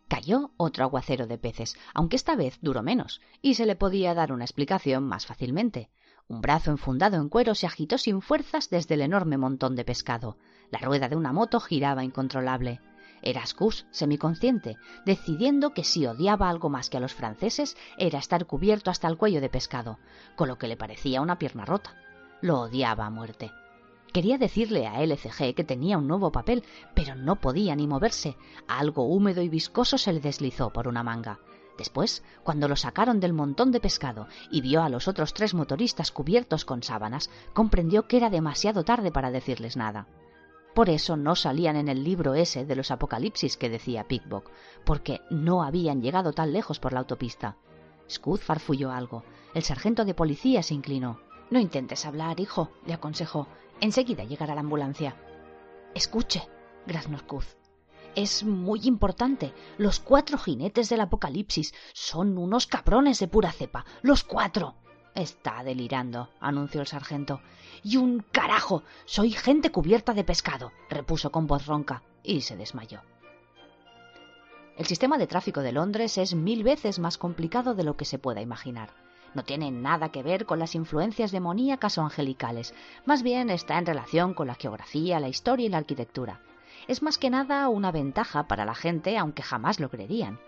Cayó 0.08 0.52
otro 0.56 0.84
aguacero 0.84 1.26
de 1.26 1.36
peces, 1.36 1.76
aunque 1.92 2.14
esta 2.14 2.36
vez 2.36 2.58
duró 2.62 2.82
menos, 2.82 3.20
y 3.42 3.54
se 3.54 3.66
le 3.66 3.74
podía 3.74 4.14
dar 4.14 4.32
una 4.32 4.44
explicación 4.44 5.02
más 5.02 5.26
fácilmente. 5.26 5.90
Un 6.28 6.40
brazo 6.40 6.70
enfundado 6.70 7.16
en 7.16 7.28
cuero 7.28 7.56
se 7.56 7.66
agitó 7.66 7.98
sin 7.98 8.22
fuerzas 8.22 8.70
desde 8.70 8.94
el 8.94 9.00
enorme 9.00 9.36
montón 9.36 9.74
de 9.74 9.84
pescado. 9.84 10.38
La 10.70 10.78
rueda 10.78 11.08
de 11.08 11.16
una 11.16 11.32
moto 11.32 11.58
giraba 11.58 12.04
incontrolable. 12.04 12.80
Era 13.22 13.46
Scus, 13.46 13.86
semiconsciente, 13.90 14.76
decidiendo 15.04 15.72
que 15.72 15.84
si 15.84 16.06
odiaba 16.06 16.48
algo 16.48 16.68
más 16.68 16.90
que 16.90 16.96
a 16.96 17.00
los 17.00 17.14
franceses 17.14 17.76
era 17.98 18.18
estar 18.18 18.46
cubierto 18.46 18.90
hasta 18.90 19.08
el 19.08 19.16
cuello 19.16 19.40
de 19.40 19.48
pescado, 19.48 19.98
con 20.36 20.48
lo 20.48 20.58
que 20.58 20.68
le 20.68 20.76
parecía 20.76 21.20
una 21.20 21.38
pierna 21.38 21.64
rota. 21.64 21.94
Lo 22.40 22.60
odiaba 22.60 23.06
a 23.06 23.10
muerte. 23.10 23.50
Quería 24.12 24.38
decirle 24.38 24.86
a 24.86 25.02
LCG 25.02 25.54
que 25.54 25.64
tenía 25.64 25.98
un 25.98 26.08
nuevo 26.08 26.32
papel, 26.32 26.64
pero 26.94 27.14
no 27.14 27.36
podía 27.36 27.76
ni 27.76 27.86
moverse. 27.86 28.36
Algo 28.66 29.04
húmedo 29.04 29.42
y 29.42 29.48
viscoso 29.48 29.98
se 29.98 30.12
le 30.12 30.20
deslizó 30.20 30.72
por 30.72 30.88
una 30.88 31.02
manga. 31.02 31.38
Después, 31.76 32.22
cuando 32.42 32.68
lo 32.68 32.76
sacaron 32.76 33.20
del 33.20 33.34
montón 33.34 33.70
de 33.72 33.80
pescado 33.80 34.28
y 34.50 34.62
vio 34.62 34.82
a 34.82 34.88
los 34.88 35.08
otros 35.08 35.34
tres 35.34 35.52
motoristas 35.52 36.10
cubiertos 36.10 36.64
con 36.64 36.82
sábanas, 36.82 37.28
comprendió 37.52 38.08
que 38.08 38.16
era 38.16 38.30
demasiado 38.30 38.84
tarde 38.84 39.10
para 39.10 39.30
decirles 39.30 39.76
nada. 39.76 40.06
Por 40.76 40.90
eso 40.90 41.16
no 41.16 41.36
salían 41.36 41.76
en 41.76 41.88
el 41.88 42.04
libro 42.04 42.34
ese 42.34 42.66
de 42.66 42.76
los 42.76 42.90
apocalipsis 42.90 43.56
que 43.56 43.70
decía 43.70 44.06
Pickbock, 44.06 44.50
porque 44.84 45.22
no 45.30 45.62
habían 45.62 46.02
llegado 46.02 46.34
tan 46.34 46.52
lejos 46.52 46.80
por 46.80 46.92
la 46.92 46.98
autopista. 46.98 47.56
Scud 48.10 48.40
farfulló 48.40 48.92
algo. 48.92 49.24
El 49.54 49.62
sargento 49.62 50.04
de 50.04 50.12
policía 50.12 50.62
se 50.62 50.74
inclinó. 50.74 51.18
No 51.50 51.58
intentes 51.60 52.04
hablar, 52.04 52.40
hijo, 52.40 52.72
le 52.84 52.92
aconsejó. 52.92 53.48
Enseguida 53.80 54.24
llegará 54.24 54.54
la 54.54 54.60
ambulancia. 54.60 55.16
Escuche, 55.94 56.46
graznó 56.86 57.20
Scud. 57.20 57.44
Es 58.14 58.44
muy 58.44 58.80
importante. 58.82 59.54
Los 59.78 59.98
cuatro 59.98 60.36
jinetes 60.36 60.90
del 60.90 61.00
apocalipsis 61.00 61.72
son 61.94 62.36
unos 62.36 62.66
cabrones 62.66 63.18
de 63.18 63.28
pura 63.28 63.50
cepa. 63.50 63.86
Los 64.02 64.24
cuatro. 64.24 64.74
Está 65.16 65.64
delirando, 65.64 66.28
anunció 66.38 66.80
el 66.80 66.86
sargento. 66.86 67.40
Y 67.82 67.96
un 67.96 68.24
carajo. 68.30 68.84
Soy 69.04 69.32
gente 69.32 69.72
cubierta 69.72 70.12
de 70.12 70.22
pescado, 70.22 70.70
repuso 70.88 71.32
con 71.32 71.48
voz 71.48 71.66
ronca, 71.66 72.02
y 72.22 72.42
se 72.42 72.56
desmayó. 72.56 73.00
El 74.76 74.86
sistema 74.86 75.18
de 75.18 75.26
tráfico 75.26 75.62
de 75.62 75.72
Londres 75.72 76.18
es 76.18 76.34
mil 76.34 76.62
veces 76.62 77.00
más 77.00 77.18
complicado 77.18 77.74
de 77.74 77.82
lo 77.82 77.96
que 77.96 78.04
se 78.04 78.18
pueda 78.18 78.40
imaginar. 78.40 78.90
No 79.34 79.42
tiene 79.42 79.72
nada 79.72 80.10
que 80.10 80.22
ver 80.22 80.46
con 80.46 80.60
las 80.60 80.76
influencias 80.76 81.32
demoníacas 81.32 81.98
o 81.98 82.02
angelicales, 82.02 82.74
más 83.04 83.24
bien 83.24 83.50
está 83.50 83.78
en 83.78 83.86
relación 83.86 84.34
con 84.34 84.46
la 84.46 84.54
geografía, 84.54 85.18
la 85.18 85.28
historia 85.28 85.66
y 85.66 85.68
la 85.70 85.78
arquitectura 85.78 86.40
es 86.88 87.02
más 87.02 87.18
que 87.18 87.30
nada 87.30 87.68
una 87.68 87.90
ventaja 87.90 88.46
para 88.46 88.64
la 88.64 88.74
gente, 88.74 89.18
aunque 89.18 89.42
jamás 89.42 89.80
lo 89.80 89.90
creerían. 89.90 90.38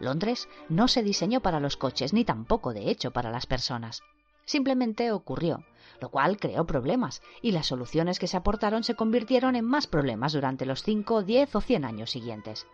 Londres 0.00 0.48
no 0.68 0.88
se 0.88 1.02
diseñó 1.02 1.40
para 1.40 1.60
los 1.60 1.76
coches, 1.76 2.12
ni 2.12 2.24
tampoco, 2.24 2.72
de 2.72 2.90
hecho, 2.90 3.12
para 3.12 3.30
las 3.30 3.46
personas. 3.46 4.02
Simplemente 4.44 5.10
ocurrió, 5.12 5.64
lo 6.00 6.10
cual 6.10 6.38
creó 6.38 6.66
problemas, 6.66 7.22
y 7.40 7.52
las 7.52 7.66
soluciones 7.66 8.18
que 8.18 8.26
se 8.26 8.36
aportaron 8.36 8.84
se 8.84 8.94
convirtieron 8.94 9.56
en 9.56 9.64
más 9.64 9.86
problemas 9.86 10.32
durante 10.32 10.66
los 10.66 10.82
cinco, 10.82 11.22
diez 11.22 11.54
o 11.54 11.60
cien 11.60 11.84
años 11.84 12.10
siguientes. 12.10 12.66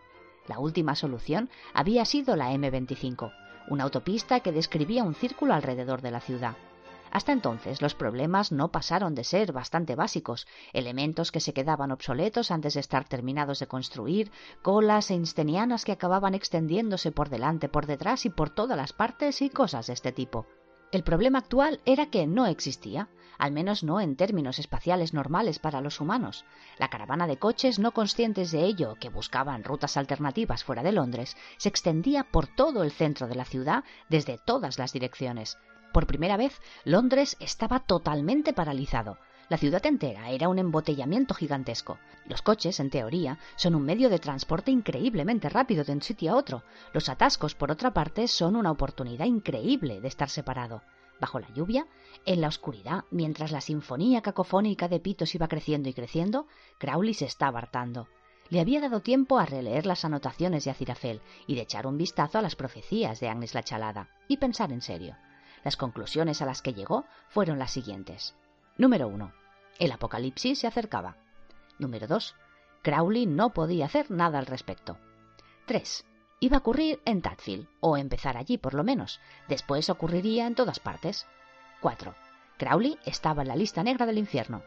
La 0.47 0.59
última 0.59 0.95
solución 0.95 1.49
había 1.73 2.03
sido 2.05 2.35
la 2.35 2.51
M25, 2.51 3.31
una 3.69 3.83
autopista 3.83 4.39
que 4.41 4.51
describía 4.51 5.03
un 5.03 5.15
círculo 5.15 5.53
alrededor 5.53 6.01
de 6.01 6.11
la 6.11 6.19
ciudad. 6.19 6.57
Hasta 7.11 7.33
entonces 7.33 7.81
los 7.81 7.93
problemas 7.93 8.53
no 8.53 8.69
pasaron 8.69 9.15
de 9.15 9.25
ser 9.25 9.51
bastante 9.51 9.95
básicos, 9.95 10.47
elementos 10.71 11.31
que 11.31 11.41
se 11.41 11.53
quedaban 11.53 11.91
obsoletos 11.91 12.51
antes 12.51 12.73
de 12.73 12.79
estar 12.79 13.05
terminados 13.05 13.59
de 13.59 13.67
construir, 13.67 14.31
colas 14.61 15.11
einsteinianas 15.11 15.83
que 15.83 15.91
acababan 15.91 16.33
extendiéndose 16.33 17.11
por 17.11 17.29
delante, 17.29 17.67
por 17.67 17.85
detrás 17.85 18.25
y 18.25 18.29
por 18.29 18.49
todas 18.49 18.77
las 18.77 18.93
partes 18.93 19.41
y 19.41 19.49
cosas 19.49 19.87
de 19.87 19.93
este 19.93 20.13
tipo. 20.13 20.47
El 20.91 21.03
problema 21.03 21.39
actual 21.39 21.79
era 21.85 22.07
que 22.07 22.27
no 22.27 22.47
existía, 22.47 23.07
al 23.37 23.53
menos 23.53 23.81
no 23.81 24.01
en 24.01 24.17
términos 24.17 24.59
espaciales 24.59 25.13
normales 25.13 25.57
para 25.57 25.79
los 25.79 26.01
humanos. 26.01 26.43
La 26.77 26.89
caravana 26.89 27.27
de 27.27 27.37
coches 27.37 27.79
no 27.79 27.93
conscientes 27.93 28.51
de 28.51 28.65
ello, 28.65 28.95
que 28.99 29.09
buscaban 29.09 29.63
rutas 29.63 29.95
alternativas 29.95 30.65
fuera 30.65 30.83
de 30.83 30.91
Londres, 30.91 31.37
se 31.57 31.69
extendía 31.69 32.25
por 32.25 32.47
todo 32.47 32.83
el 32.83 32.91
centro 32.91 33.27
de 33.27 33.35
la 33.35 33.45
ciudad 33.45 33.85
desde 34.09 34.37
todas 34.37 34.77
las 34.77 34.91
direcciones. 34.91 35.57
Por 35.93 36.07
primera 36.07 36.35
vez, 36.35 36.61
Londres 36.83 37.37
estaba 37.39 37.79
totalmente 37.79 38.51
paralizado. 38.51 39.17
La 39.51 39.57
ciudad 39.57 39.85
entera 39.85 40.29
era 40.29 40.47
un 40.47 40.59
embotellamiento 40.59 41.33
gigantesco. 41.33 41.99
Los 42.25 42.41
coches, 42.41 42.79
en 42.79 42.89
teoría, 42.89 43.37
son 43.57 43.75
un 43.75 43.83
medio 43.83 44.09
de 44.09 44.17
transporte 44.17 44.71
increíblemente 44.71 45.49
rápido 45.49 45.83
de 45.83 45.91
un 45.91 46.01
sitio 46.01 46.31
a 46.31 46.37
otro. 46.37 46.63
Los 46.93 47.09
atascos, 47.09 47.53
por 47.53 47.69
otra 47.69 47.93
parte, 47.93 48.29
son 48.29 48.55
una 48.55 48.71
oportunidad 48.71 49.25
increíble 49.25 49.99
de 49.99 50.07
estar 50.07 50.29
separado. 50.29 50.83
Bajo 51.19 51.37
la 51.37 51.53
lluvia, 51.53 51.85
en 52.25 52.39
la 52.39 52.47
oscuridad, 52.47 53.03
mientras 53.11 53.51
la 53.51 53.59
sinfonía 53.59 54.21
cacofónica 54.21 54.87
de 54.87 55.01
pitos 55.01 55.35
iba 55.35 55.49
creciendo 55.49 55.89
y 55.89 55.93
creciendo, 55.93 56.47
Crowley 56.77 57.13
se 57.13 57.25
estaba 57.25 57.59
hartando. 57.59 58.07
Le 58.47 58.61
había 58.61 58.79
dado 58.79 59.01
tiempo 59.01 59.37
a 59.37 59.45
releer 59.45 59.85
las 59.85 60.05
anotaciones 60.05 60.63
de 60.63 60.71
Azirafel 60.71 61.19
y 61.45 61.55
de 61.55 61.63
echar 61.63 61.87
un 61.87 61.97
vistazo 61.97 62.37
a 62.37 62.41
las 62.41 62.55
profecías 62.55 63.19
de 63.19 63.27
Agnes 63.27 63.53
la 63.53 63.63
Chalada 63.63 64.07
y 64.29 64.37
pensar 64.37 64.71
en 64.71 64.81
serio. 64.81 65.17
Las 65.65 65.75
conclusiones 65.75 66.41
a 66.41 66.45
las 66.45 66.61
que 66.61 66.73
llegó 66.73 67.03
fueron 67.27 67.59
las 67.59 67.71
siguientes. 67.71 68.33
Número 68.77 69.09
1. 69.09 69.40
El 69.81 69.91
apocalipsis 69.91 70.59
se 70.59 70.67
acercaba. 70.67 71.17
Número 71.79 72.05
2. 72.05 72.35
Crowley 72.83 73.25
no 73.25 73.49
podía 73.49 73.85
hacer 73.85 74.11
nada 74.11 74.37
al 74.37 74.45
respecto. 74.45 74.99
3. 75.65 76.05
Iba 76.39 76.57
a 76.57 76.59
ocurrir 76.59 77.01
en 77.03 77.23
Tadfield, 77.23 77.67
o 77.79 77.97
empezar 77.97 78.37
allí 78.37 78.59
por 78.59 78.75
lo 78.75 78.83
menos. 78.83 79.19
Después 79.47 79.89
ocurriría 79.89 80.45
en 80.45 80.53
todas 80.53 80.79
partes. 80.79 81.25
4. 81.81 82.13
Crowley 82.59 82.99
estaba 83.05 83.41
en 83.41 83.47
la 83.47 83.55
lista 83.55 83.81
negra 83.81 84.05
del 84.05 84.19
infierno. 84.19 84.61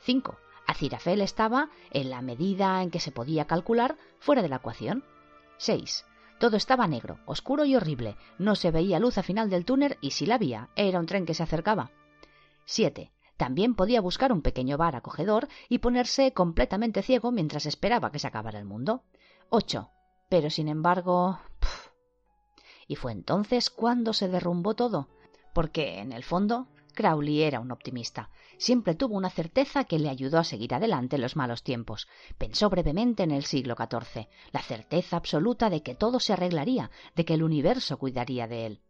5. 0.00 0.36
Azirafel 0.66 1.22
estaba, 1.22 1.70
en 1.90 2.10
la 2.10 2.20
medida 2.20 2.82
en 2.82 2.90
que 2.90 3.00
se 3.00 3.12
podía 3.12 3.46
calcular, 3.46 3.96
fuera 4.18 4.42
de 4.42 4.50
la 4.50 4.56
ecuación. 4.56 5.04
6. 5.56 6.04
Todo 6.38 6.58
estaba 6.58 6.86
negro, 6.86 7.18
oscuro 7.24 7.64
y 7.64 7.76
horrible. 7.76 8.14
No 8.36 8.54
se 8.56 8.70
veía 8.70 9.00
luz 9.00 9.16
al 9.16 9.24
final 9.24 9.48
del 9.48 9.64
túnel 9.64 9.96
y 10.02 10.10
si 10.10 10.26
la 10.26 10.34
había, 10.34 10.68
era 10.76 11.00
un 11.00 11.06
tren 11.06 11.24
que 11.24 11.32
se 11.32 11.44
acercaba. 11.44 11.90
7. 12.66 13.10
También 13.40 13.74
podía 13.74 14.02
buscar 14.02 14.34
un 14.34 14.42
pequeño 14.42 14.76
bar 14.76 14.96
acogedor 14.96 15.48
y 15.70 15.78
ponerse 15.78 16.34
completamente 16.34 17.00
ciego 17.00 17.32
mientras 17.32 17.64
esperaba 17.64 18.12
que 18.12 18.18
se 18.18 18.26
acabara 18.26 18.58
el 18.58 18.66
mundo. 18.66 19.02
8. 19.48 19.88
Pero 20.28 20.50
sin 20.50 20.68
embargo. 20.68 21.40
Y 22.86 22.96
fue 22.96 23.12
entonces 23.12 23.70
cuando 23.70 24.12
se 24.12 24.28
derrumbó 24.28 24.74
todo, 24.74 25.08
porque 25.54 26.00
en 26.00 26.12
el 26.12 26.22
fondo 26.22 26.68
Crowley 26.92 27.40
era 27.42 27.60
un 27.60 27.70
optimista. 27.70 28.28
Siempre 28.58 28.94
tuvo 28.94 29.16
una 29.16 29.30
certeza 29.30 29.84
que 29.84 29.98
le 29.98 30.10
ayudó 30.10 30.38
a 30.38 30.44
seguir 30.44 30.74
adelante 30.74 31.16
en 31.16 31.22
los 31.22 31.34
malos 31.34 31.62
tiempos. 31.62 32.08
Pensó 32.36 32.68
brevemente 32.68 33.22
en 33.22 33.30
el 33.30 33.46
siglo 33.46 33.74
XIV, 33.74 34.28
la 34.52 34.60
certeza 34.60 35.16
absoluta 35.16 35.70
de 35.70 35.82
que 35.82 35.94
todo 35.94 36.20
se 36.20 36.34
arreglaría, 36.34 36.90
de 37.16 37.24
que 37.24 37.32
el 37.32 37.42
universo 37.42 37.96
cuidaría 37.96 38.46
de 38.46 38.66
él. 38.66 38.82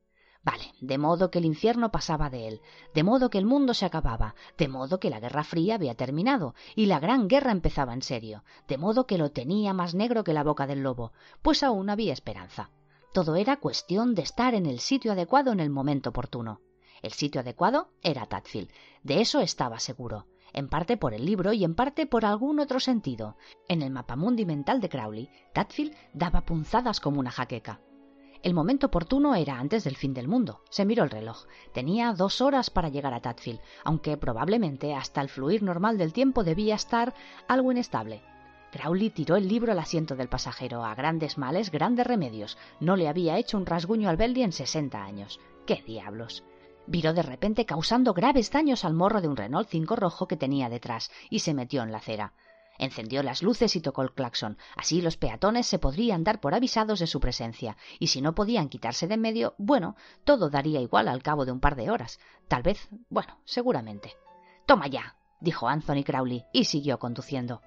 Vale, 0.42 0.72
de 0.80 0.96
modo 0.96 1.30
que 1.30 1.38
el 1.38 1.44
infierno 1.44 1.90
pasaba 1.90 2.30
de 2.30 2.48
él, 2.48 2.60
de 2.94 3.02
modo 3.02 3.28
que 3.28 3.36
el 3.36 3.44
mundo 3.44 3.74
se 3.74 3.84
acababa, 3.84 4.34
de 4.56 4.68
modo 4.68 4.98
que 4.98 5.10
la 5.10 5.20
Guerra 5.20 5.44
Fría 5.44 5.74
había 5.74 5.94
terminado, 5.94 6.54
y 6.74 6.86
la 6.86 6.98
Gran 6.98 7.28
Guerra 7.28 7.52
empezaba 7.52 7.92
en 7.92 8.00
serio, 8.00 8.42
de 8.66 8.78
modo 8.78 9.06
que 9.06 9.18
lo 9.18 9.32
tenía 9.32 9.74
más 9.74 9.94
negro 9.94 10.24
que 10.24 10.32
la 10.32 10.42
boca 10.42 10.66
del 10.66 10.82
lobo, 10.82 11.12
pues 11.42 11.62
aún 11.62 11.90
había 11.90 12.14
esperanza. 12.14 12.70
Todo 13.12 13.36
era 13.36 13.58
cuestión 13.58 14.14
de 14.14 14.22
estar 14.22 14.54
en 14.54 14.64
el 14.64 14.80
sitio 14.80 15.12
adecuado 15.12 15.52
en 15.52 15.60
el 15.60 15.68
momento 15.68 16.10
oportuno. 16.10 16.60
El 17.02 17.12
sitio 17.12 17.40
adecuado 17.40 17.90
era 18.02 18.26
Tadfield. 18.26 18.70
De 19.02 19.20
eso 19.20 19.40
estaba 19.40 19.78
seguro. 19.78 20.26
En 20.52 20.68
parte 20.68 20.96
por 20.96 21.12
el 21.12 21.24
libro 21.24 21.52
y 21.52 21.64
en 21.64 21.74
parte 21.74 22.06
por 22.06 22.24
algún 22.24 22.60
otro 22.60 22.80
sentido. 22.80 23.36
En 23.68 23.82
el 23.82 23.90
mapamundi 23.90 24.44
mental 24.44 24.80
de 24.80 24.88
Crowley, 24.88 25.30
Tadfield 25.52 25.94
daba 26.12 26.42
punzadas 26.42 27.00
como 27.00 27.20
una 27.20 27.30
jaqueca. 27.30 27.80
El 28.42 28.54
momento 28.54 28.86
oportuno 28.86 29.34
era 29.34 29.58
antes 29.58 29.84
del 29.84 29.96
fin 29.96 30.14
del 30.14 30.26
mundo. 30.26 30.62
Se 30.70 30.86
miró 30.86 31.04
el 31.04 31.10
reloj. 31.10 31.44
Tenía 31.74 32.14
dos 32.14 32.40
horas 32.40 32.70
para 32.70 32.88
llegar 32.88 33.12
a 33.12 33.20
Tadfield, 33.20 33.60
aunque 33.84 34.16
probablemente 34.16 34.94
hasta 34.94 35.20
el 35.20 35.28
fluir 35.28 35.62
normal 35.62 35.98
del 35.98 36.14
tiempo 36.14 36.42
debía 36.42 36.74
estar 36.74 37.14
algo 37.48 37.70
inestable. 37.70 38.22
Crowley 38.72 39.10
tiró 39.10 39.36
el 39.36 39.46
libro 39.46 39.72
al 39.72 39.78
asiento 39.78 40.16
del 40.16 40.28
pasajero. 40.28 40.84
A 40.84 40.94
grandes 40.94 41.36
males, 41.36 41.70
grandes 41.70 42.06
remedios. 42.06 42.56
No 42.78 42.96
le 42.96 43.08
había 43.08 43.36
hecho 43.36 43.58
un 43.58 43.66
rasguño 43.66 44.08
al 44.08 44.16
Beldi 44.16 44.42
en 44.42 44.52
sesenta 44.52 45.04
años. 45.04 45.38
¡Qué 45.66 45.82
diablos! 45.86 46.42
Viró 46.86 47.12
de 47.12 47.22
repente 47.22 47.66
causando 47.66 48.14
graves 48.14 48.50
daños 48.50 48.86
al 48.86 48.94
morro 48.94 49.20
de 49.20 49.28
un 49.28 49.36
Renault 49.36 49.68
5 49.68 49.96
rojo 49.96 50.26
que 50.26 50.38
tenía 50.38 50.70
detrás 50.70 51.10
y 51.28 51.40
se 51.40 51.52
metió 51.52 51.82
en 51.82 51.92
la 51.92 51.98
acera. 51.98 52.32
Encendió 52.80 53.22
las 53.22 53.42
luces 53.42 53.76
y 53.76 53.82
tocó 53.82 54.00
el 54.00 54.14
claxon. 54.14 54.56
Así 54.74 55.02
los 55.02 55.18
peatones 55.18 55.66
se 55.66 55.78
podrían 55.78 56.24
dar 56.24 56.40
por 56.40 56.54
avisados 56.54 56.98
de 56.98 57.06
su 57.06 57.20
presencia, 57.20 57.76
y 57.98 58.06
si 58.06 58.22
no 58.22 58.34
podían 58.34 58.70
quitarse 58.70 59.06
de 59.06 59.14
en 59.14 59.20
medio, 59.20 59.54
bueno, 59.58 59.96
todo 60.24 60.48
daría 60.48 60.80
igual 60.80 61.08
al 61.08 61.22
cabo 61.22 61.44
de 61.44 61.52
un 61.52 61.60
par 61.60 61.76
de 61.76 61.90
horas. 61.90 62.18
Tal 62.48 62.62
vez, 62.62 62.88
bueno, 63.10 63.38
seguramente. 63.44 64.14
Toma 64.64 64.86
ya, 64.86 65.16
dijo 65.40 65.68
Anthony 65.68 66.04
Crowley, 66.06 66.46
y 66.54 66.64
siguió 66.64 66.98
conduciendo. 66.98 67.60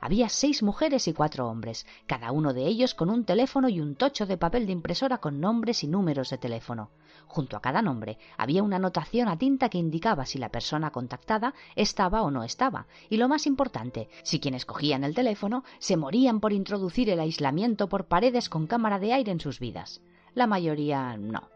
Había 0.00 0.28
seis 0.28 0.62
mujeres 0.62 1.08
y 1.08 1.12
cuatro 1.12 1.48
hombres, 1.48 1.86
cada 2.06 2.32
uno 2.32 2.52
de 2.52 2.66
ellos 2.66 2.94
con 2.94 3.10
un 3.10 3.24
teléfono 3.24 3.68
y 3.68 3.80
un 3.80 3.96
tocho 3.96 4.26
de 4.26 4.36
papel 4.36 4.66
de 4.66 4.72
impresora 4.72 5.18
con 5.18 5.40
nombres 5.40 5.82
y 5.82 5.88
números 5.88 6.30
de 6.30 6.38
teléfono. 6.38 6.90
Junto 7.26 7.56
a 7.56 7.60
cada 7.60 7.82
nombre 7.82 8.18
había 8.36 8.62
una 8.62 8.76
anotación 8.76 9.28
a 9.28 9.36
tinta 9.36 9.68
que 9.68 9.78
indicaba 9.78 10.24
si 10.24 10.38
la 10.38 10.50
persona 10.50 10.90
contactada 10.90 11.54
estaba 11.76 12.22
o 12.22 12.30
no 12.30 12.44
estaba, 12.44 12.86
y 13.10 13.16
lo 13.16 13.28
más 13.28 13.46
importante, 13.46 14.08
si 14.22 14.40
quienes 14.40 14.64
cogían 14.64 15.04
el 15.04 15.14
teléfono 15.14 15.64
se 15.78 15.96
morían 15.96 16.40
por 16.40 16.52
introducir 16.52 17.10
el 17.10 17.20
aislamiento 17.20 17.88
por 17.88 18.06
paredes 18.06 18.48
con 18.48 18.66
cámara 18.66 18.98
de 18.98 19.12
aire 19.12 19.32
en 19.32 19.40
sus 19.40 19.58
vidas. 19.58 20.00
La 20.34 20.46
mayoría 20.46 21.16
no. 21.16 21.48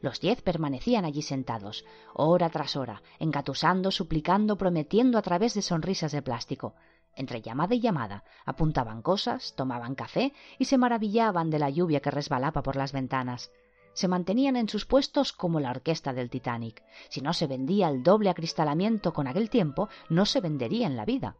Los 0.00 0.20
diez 0.20 0.42
permanecían 0.42 1.04
allí 1.04 1.22
sentados, 1.22 1.84
hora 2.14 2.50
tras 2.50 2.76
hora, 2.76 3.02
engatusando, 3.18 3.90
suplicando, 3.90 4.56
prometiendo 4.56 5.18
a 5.18 5.22
través 5.22 5.54
de 5.54 5.62
sonrisas 5.62 6.12
de 6.12 6.22
plástico. 6.22 6.74
Entre 7.18 7.42
llamada 7.42 7.74
y 7.74 7.80
llamada 7.80 8.22
apuntaban 8.46 9.02
cosas, 9.02 9.54
tomaban 9.56 9.96
café 9.96 10.32
y 10.56 10.66
se 10.66 10.78
maravillaban 10.78 11.50
de 11.50 11.58
la 11.58 11.68
lluvia 11.68 11.98
que 11.98 12.12
resbalaba 12.12 12.62
por 12.62 12.76
las 12.76 12.92
ventanas. 12.92 13.50
Se 13.92 14.06
mantenían 14.06 14.54
en 14.54 14.68
sus 14.68 14.86
puestos 14.86 15.32
como 15.32 15.58
la 15.58 15.72
orquesta 15.72 16.12
del 16.12 16.30
Titanic. 16.30 16.84
Si 17.08 17.20
no 17.20 17.32
se 17.32 17.48
vendía 17.48 17.88
el 17.88 18.04
doble 18.04 18.30
acristalamiento 18.30 19.12
con 19.12 19.26
aquel 19.26 19.50
tiempo, 19.50 19.88
no 20.08 20.26
se 20.26 20.40
vendería 20.40 20.86
en 20.86 20.94
la 20.94 21.04
vida. 21.04 21.34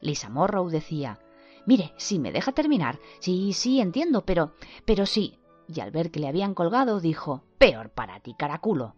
Lisa 0.00 0.28
Morrow 0.28 0.68
decía 0.68 1.20
Mire, 1.64 1.92
si 1.96 2.18
me 2.18 2.32
deja 2.32 2.50
terminar. 2.50 2.98
Sí, 3.20 3.52
sí, 3.52 3.80
entiendo, 3.80 4.24
pero. 4.24 4.54
pero 4.84 5.06
sí. 5.06 5.38
Y 5.68 5.78
al 5.78 5.92
ver 5.92 6.10
que 6.10 6.18
le 6.18 6.26
habían 6.26 6.54
colgado, 6.54 6.98
dijo 6.98 7.44
Peor 7.56 7.90
para 7.90 8.18
ti, 8.18 8.34
caraculo. 8.34 8.96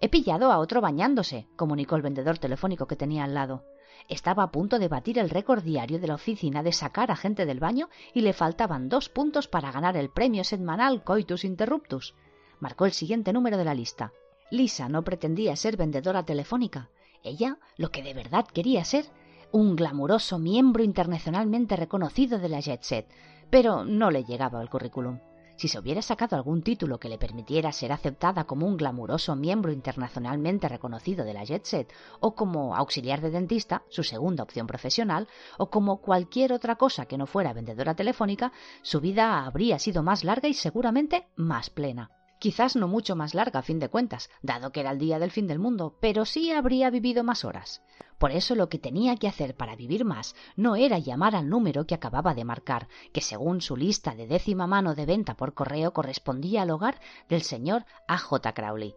He 0.00 0.08
pillado 0.08 0.52
a 0.52 0.58
otro 0.58 0.80
bañándose, 0.80 1.48
comunicó 1.56 1.96
el 1.96 2.02
vendedor 2.02 2.38
telefónico 2.38 2.86
que 2.86 2.94
tenía 2.94 3.24
al 3.24 3.34
lado. 3.34 3.64
Estaba 4.08 4.42
a 4.42 4.50
punto 4.50 4.78
de 4.78 4.88
batir 4.88 5.18
el 5.18 5.30
récord 5.30 5.62
diario 5.62 5.98
de 5.98 6.06
la 6.06 6.14
oficina 6.14 6.62
de 6.62 6.72
sacar 6.72 7.10
a 7.10 7.16
gente 7.16 7.46
del 7.46 7.60
baño 7.60 7.88
y 8.12 8.20
le 8.20 8.34
faltaban 8.34 8.88
dos 8.88 9.08
puntos 9.08 9.48
para 9.48 9.72
ganar 9.72 9.96
el 9.96 10.10
premio 10.10 10.44
semanal 10.44 11.02
Coitus 11.04 11.44
Interruptus. 11.44 12.14
Marcó 12.60 12.84
el 12.84 12.92
siguiente 12.92 13.32
número 13.32 13.56
de 13.56 13.64
la 13.64 13.74
lista. 13.74 14.12
Lisa 14.50 14.88
no 14.88 15.02
pretendía 15.02 15.56
ser 15.56 15.76
vendedora 15.76 16.22
telefónica. 16.24 16.90
Ella 17.22 17.58
lo 17.78 17.90
que 17.90 18.02
de 18.02 18.12
verdad 18.12 18.46
quería 18.46 18.84
ser 18.84 19.06
un 19.52 19.74
glamuroso 19.74 20.38
miembro 20.38 20.82
internacionalmente 20.82 21.76
reconocido 21.76 22.38
de 22.38 22.48
la 22.48 22.60
Jet 22.60 22.82
Set, 22.82 23.06
pero 23.50 23.84
no 23.84 24.10
le 24.10 24.24
llegaba 24.24 24.60
al 24.60 24.68
currículum. 24.68 25.18
Si 25.56 25.68
se 25.68 25.78
hubiera 25.78 26.02
sacado 26.02 26.36
algún 26.36 26.62
título 26.62 26.98
que 26.98 27.08
le 27.08 27.18
permitiera 27.18 27.70
ser 27.70 27.92
aceptada 27.92 28.44
como 28.44 28.66
un 28.66 28.76
glamuroso 28.76 29.36
miembro 29.36 29.70
internacionalmente 29.70 30.68
reconocido 30.68 31.24
de 31.24 31.32
la 31.32 31.44
Jet 31.44 31.64
Set, 31.64 31.92
o 32.20 32.34
como 32.34 32.74
auxiliar 32.74 33.20
de 33.20 33.30
dentista, 33.30 33.82
su 33.88 34.02
segunda 34.02 34.42
opción 34.42 34.66
profesional, 34.66 35.28
o 35.56 35.70
como 35.70 36.00
cualquier 36.00 36.52
otra 36.52 36.74
cosa 36.74 37.06
que 37.06 37.18
no 37.18 37.26
fuera 37.26 37.52
vendedora 37.52 37.94
telefónica, 37.94 38.52
su 38.82 39.00
vida 39.00 39.44
habría 39.44 39.78
sido 39.78 40.02
más 40.02 40.24
larga 40.24 40.48
y 40.48 40.54
seguramente 40.54 41.28
más 41.36 41.70
plena. 41.70 42.10
Quizás 42.40 42.74
no 42.76 42.88
mucho 42.88 43.14
más 43.14 43.32
larga 43.32 43.60
a 43.60 43.62
fin 43.62 43.78
de 43.78 43.88
cuentas, 43.88 44.28
dado 44.42 44.72
que 44.72 44.80
era 44.80 44.90
el 44.90 44.98
día 44.98 45.18
del 45.18 45.30
fin 45.30 45.46
del 45.46 45.60
mundo, 45.60 45.96
pero 46.00 46.24
sí 46.24 46.50
habría 46.50 46.90
vivido 46.90 47.22
más 47.22 47.44
horas. 47.44 47.80
Por 48.18 48.30
eso 48.30 48.54
lo 48.54 48.68
que 48.68 48.78
tenía 48.78 49.16
que 49.16 49.28
hacer 49.28 49.56
para 49.56 49.76
vivir 49.76 50.04
más 50.04 50.34
no 50.56 50.76
era 50.76 50.98
llamar 50.98 51.34
al 51.34 51.48
número 51.48 51.86
que 51.86 51.94
acababa 51.94 52.34
de 52.34 52.44
marcar, 52.44 52.88
que 53.12 53.20
según 53.20 53.60
su 53.60 53.76
lista 53.76 54.14
de 54.14 54.26
décima 54.26 54.66
mano 54.66 54.94
de 54.94 55.06
venta 55.06 55.36
por 55.36 55.54
correo 55.54 55.92
correspondía 55.92 56.62
al 56.62 56.70
hogar 56.70 57.00
del 57.28 57.42
señor 57.42 57.84
A. 58.08 58.18
J. 58.18 58.52
Crowley. 58.54 58.94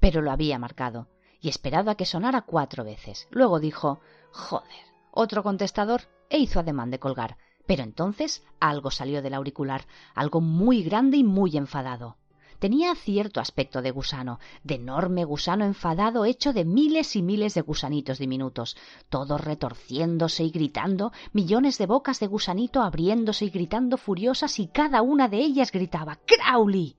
Pero 0.00 0.20
lo 0.20 0.32
había 0.32 0.58
marcado, 0.58 1.08
y 1.40 1.48
esperado 1.48 1.90
a 1.90 1.96
que 1.96 2.06
sonara 2.06 2.42
cuatro 2.42 2.84
veces. 2.84 3.28
Luego 3.30 3.60
dijo 3.60 4.00
Joder, 4.32 4.86
otro 5.10 5.42
contestador, 5.42 6.02
e 6.30 6.38
hizo 6.38 6.60
ademán 6.60 6.90
de 6.90 6.98
colgar. 6.98 7.36
Pero 7.66 7.82
entonces 7.84 8.44
algo 8.60 8.90
salió 8.90 9.22
del 9.22 9.34
auricular, 9.34 9.86
algo 10.14 10.40
muy 10.40 10.82
grande 10.82 11.18
y 11.18 11.24
muy 11.24 11.56
enfadado. 11.56 12.16
Tenía 12.62 12.94
cierto 12.94 13.40
aspecto 13.40 13.82
de 13.82 13.90
gusano, 13.90 14.38
de 14.62 14.76
enorme 14.76 15.24
gusano 15.24 15.64
enfadado 15.64 16.24
hecho 16.24 16.52
de 16.52 16.64
miles 16.64 17.16
y 17.16 17.20
miles 17.20 17.54
de 17.54 17.60
gusanitos 17.60 18.18
diminutos, 18.18 18.76
todos 19.08 19.40
retorciéndose 19.40 20.44
y 20.44 20.50
gritando, 20.50 21.10
millones 21.32 21.76
de 21.76 21.86
bocas 21.86 22.20
de 22.20 22.28
gusanito 22.28 22.80
abriéndose 22.80 23.46
y 23.46 23.50
gritando 23.50 23.96
furiosas 23.96 24.60
y 24.60 24.68
cada 24.68 25.02
una 25.02 25.26
de 25.26 25.38
ellas 25.38 25.72
gritaba 25.72 26.20
Crowley. 26.24 26.94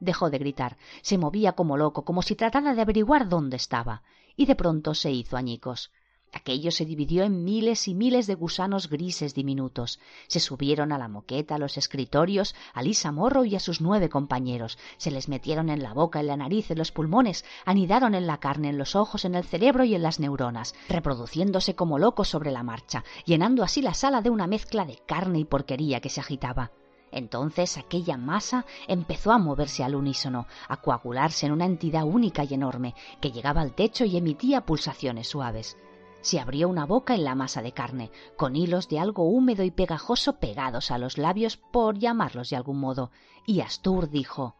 Dejó 0.00 0.30
de 0.30 0.38
gritar, 0.38 0.76
se 1.02 1.16
movía 1.16 1.52
como 1.52 1.76
loco, 1.76 2.04
como 2.04 2.22
si 2.22 2.34
tratara 2.34 2.74
de 2.74 2.82
averiguar 2.82 3.28
dónde 3.28 3.54
estaba, 3.54 4.02
y 4.34 4.46
de 4.46 4.56
pronto 4.56 4.94
se 4.94 5.12
hizo 5.12 5.36
añicos. 5.36 5.92
Aquello 6.38 6.70
se 6.70 6.84
dividió 6.84 7.24
en 7.24 7.42
miles 7.42 7.88
y 7.88 7.94
miles 7.96 8.28
de 8.28 8.36
gusanos 8.36 8.88
grises 8.88 9.34
diminutos. 9.34 9.98
Se 10.28 10.38
subieron 10.38 10.92
a 10.92 10.98
la 10.98 11.08
moqueta, 11.08 11.56
a 11.56 11.58
los 11.58 11.76
escritorios, 11.76 12.54
a 12.74 12.82
Lisa 12.82 13.10
Morro 13.10 13.44
y 13.44 13.56
a 13.56 13.60
sus 13.60 13.80
nueve 13.80 14.08
compañeros. 14.08 14.78
Se 14.98 15.10
les 15.10 15.28
metieron 15.28 15.68
en 15.68 15.82
la 15.82 15.94
boca, 15.94 16.20
en 16.20 16.28
la 16.28 16.36
nariz, 16.36 16.70
en 16.70 16.78
los 16.78 16.92
pulmones, 16.92 17.44
anidaron 17.64 18.14
en 18.14 18.28
la 18.28 18.38
carne, 18.38 18.68
en 18.68 18.78
los 18.78 18.94
ojos, 18.94 19.24
en 19.24 19.34
el 19.34 19.42
cerebro 19.42 19.82
y 19.82 19.96
en 19.96 20.02
las 20.02 20.20
neuronas, 20.20 20.76
reproduciéndose 20.88 21.74
como 21.74 21.98
locos 21.98 22.28
sobre 22.28 22.52
la 22.52 22.62
marcha, 22.62 23.02
llenando 23.24 23.64
así 23.64 23.82
la 23.82 23.94
sala 23.94 24.22
de 24.22 24.30
una 24.30 24.46
mezcla 24.46 24.84
de 24.84 25.02
carne 25.06 25.40
y 25.40 25.44
porquería 25.44 26.00
que 26.00 26.08
se 26.08 26.20
agitaba. 26.20 26.70
Entonces 27.10 27.76
aquella 27.78 28.16
masa 28.16 28.64
empezó 28.86 29.32
a 29.32 29.38
moverse 29.38 29.82
al 29.82 29.96
unísono, 29.96 30.46
a 30.68 30.76
coagularse 30.76 31.46
en 31.46 31.52
una 31.52 31.66
entidad 31.66 32.04
única 32.04 32.44
y 32.44 32.54
enorme, 32.54 32.94
que 33.20 33.32
llegaba 33.32 33.60
al 33.60 33.74
techo 33.74 34.04
y 34.04 34.16
emitía 34.16 34.64
pulsaciones 34.64 35.26
suaves 35.26 35.76
se 36.20 36.40
abrió 36.40 36.68
una 36.68 36.86
boca 36.86 37.14
en 37.14 37.24
la 37.24 37.34
masa 37.34 37.62
de 37.62 37.72
carne, 37.72 38.10
con 38.36 38.56
hilos 38.56 38.88
de 38.88 38.98
algo 38.98 39.24
húmedo 39.24 39.62
y 39.62 39.70
pegajoso 39.70 40.38
pegados 40.38 40.90
a 40.90 40.98
los 40.98 41.18
labios, 41.18 41.56
por 41.56 41.98
llamarlos 41.98 42.50
de 42.50 42.56
algún 42.56 42.80
modo, 42.80 43.10
y 43.46 43.60
Astur 43.60 44.10
dijo 44.10 44.56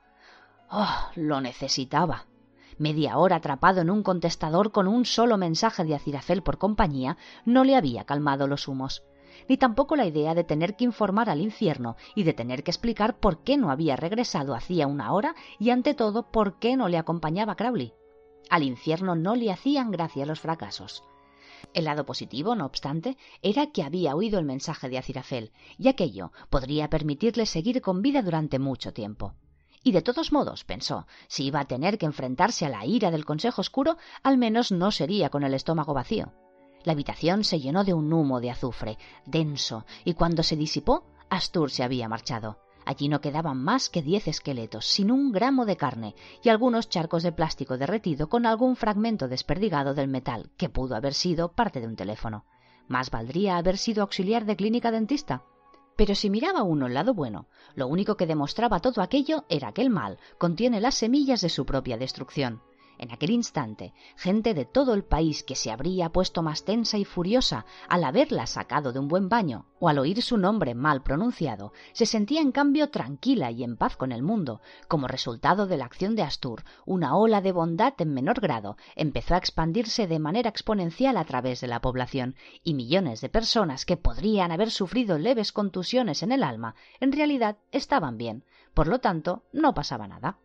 Oh, 0.71 1.11
lo 1.15 1.41
necesitaba. 1.41 2.27
Media 2.79 3.19
hora 3.19 3.37
atrapado 3.37 3.81
en 3.81 3.91
un 3.91 4.03
contestador 4.03 4.71
con 4.71 4.87
un 4.87 5.05
solo 5.05 5.37
mensaje 5.37 5.85
de 5.85 5.95
Acirafel 5.95 6.43
por 6.43 6.59
compañía 6.59 7.17
no 7.45 7.65
le 7.65 7.75
había 7.75 8.05
calmado 8.05 8.47
los 8.47 8.69
humos, 8.69 9.03
ni 9.49 9.57
tampoco 9.57 9.97
la 9.97 10.07
idea 10.07 10.35
de 10.35 10.45
tener 10.45 10.77
que 10.77 10.85
informar 10.85 11.29
al 11.29 11.41
infierno 11.41 11.97
y 12.15 12.23
de 12.23 12.35
tener 12.35 12.63
que 12.63 12.71
explicar 12.71 13.19
por 13.19 13.43
qué 13.43 13.57
no 13.57 13.71
había 13.71 13.97
regresado 13.97 14.55
hacía 14.55 14.87
una 14.87 15.13
hora 15.13 15.35
y 15.59 15.71
ante 15.71 15.95
todo 15.95 16.31
por 16.31 16.59
qué 16.59 16.77
no 16.77 16.89
le 16.89 16.99
acompañaba 16.99 17.57
Crowley. 17.57 17.95
Al 18.51 18.63
infierno 18.63 19.17
no 19.17 19.35
le 19.35 19.51
hacían 19.51 19.91
gracia 19.91 20.25
los 20.25 20.41
fracasos. 20.41 21.03
El 21.75 21.85
lado 21.85 22.07
positivo, 22.07 22.55
no 22.55 22.67
obstante, 22.67 23.17
era 23.43 23.69
que 23.73 23.83
había 23.83 24.15
oído 24.15 24.39
el 24.39 24.45
mensaje 24.45 24.89
de 24.89 24.99
Acirafel, 24.99 25.53
y 25.79 25.89
aquello 25.89 26.33
podría 26.51 26.91
permitirle 26.91 27.47
seguir 27.47 27.81
con 27.81 28.03
vida 28.03 28.23
durante 28.23 28.59
mucho 28.59 28.93
tiempo. 28.93 29.35
Y 29.83 29.93
de 29.93 30.03
todos 30.03 30.33
modos, 30.33 30.65
pensó, 30.65 31.07
si 31.29 31.45
iba 31.45 31.61
a 31.61 31.67
tener 31.67 31.99
que 31.99 32.07
enfrentarse 32.07 32.67
a 32.67 32.69
la 32.69 32.85
ira 32.85 33.11
del 33.11 33.25
Consejo 33.25 33.61
Oscuro, 33.61 33.97
al 34.23 34.37
menos 34.37 34.73
no 34.73 34.91
sería 34.91 35.31
con 35.31 35.45
el 35.45 35.55
estómago 35.55 35.95
vacío. 35.95 36.33
La 36.85 36.93
habitación 36.93 37.45
se 37.45 37.61
llenó 37.61 37.85
de 37.85 37.95
un 37.95 38.13
humo 38.13 38.41
de 38.41 38.51
azufre, 38.51 38.99
denso, 39.27 39.85
y 40.05 40.15
cuando 40.15 40.43
se 40.43 40.57
disipó, 40.57 41.05
Astur 41.31 41.71
se 41.71 41.83
había 41.83 42.09
marchado. 42.09 42.59
Allí 42.89 43.11
no 43.11 43.21
quedaban 43.21 43.63
más 43.63 43.91
que 43.91 44.01
diez 44.01 44.29
esqueletos, 44.29 44.87
sin 44.87 45.11
un 45.11 45.31
gramo 45.31 45.67
de 45.67 45.77
carne, 45.77 46.15
y 46.43 46.49
algunos 46.49 46.89
charcos 46.89 47.23
de 47.23 47.33
plástico 47.33 47.77
derretido 47.77 48.31
con 48.31 48.47
algún 48.47 48.77
fragmento 48.77 49.29
desperdigado 49.29 49.93
del 49.93 50.09
metal, 50.09 50.49
que 50.57 50.71
pudo 50.71 50.97
haber 50.97 51.13
sido 51.13 51.53
parte 51.53 51.83
de 51.83 51.87
un 51.87 51.97
teléfono. 51.97 52.47
Más 52.87 53.11
valdría 53.11 53.59
haber 53.59 53.77
sido 53.77 54.01
auxiliar 54.01 54.47
de 54.47 54.57
clínica 54.57 54.91
dentista. 54.91 55.43
Pero 55.97 56.15
si 56.15 56.31
miraba 56.31 56.63
uno 56.63 56.87
el 56.87 56.95
lado 56.95 57.13
bueno, 57.13 57.49
lo 57.75 57.89
único 57.89 58.17
que 58.17 58.27
demostraba 58.27 58.81
todo 58.81 59.03
aquello 59.03 59.45
era 59.51 59.73
que 59.73 59.83
el 59.83 59.91
mal 59.91 60.17
contiene 60.39 60.81
las 60.81 60.95
semillas 60.95 61.43
de 61.43 61.51
su 61.51 61.67
propia 61.67 61.99
destrucción. 61.99 62.63
En 62.99 63.13
aquel 63.13 63.31
instante, 63.31 63.95
gente 64.17 64.55
de 64.55 64.65
todo 64.65 64.93
el 64.93 65.05
país 65.05 65.45
que 65.45 65.55
se 65.55 65.71
habría 65.71 66.11
puesto 66.11 66.43
más 66.43 66.65
tensa 66.65 66.99
y 66.99 67.05
furiosa 67.05 67.65
al 67.89 68.03
haberla 68.03 68.47
sacado 68.47 68.93
de 68.93 68.99
un 68.99 69.07
buen 69.07 69.29
baño 69.29 69.67
o 69.79 69.89
al 69.89 69.99
oír 69.99 70.21
su 70.21 70.37
nombre 70.37 70.75
mal 70.75 71.03
pronunciado, 71.03 71.73
se 71.93 72.07
sentía 72.07 72.41
en 72.41 72.51
cambio 72.51 72.91
tranquila 72.91 73.53
y 73.53 73.63
en 73.63 73.77
paz 73.77 73.97
con 73.97 74.11
el 74.11 74.23
mundo. 74.23 74.61
Como 74.89 75.07
resultado 75.07 75.69
de 75.69 75.77
la 75.77 75.85
acción 75.85 76.17
de 76.17 76.23
Astur, 76.23 76.65
una 76.87 77.17
ola 77.17 77.41
de 77.41 77.53
bondad 77.53 77.95
en 77.99 78.13
menor 78.13 78.41
grado 78.41 78.77
empezó 78.97 79.35
a 79.35 79.39
expandirse 79.39 80.09
de 80.09 80.19
manera 80.19 80.51
exponencial 80.51 81.17
a 81.17 81.25
través 81.25 81.61
de 81.61 81.69
la 81.69 81.81
población, 81.81 82.35
y 82.65 82.75
millones 82.75 83.21
de 83.21 83.29
personas 83.29 83.85
que 83.85 83.97
podrían 83.97 84.51
haber 84.51 84.71
sufrido 84.71 85.19
leves 85.19 85.53
contusiones 85.53 86.23
en 86.23 86.33
el 86.33 86.43
alma, 86.43 86.75
en 86.99 87.13
realidad 87.13 87.59
estaban 87.71 88.19
bien. 88.19 88.45
Por 88.75 88.89
lo 88.89 88.99
tanto, 88.99 89.45
no 89.53 89.75
pasaba 89.75 90.09
nada. 90.09 90.39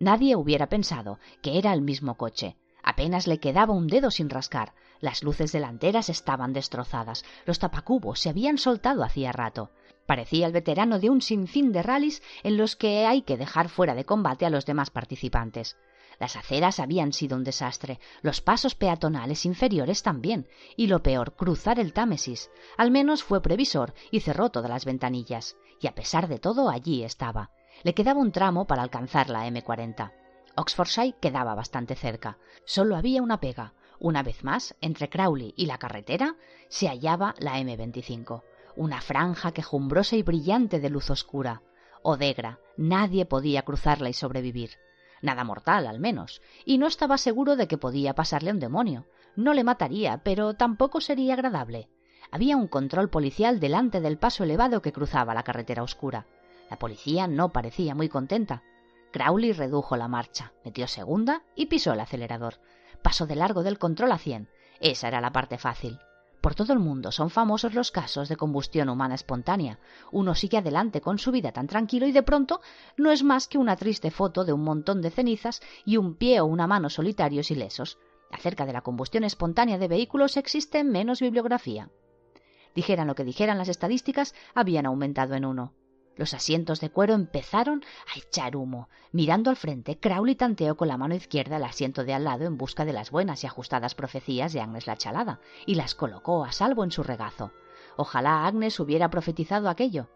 Nadie 0.00 0.34
hubiera 0.34 0.66
pensado 0.66 1.18
que 1.42 1.58
era 1.58 1.74
el 1.74 1.82
mismo 1.82 2.16
coche. 2.16 2.56
Apenas 2.82 3.26
le 3.26 3.38
quedaba 3.38 3.74
un 3.74 3.86
dedo 3.86 4.10
sin 4.10 4.30
rascar. 4.30 4.72
Las 4.98 5.22
luces 5.22 5.52
delanteras 5.52 6.08
estaban 6.08 6.54
destrozadas. 6.54 7.22
Los 7.44 7.58
tapacubos 7.58 8.18
se 8.18 8.30
habían 8.30 8.56
soltado 8.56 9.04
hacía 9.04 9.30
rato. 9.30 9.70
Parecía 10.06 10.46
el 10.46 10.52
veterano 10.52 10.98
de 10.98 11.10
un 11.10 11.20
sinfín 11.20 11.70
de 11.70 11.82
rallies 11.82 12.22
en 12.42 12.56
los 12.56 12.76
que 12.76 13.06
hay 13.06 13.20
que 13.20 13.36
dejar 13.36 13.68
fuera 13.68 13.94
de 13.94 14.06
combate 14.06 14.46
a 14.46 14.50
los 14.50 14.64
demás 14.64 14.88
participantes. 14.88 15.76
Las 16.18 16.34
aceras 16.34 16.80
habían 16.80 17.12
sido 17.12 17.36
un 17.36 17.44
desastre, 17.44 18.00
los 18.22 18.40
pasos 18.40 18.74
peatonales 18.74 19.44
inferiores 19.44 20.02
también, 20.02 20.48
y 20.76 20.86
lo 20.86 21.02
peor, 21.02 21.34
cruzar 21.34 21.78
el 21.78 21.92
Támesis. 21.92 22.50
Al 22.78 22.90
menos 22.90 23.22
fue 23.22 23.42
previsor 23.42 23.94
y 24.10 24.20
cerró 24.20 24.48
todas 24.48 24.70
las 24.70 24.86
ventanillas. 24.86 25.56
Y 25.80 25.86
a 25.86 25.94
pesar 25.94 26.26
de 26.26 26.38
todo, 26.38 26.70
allí 26.70 27.04
estaba. 27.04 27.50
Le 27.82 27.94
quedaba 27.94 28.20
un 28.20 28.32
tramo 28.32 28.66
para 28.66 28.82
alcanzar 28.82 29.30
la 29.30 29.46
M40. 29.46 30.12
Oxfordshire 30.56 31.16
quedaba 31.20 31.54
bastante 31.54 31.94
cerca. 31.94 32.38
Solo 32.64 32.96
había 32.96 33.22
una 33.22 33.40
pega. 33.40 33.72
Una 33.98 34.22
vez 34.22 34.44
más, 34.44 34.74
entre 34.80 35.08
Crowley 35.08 35.54
y 35.56 35.66
la 35.66 35.78
carretera, 35.78 36.36
se 36.68 36.88
hallaba 36.88 37.34
la 37.38 37.58
M25, 37.58 38.42
una 38.76 39.00
franja 39.00 39.52
quejumbrosa 39.52 40.16
y 40.16 40.22
brillante 40.22 40.80
de 40.80 40.90
luz 40.90 41.10
oscura. 41.10 41.62
Odegra. 42.02 42.60
Nadie 42.76 43.26
podía 43.26 43.62
cruzarla 43.62 44.08
y 44.08 44.14
sobrevivir. 44.14 44.70
Nada 45.22 45.44
mortal, 45.44 45.86
al 45.86 46.00
menos. 46.00 46.40
Y 46.64 46.78
no 46.78 46.86
estaba 46.86 47.18
seguro 47.18 47.56
de 47.56 47.68
que 47.68 47.78
podía 47.78 48.14
pasarle 48.14 48.52
un 48.52 48.60
demonio. 48.60 49.06
No 49.36 49.52
le 49.54 49.64
mataría, 49.64 50.22
pero 50.24 50.54
tampoco 50.54 51.00
sería 51.00 51.34
agradable. 51.34 51.88
Había 52.30 52.56
un 52.56 52.68
control 52.68 53.10
policial 53.10 53.60
delante 53.60 54.00
del 54.00 54.18
paso 54.18 54.44
elevado 54.44 54.80
que 54.82 54.92
cruzaba 54.92 55.34
la 55.34 55.42
carretera 55.42 55.82
oscura. 55.82 56.26
La 56.70 56.78
policía 56.78 57.26
no 57.26 57.52
parecía 57.52 57.94
muy 57.96 58.08
contenta. 58.08 58.62
Crowley 59.12 59.52
redujo 59.52 59.96
la 59.96 60.06
marcha, 60.06 60.52
metió 60.64 60.86
segunda 60.86 61.42
y 61.56 61.66
pisó 61.66 61.92
el 61.92 62.00
acelerador. 62.00 62.60
Pasó 63.02 63.26
de 63.26 63.34
largo 63.34 63.64
del 63.64 63.78
control 63.78 64.12
a 64.12 64.18
cien. 64.18 64.48
Esa 64.78 65.08
era 65.08 65.20
la 65.20 65.32
parte 65.32 65.58
fácil. 65.58 65.98
Por 66.40 66.54
todo 66.54 66.72
el 66.72 66.78
mundo 66.78 67.12
son 67.12 67.28
famosos 67.28 67.74
los 67.74 67.90
casos 67.90 68.28
de 68.28 68.36
combustión 68.36 68.88
humana 68.88 69.14
espontánea. 69.14 69.78
Uno 70.10 70.34
sigue 70.34 70.58
adelante 70.58 71.00
con 71.00 71.18
su 71.18 71.32
vida 71.32 71.52
tan 71.52 71.66
tranquilo 71.66 72.06
y 72.06 72.12
de 72.12 72.22
pronto 72.22 72.60
no 72.96 73.10
es 73.10 73.22
más 73.22 73.48
que 73.48 73.58
una 73.58 73.76
triste 73.76 74.10
foto 74.10 74.44
de 74.44 74.52
un 74.52 74.62
montón 74.62 75.02
de 75.02 75.10
cenizas 75.10 75.60
y 75.84 75.96
un 75.96 76.14
pie 76.14 76.40
o 76.40 76.46
una 76.46 76.66
mano 76.66 76.88
solitarios 76.88 77.50
y 77.50 77.56
lesos. 77.56 77.98
Acerca 78.30 78.64
de 78.64 78.72
la 78.72 78.82
combustión 78.82 79.24
espontánea 79.24 79.76
de 79.76 79.88
vehículos 79.88 80.36
existe 80.36 80.84
menos 80.84 81.20
bibliografía. 81.20 81.90
Dijeran 82.74 83.08
lo 83.08 83.16
que 83.16 83.24
dijeran 83.24 83.58
las 83.58 83.68
estadísticas, 83.68 84.34
habían 84.54 84.86
aumentado 84.86 85.34
en 85.34 85.44
uno. 85.44 85.74
Los 86.20 86.34
asientos 86.34 86.80
de 86.80 86.90
cuero 86.90 87.14
empezaron 87.14 87.82
a 88.14 88.18
echar 88.18 88.54
humo. 88.54 88.90
Mirando 89.10 89.48
al 89.48 89.56
frente, 89.56 89.98
Crowley 89.98 90.34
tanteó 90.34 90.76
con 90.76 90.88
la 90.88 90.98
mano 90.98 91.14
izquierda 91.14 91.56
el 91.56 91.64
asiento 91.64 92.04
de 92.04 92.12
al 92.12 92.24
lado 92.24 92.44
en 92.44 92.58
busca 92.58 92.84
de 92.84 92.92
las 92.92 93.10
buenas 93.10 93.42
y 93.42 93.46
ajustadas 93.46 93.94
profecías 93.94 94.52
de 94.52 94.60
Agnes 94.60 94.86
la 94.86 94.98
Chalada, 94.98 95.40
y 95.64 95.76
las 95.76 95.94
colocó 95.94 96.44
a 96.44 96.52
salvo 96.52 96.84
en 96.84 96.90
su 96.90 97.02
regazo. 97.02 97.52
Ojalá 97.96 98.46
Agnes 98.46 98.78
hubiera 98.80 99.08
profetizado 99.08 99.70
aquello. 99.70 100.10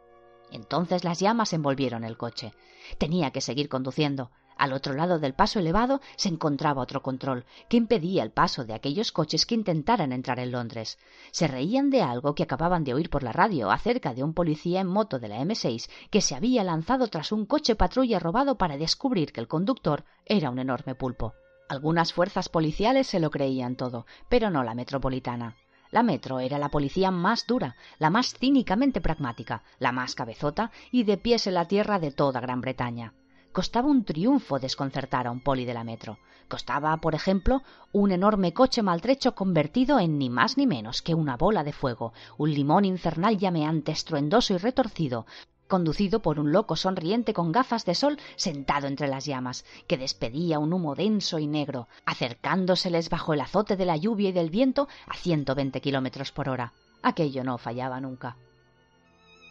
Entonces 0.50 1.05
las 1.05 1.20
llamas 1.20 1.55
envolvieron 1.55 2.05
el 2.05 2.18
coche. 2.18 2.52
Tenía 2.98 3.30
que 3.30 3.40
seguir 3.40 3.70
conduciendo. 3.70 4.30
Al 4.57 4.72
otro 4.72 4.94
lado 4.94 5.18
del 5.18 5.34
paso 5.34 5.59
elevado 5.59 6.00
se 6.16 6.28
encontraba 6.28 6.82
otro 6.82 7.02
control, 7.02 7.44
que 7.68 7.76
impedía 7.76 8.22
el 8.22 8.30
paso 8.30 8.64
de 8.64 8.74
aquellos 8.74 9.12
coches 9.12 9.46
que 9.46 9.55
intentaran 9.55 10.12
entrar 10.12 10.38
en 10.38 10.52
Londres. 10.52 10.98
Se 11.32 11.48
reían 11.48 11.90
de 11.90 12.02
algo 12.02 12.34
que 12.34 12.44
acababan 12.44 12.84
de 12.84 12.94
oír 12.94 13.11
por 13.11 13.22
la 13.22 13.32
radio 13.32 13.70
acerca 13.70 14.14
de 14.14 14.22
un 14.22 14.34
policía 14.34 14.80
en 14.80 14.86
moto 14.86 15.18
de 15.18 15.28
la 15.28 15.40
M6 15.40 15.88
que 16.11 16.20
se 16.20 16.34
había 16.34 16.64
lanzado 16.64 17.09
tras 17.09 17.32
un 17.32 17.46
coche 17.46 17.74
patrulla 17.74 18.18
robado 18.18 18.57
para 18.57 18.76
descubrir 18.76 19.32
que 19.32 19.40
el 19.40 19.48
conductor 19.48 20.05
era 20.24 20.50
un 20.50 20.59
enorme 20.59 20.94
pulpo. 20.94 21.34
Algunas 21.68 22.12
fuerzas 22.12 22.48
policiales 22.48 23.07
se 23.07 23.20
lo 23.20 23.30
creían 23.30 23.76
todo, 23.76 24.07
pero 24.28 24.50
no 24.50 24.62
la 24.62 24.74
metropolitana. 24.74 25.57
La 25.90 26.02
metro 26.02 26.40
era 26.40 26.59
la 26.59 26.70
policía 26.70 27.11
más 27.11 27.46
dura, 27.46 27.76
la 27.98 28.11
más 28.11 28.34
cínicamente 28.34 29.00
pragmática, 29.00 29.62
la 29.78 29.92
más 29.92 30.14
cabezota 30.14 30.72
y 30.90 31.05
de 31.05 31.16
pies 31.16 31.46
en 31.46 31.55
la 31.55 31.68
tierra 31.68 31.98
de 31.98 32.11
toda 32.11 32.40
Gran 32.40 32.61
Bretaña. 32.61 33.14
Costaba 33.55 33.86
un 33.86 34.02
triunfo 34.02 34.59
desconcertar 34.59 35.28
a 35.28 35.30
un 35.30 35.38
poli 35.38 35.64
de 35.64 35.74
la 35.74 35.84
metro. 35.84 36.18
Costaba, 36.48 36.96
por 36.96 37.14
ejemplo, 37.14 37.62
un 37.92 38.11
enorme 38.11 38.52
coche 38.52 38.82
maltrecho 38.82 39.36
convertido 39.36 40.00
en 40.00 40.18
ni 40.18 40.28
más 40.28 40.57
ni 40.57 40.66
menos 40.66 41.02
que 41.02 41.14
una 41.14 41.36
bola 41.36 41.62
de 41.62 41.72
fuego, 41.72 42.12
un 42.36 42.52
limón 42.52 42.84
infernal 42.84 43.38
llameante, 43.38 43.92
estruendoso 43.92 44.55
y 44.55 44.57
retorcido, 44.57 45.24
conducido 45.68 46.20
por 46.20 46.40
un 46.40 46.50
loco 46.50 46.74
sonriente 46.74 47.32
con 47.32 47.52
gafas 47.52 47.84
de 47.84 47.94
sol 47.94 48.18
sentado 48.34 48.88
entre 48.88 49.07
las 49.07 49.24
llamas, 49.24 49.64
que 49.86 49.98
despedía 49.98 50.59
un 50.59 50.72
humo 50.72 50.96
denso 50.96 51.38
y 51.38 51.46
negro, 51.46 51.86
acercándoseles 52.07 53.09
bajo 53.09 53.34
el 53.34 53.40
azote 53.40 53.76
de 53.76 53.84
la 53.86 53.96
lluvia 53.96 54.30
y 54.30 54.32
del 54.32 54.50
viento 54.50 54.88
a 55.07 55.14
ciento 55.16 55.55
veinte 55.55 55.80
kilómetros 55.80 56.32
por 56.32 56.48
hora. 56.48 56.72
Aquello 57.02 57.44
no 57.44 57.57
fallaba 57.59 58.00
nunca. 58.00 58.36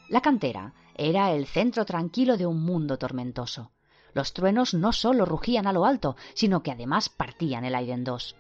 La 0.10 0.20
cantera 0.20 0.74
era 0.94 1.32
el 1.32 1.48
centro 1.48 1.86
tranquilo 1.86 2.36
de 2.36 2.46
un 2.46 2.62
mundo 2.62 2.98
tormentoso. 2.98 3.72
Los 4.14 4.34
truenos 4.34 4.74
no 4.74 4.92
solo 4.92 5.26
rugían 5.26 5.68
a 5.68 5.74
lo 5.74 5.86
alto, 5.86 6.16
sino 6.34 6.62
que 6.62 6.72
además 6.72 7.10
partían 7.10 7.66
el 7.66 7.76
aire 7.76 7.94
en 7.94 8.04
dos. 8.04 8.36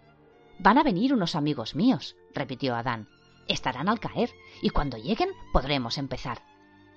Van 0.60 0.78
a 0.78 0.84
venir 0.84 1.14
unos 1.14 1.36
amigos 1.36 1.76
míos, 1.76 2.16
repitió 2.34 2.76
Adán. 2.76 3.08
Estarán 3.48 3.90
al 3.90 4.00
caer, 4.00 4.32
y 4.62 4.70
cuando 4.70 4.98
lleguen 4.98 5.30
podremos 5.52 5.98
empezar. 5.98 6.44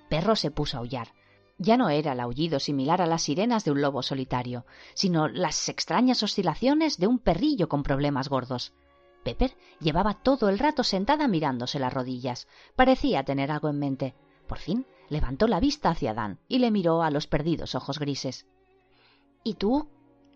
Perro 0.08 0.36
se 0.36 0.50
puso 0.50 0.76
a 0.76 0.80
aullar. 0.80 1.08
Ya 1.58 1.76
no 1.76 1.88
era 1.88 2.12
el 2.12 2.20
aullido 2.20 2.60
similar 2.60 3.00
a 3.00 3.06
las 3.06 3.22
sirenas 3.22 3.64
de 3.64 3.70
un 3.70 3.80
lobo 3.80 4.02
solitario, 4.02 4.66
sino 4.94 5.26
las 5.26 5.68
extrañas 5.68 6.22
oscilaciones 6.22 6.98
de 6.98 7.06
un 7.06 7.18
perrillo 7.18 7.68
con 7.68 7.82
problemas 7.82 8.28
gordos. 8.28 8.74
Pepper 9.24 9.56
llevaba 9.80 10.14
todo 10.22 10.48
el 10.48 10.58
rato 10.58 10.84
sentada 10.84 11.26
mirándose 11.26 11.78
las 11.78 11.92
rodillas. 11.92 12.46
Parecía 12.76 13.24
tener 13.24 13.50
algo 13.50 13.68
en 13.70 13.78
mente. 13.78 14.14
Por 14.46 14.58
fin 14.58 14.86
levantó 15.08 15.48
la 15.48 15.58
vista 15.58 15.88
hacia 15.88 16.10
Adán 16.10 16.38
y 16.46 16.58
le 16.58 16.70
miró 16.70 17.02
a 17.02 17.10
los 17.10 17.26
perdidos 17.26 17.74
ojos 17.74 17.98
grises. 17.98 18.46
¿Y 19.46 19.54
tú? 19.54 19.88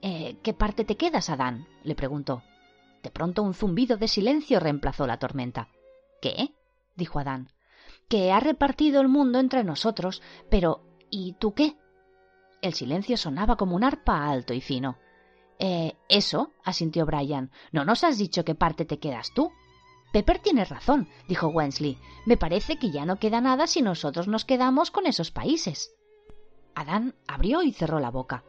Eh, 0.02 0.36
¿Qué 0.40 0.54
parte 0.54 0.84
te 0.84 0.96
quedas, 0.96 1.30
Adán? 1.30 1.66
le 1.82 1.96
preguntó. 1.96 2.44
De 3.02 3.10
pronto 3.10 3.42
un 3.42 3.54
zumbido 3.54 3.96
de 3.96 4.06
silencio 4.06 4.60
reemplazó 4.60 5.04
la 5.04 5.18
tormenta. 5.18 5.66
¿Qué? 6.22 6.54
dijo 6.94 7.18
Adán. 7.18 7.50
Que 8.08 8.30
ha 8.30 8.38
repartido 8.38 9.00
el 9.00 9.08
mundo 9.08 9.40
entre 9.40 9.64
nosotros, 9.64 10.22
pero 10.48 10.84
¿y 11.10 11.32
tú 11.40 11.54
qué? 11.54 11.76
El 12.62 12.74
silencio 12.74 13.16
sonaba 13.16 13.56
como 13.56 13.74
un 13.74 13.82
arpa 13.82 14.30
alto 14.30 14.54
y 14.54 14.60
fino. 14.60 14.96
Eh, 15.58 15.96
eso, 16.08 16.52
asintió 16.62 17.04
Brian. 17.04 17.50
¿No 17.72 17.84
nos 17.84 18.04
has 18.04 18.16
dicho 18.16 18.44
qué 18.44 18.54
parte 18.54 18.84
te 18.84 19.00
quedas 19.00 19.32
tú? 19.34 19.50
Pepper 20.12 20.38
tiene 20.38 20.64
razón, 20.64 21.08
dijo 21.26 21.48
Wensley. 21.48 21.98
Me 22.26 22.36
parece 22.36 22.78
que 22.78 22.92
ya 22.92 23.04
no 23.06 23.18
queda 23.18 23.40
nada 23.40 23.66
si 23.66 23.82
nosotros 23.82 24.28
nos 24.28 24.44
quedamos 24.44 24.92
con 24.92 25.06
esos 25.08 25.32
países. 25.32 25.96
Adán 26.76 27.16
abrió 27.26 27.62
y 27.62 27.72
cerró 27.72 27.98
la 27.98 28.12
boca. 28.12 28.44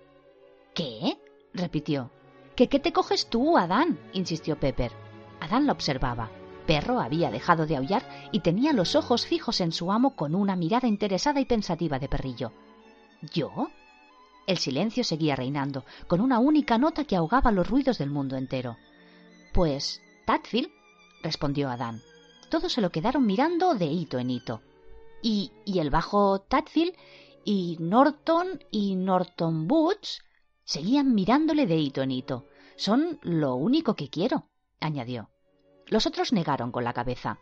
¿Qué? 0.73 1.17
repitió. 1.53 2.11
¿Que 2.55 2.69
qué 2.69 2.79
te 2.79 2.93
coges 2.93 3.27
tú, 3.27 3.57
Adán? 3.57 3.99
insistió 4.13 4.59
Pepper. 4.59 4.91
Adán 5.39 5.65
la 5.65 5.73
observaba. 5.73 6.29
Perro 6.65 6.99
había 6.99 7.31
dejado 7.31 7.65
de 7.65 7.75
aullar 7.75 8.29
y 8.31 8.39
tenía 8.39 8.71
los 8.71 8.95
ojos 8.95 9.25
fijos 9.25 9.59
en 9.61 9.71
su 9.71 9.91
amo 9.91 10.15
con 10.15 10.35
una 10.35 10.55
mirada 10.55 10.87
interesada 10.87 11.39
y 11.41 11.45
pensativa 11.45 11.99
de 11.99 12.07
perrillo. 12.07 12.53
¿Yo? 13.33 13.69
El 14.47 14.57
silencio 14.57 15.03
seguía 15.03 15.35
reinando, 15.35 15.85
con 16.07 16.21
una 16.21 16.39
única 16.39 16.77
nota 16.77 17.03
que 17.03 17.15
ahogaba 17.15 17.51
los 17.51 17.67
ruidos 17.69 17.97
del 17.97 18.09
mundo 18.09 18.37
entero. 18.37 18.77
Pues 19.53 20.01
Tatfield, 20.25 20.69
respondió 21.21 21.69
Adán. 21.69 22.01
Todos 22.49 22.71
se 22.71 22.81
lo 22.81 22.89
quedaron 22.89 23.25
mirando 23.25 23.73
de 23.75 23.85
hito 23.85 24.19
en 24.19 24.29
hito. 24.29 24.61
¿Y, 25.21 25.51
y 25.65 25.79
el 25.79 25.89
bajo 25.89 26.39
Tatfield? 26.39 26.93
¿Y 27.43 27.77
Norton? 27.79 28.63
¿Y 28.71 28.95
Norton 28.95 29.67
Boots? 29.67 30.21
Seguían 30.71 31.13
mirándole 31.13 31.67
de 31.67 31.75
hito 31.75 32.01
en 32.01 32.11
hito. 32.11 32.45
Son 32.77 33.19
lo 33.23 33.55
único 33.55 33.97
que 33.97 34.09
quiero, 34.09 34.47
añadió. 34.79 35.29
Los 35.87 36.05
otros 36.05 36.31
negaron 36.31 36.71
con 36.71 36.85
la 36.85 36.93
cabeza. 36.93 37.39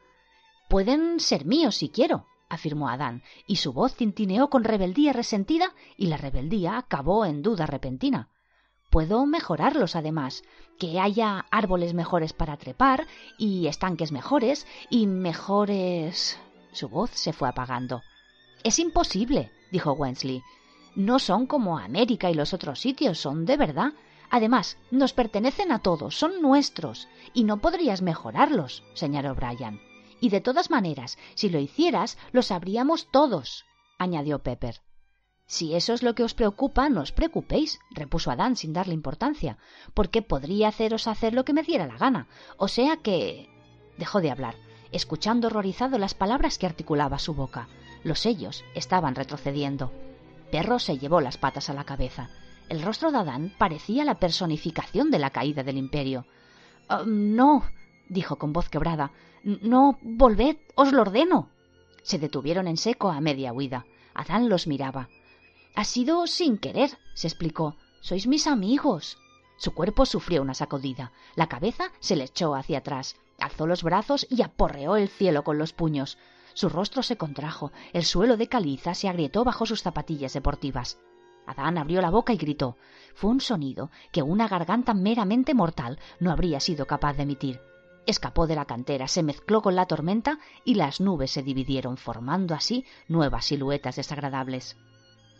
Pueden 0.67 1.19
ser 1.19 1.45
míos 1.45 1.75
si 1.75 1.89
quiero, 1.89 2.25
afirmó 2.49 2.89
Adán, 2.89 3.21
y 3.45 3.57
su 3.57 3.71
voz 3.71 3.93
tintineó 3.93 4.49
con 4.49 4.63
rebeldía 4.63 5.13
resentida, 5.13 5.75
y 5.95 6.07
la 6.07 6.17
rebeldía 6.17 6.79
acabó 6.79 7.23
en 7.23 7.43
duda 7.43 7.67
repentina. 7.67 8.29
Puedo 8.89 9.27
mejorarlos, 9.27 9.95
además, 9.95 10.41
que 10.79 10.99
haya 10.99 11.45
árboles 11.51 11.93
mejores 11.93 12.33
para 12.33 12.57
trepar, 12.57 13.05
y 13.37 13.67
estanques 13.67 14.11
mejores, 14.11 14.65
y 14.89 15.05
mejores. 15.05 16.39
Su 16.71 16.89
voz 16.89 17.11
se 17.11 17.31
fue 17.31 17.47
apagando. 17.47 18.01
Es 18.63 18.79
imposible, 18.79 19.51
dijo 19.71 19.91
Wensley. 19.93 20.41
No 20.95 21.19
son 21.19 21.45
como 21.45 21.77
América 21.77 22.29
y 22.29 22.33
los 22.33 22.53
otros 22.53 22.79
sitios, 22.79 23.19
son 23.19 23.45
de 23.45 23.57
verdad. 23.57 23.93
Además, 24.29 24.77
nos 24.91 25.13
pertenecen 25.13 25.71
a 25.71 25.79
todos, 25.79 26.17
son 26.17 26.41
nuestros, 26.41 27.07
y 27.33 27.43
no 27.43 27.57
podrías 27.57 28.01
mejorarlos, 28.01 28.83
señaló 28.93 29.35
Brian. 29.35 29.81
Y 30.21 30.29
de 30.29 30.41
todas 30.41 30.69
maneras, 30.69 31.17
si 31.35 31.49
lo 31.49 31.59
hicieras, 31.59 32.17
lo 32.31 32.41
sabríamos 32.41 33.07
todos, 33.11 33.65
añadió 33.97 34.39
Pepper. 34.39 34.81
Si 35.47 35.73
eso 35.73 35.93
es 35.93 36.03
lo 36.03 36.13
que 36.13 36.23
os 36.23 36.35
preocupa, 36.35 36.89
no 36.89 37.01
os 37.01 37.11
preocupéis, 37.11 37.79
repuso 37.89 38.29
Adán 38.29 38.55
sin 38.55 38.71
darle 38.71 38.93
importancia, 38.93 39.57
porque 39.95 40.21
podría 40.21 40.67
haceros 40.67 41.07
hacer 41.07 41.33
lo 41.33 41.43
que 41.43 41.53
me 41.53 41.63
diera 41.63 41.87
la 41.87 41.97
gana. 41.97 42.27
O 42.57 42.67
sea 42.67 42.97
que. 42.97 43.49
dejó 43.97 44.21
de 44.21 44.29
hablar, 44.29 44.55
escuchando 44.91 45.47
horrorizado 45.47 45.97
las 45.97 46.13
palabras 46.13 46.59
que 46.59 46.67
articulaba 46.67 47.17
su 47.17 47.33
boca. 47.33 47.67
Los 48.03 48.19
sellos 48.19 48.63
estaban 48.75 49.15
retrocediendo. 49.15 49.91
Perro 50.51 50.79
se 50.79 50.97
llevó 50.97 51.21
las 51.21 51.37
patas 51.37 51.69
a 51.69 51.73
la 51.73 51.83
cabeza. 51.83 52.29
El 52.69 52.81
rostro 52.81 53.11
de 53.11 53.17
Adán 53.17 53.53
parecía 53.57 54.03
la 54.03 54.19
personificación 54.19 55.11
de 55.11 55.19
la 55.19 55.29
caída 55.29 55.63
del 55.63 55.77
imperio. 55.77 56.25
Ah, 56.87 57.03
no, 57.05 57.63
dijo 58.09 58.37
con 58.37 58.53
voz 58.53 58.69
quebrada. 58.69 59.11
No, 59.43 59.97
volved, 60.01 60.57
os 60.75 60.91
lo 60.91 61.01
ordeno. 61.01 61.49
Se 62.03 62.19
detuvieron 62.19 62.67
en 62.67 62.77
seco 62.77 63.09
a 63.09 63.21
media 63.21 63.53
huida. 63.53 63.85
Adán 64.13 64.49
los 64.49 64.67
miraba. 64.67 65.09
Ha 65.75 65.83
sido 65.83 66.27
sin 66.27 66.57
querer, 66.57 66.97
se 67.13 67.27
explicó. 67.27 67.77
Sois 68.01 68.27
mis 68.27 68.47
amigos. 68.47 69.17
Su 69.57 69.73
cuerpo 69.73 70.05
sufrió 70.05 70.41
una 70.41 70.53
sacudida. 70.53 71.11
La 71.35 71.47
cabeza 71.47 71.91
se 71.99 72.15
le 72.15 72.25
echó 72.25 72.55
hacia 72.55 72.79
atrás. 72.79 73.17
Alzó 73.39 73.67
los 73.67 73.83
brazos 73.83 74.27
y 74.29 74.41
aporreó 74.41 74.95
el 74.95 75.09
cielo 75.09 75.43
con 75.43 75.57
los 75.57 75.73
puños. 75.73 76.17
Su 76.59 76.67
rostro 76.67 77.03
se 77.03 77.15
contrajo, 77.15 77.71
el 77.93 78.03
suelo 78.03 78.35
de 78.35 78.49
caliza 78.49 78.93
se 78.93 79.07
agrietó 79.07 79.45
bajo 79.45 79.65
sus 79.65 79.81
zapatillas 79.81 80.33
deportivas. 80.33 80.99
Adán 81.47 81.77
abrió 81.77 82.01
la 82.01 82.09
boca 82.09 82.33
y 82.33 82.35
gritó. 82.35 82.75
Fue 83.15 83.29
un 83.29 83.39
sonido 83.39 83.91
que 84.11 84.23
una 84.23 84.49
garganta 84.49 84.93
meramente 84.93 85.53
mortal 85.53 85.99
no 86.19 86.31
habría 86.31 86.59
sido 86.59 86.85
capaz 86.85 87.13
de 87.13 87.23
emitir. 87.23 87.61
Escapó 88.05 88.45
de 88.45 88.57
la 88.57 88.65
cantera, 88.65 89.07
se 89.07 89.23
mezcló 89.23 89.61
con 89.61 89.77
la 89.77 89.85
tormenta 89.85 90.37
y 90.65 90.75
las 90.75 90.99
nubes 90.99 91.31
se 91.31 91.43
dividieron, 91.43 91.95
formando 91.95 92.53
así 92.53 92.83
nuevas 93.07 93.45
siluetas 93.45 93.95
desagradables. 93.95 94.75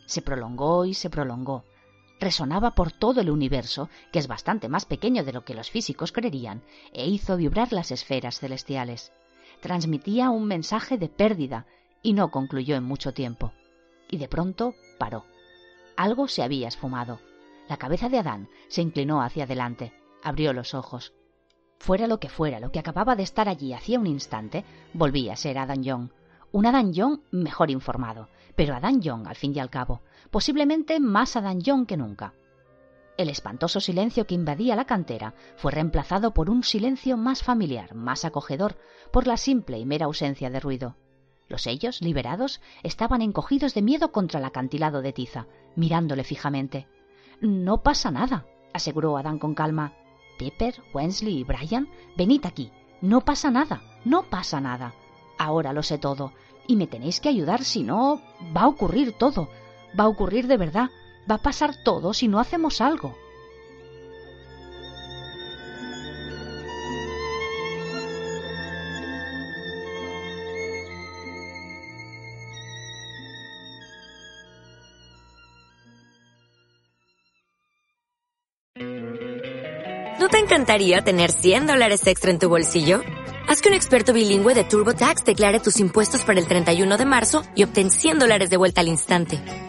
Se 0.06 0.22
prolongó 0.22 0.86
y 0.86 0.94
se 0.94 1.10
prolongó. 1.10 1.66
Resonaba 2.22 2.76
por 2.76 2.94
todo 2.94 3.20
el 3.20 3.30
universo, 3.30 3.90
que 4.14 4.20
es 4.20 4.28
bastante 4.28 4.70
más 4.70 4.86
pequeño 4.86 5.26
de 5.26 5.34
lo 5.34 5.44
que 5.44 5.54
los 5.54 5.70
físicos 5.70 6.14
creerían, 6.14 6.64
e 6.94 7.10
hizo 7.10 7.36
vibrar 7.36 7.74
las 7.74 7.92
esferas 7.92 8.40
celestiales. 8.40 9.12
Transmitía 9.62 10.30
un 10.30 10.46
mensaje 10.46 10.98
de 10.98 11.10
pérdida 11.10 11.66
y 12.02 12.14
no 12.14 12.32
concluyó 12.32 12.76
en 12.76 12.84
mucho 12.84 13.14
tiempo. 13.14 13.52
Y 14.10 14.18
de 14.18 14.28
pronto 14.28 14.74
paró. 14.98 15.26
Algo 15.98 16.28
se 16.28 16.44
había 16.44 16.68
esfumado. 16.68 17.20
La 17.68 17.78
cabeza 17.78 18.10
de 18.10 18.20
Adán 18.20 18.50
se 18.68 18.82
inclinó 18.82 19.22
hacia 19.22 19.44
adelante, 19.44 19.94
abrió 20.24 20.54
los 20.54 20.74
ojos. 20.74 21.14
Fuera 21.78 22.08
lo 22.08 22.20
que 22.20 22.30
fuera, 22.30 22.60
lo 22.60 22.72
que 22.72 22.80
acababa 22.80 23.16
de 23.16 23.24
estar 23.24 23.48
allí 23.48 23.74
hacía 23.74 24.00
un 24.00 24.08
instante, 24.08 24.66
volvía 24.94 25.34
a 25.34 25.38
ser 25.38 25.58
Adán 25.58 25.84
Young. 25.84 26.10
Un 26.52 26.66
Adán 26.66 26.94
Young 26.94 27.20
mejor 27.32 27.70
informado, 27.70 28.28
pero 28.56 28.76
Adán 28.76 29.02
Young, 29.02 29.28
al 29.28 29.36
fin 29.36 29.54
y 29.56 29.60
al 29.60 29.70
cabo, 29.70 30.02
posiblemente 30.32 31.00
más 31.00 31.36
Adán 31.36 31.62
Young 31.62 31.86
que 31.86 31.98
nunca. 31.98 32.34
El 33.20 33.28
espantoso 33.28 33.82
silencio 33.82 34.26
que 34.26 34.34
invadía 34.34 34.78
la 34.78 34.86
cantera 34.86 35.34
fue 35.58 35.74
reemplazado 35.74 36.34
por 36.34 36.50
un 36.50 36.64
silencio 36.64 37.18
más 37.18 37.44
familiar, 37.44 37.94
más 37.94 38.24
acogedor, 38.24 38.78
por 39.12 39.28
la 39.28 39.36
simple 39.36 39.78
y 39.78 39.86
mera 39.86 40.06
ausencia 40.06 40.50
de 40.50 40.62
ruido. 40.62 40.96
Los 41.50 41.68
ellos, 41.68 42.00
liberados, 42.00 42.62
estaban 42.82 43.22
encogidos 43.22 43.74
de 43.74 43.82
miedo 43.82 44.14
contra 44.14 44.40
el 44.40 44.46
acantilado 44.46 45.02
de 45.02 45.12
tiza, 45.12 45.48
mirándole 45.76 46.24
fijamente. 46.24 46.88
No 47.42 47.84
pasa 47.84 48.10
nada, 48.10 48.46
aseguró 48.74 49.18
Adán 49.18 49.38
con 49.38 49.54
calma. 49.54 49.96
Pepper, 50.38 50.76
Wensley 50.94 51.40
y 51.40 51.44
Brian, 51.44 51.90
venid 52.16 52.46
aquí. 52.46 52.72
No 53.02 53.26
pasa 53.26 53.52
nada, 53.52 53.82
no 54.06 54.30
pasa 54.30 54.62
nada. 54.62 54.94
Ahora 55.38 55.74
lo 55.74 55.84
sé 55.84 55.98
todo, 55.98 56.32
y 56.68 56.78
me 56.78 56.88
tenéis 56.88 57.20
que 57.20 57.28
ayudar, 57.28 57.66
si 57.66 57.84
no, 57.84 58.22
va 58.56 58.62
a 58.62 58.68
ocurrir 58.70 59.12
todo. 59.12 59.50
Va 60.00 60.06
a 60.06 60.08
ocurrir 60.08 60.48
de 60.48 60.56
verdad. 60.56 60.90
Va 61.30 61.36
a 61.36 61.38
pasar 61.38 61.76
todo 61.76 62.14
si 62.14 62.28
no 62.28 62.40
hacemos 62.40 62.82
algo. 62.82 63.16
¿No 80.20 80.28
te 80.28 80.38
encantaría 80.40 81.02
tener 81.02 81.32
100 81.32 81.68
dólares 81.68 82.06
extra 82.08 82.32
en 82.32 82.40
tu 82.40 82.50
bolsillo? 82.50 83.02
Haz 83.48 83.62
que 83.62 83.70
un 83.70 83.76
experto 83.76 84.14
bilingüe 84.14 84.54
de 84.54 84.64
TurboTax 84.64 85.26
declare 85.26 85.60
tus 85.60 85.80
impuestos 85.80 86.24
para 86.24 86.40
el 86.40 86.48
31 86.48 86.98
de 86.98 87.06
marzo 87.06 87.44
y 87.56 87.64
obtén 87.64 87.90
100 87.92 88.20
dólares 88.20 88.50
de 88.50 88.58
vuelta 88.58 88.82
al 88.82 88.88
instante. 88.88 89.69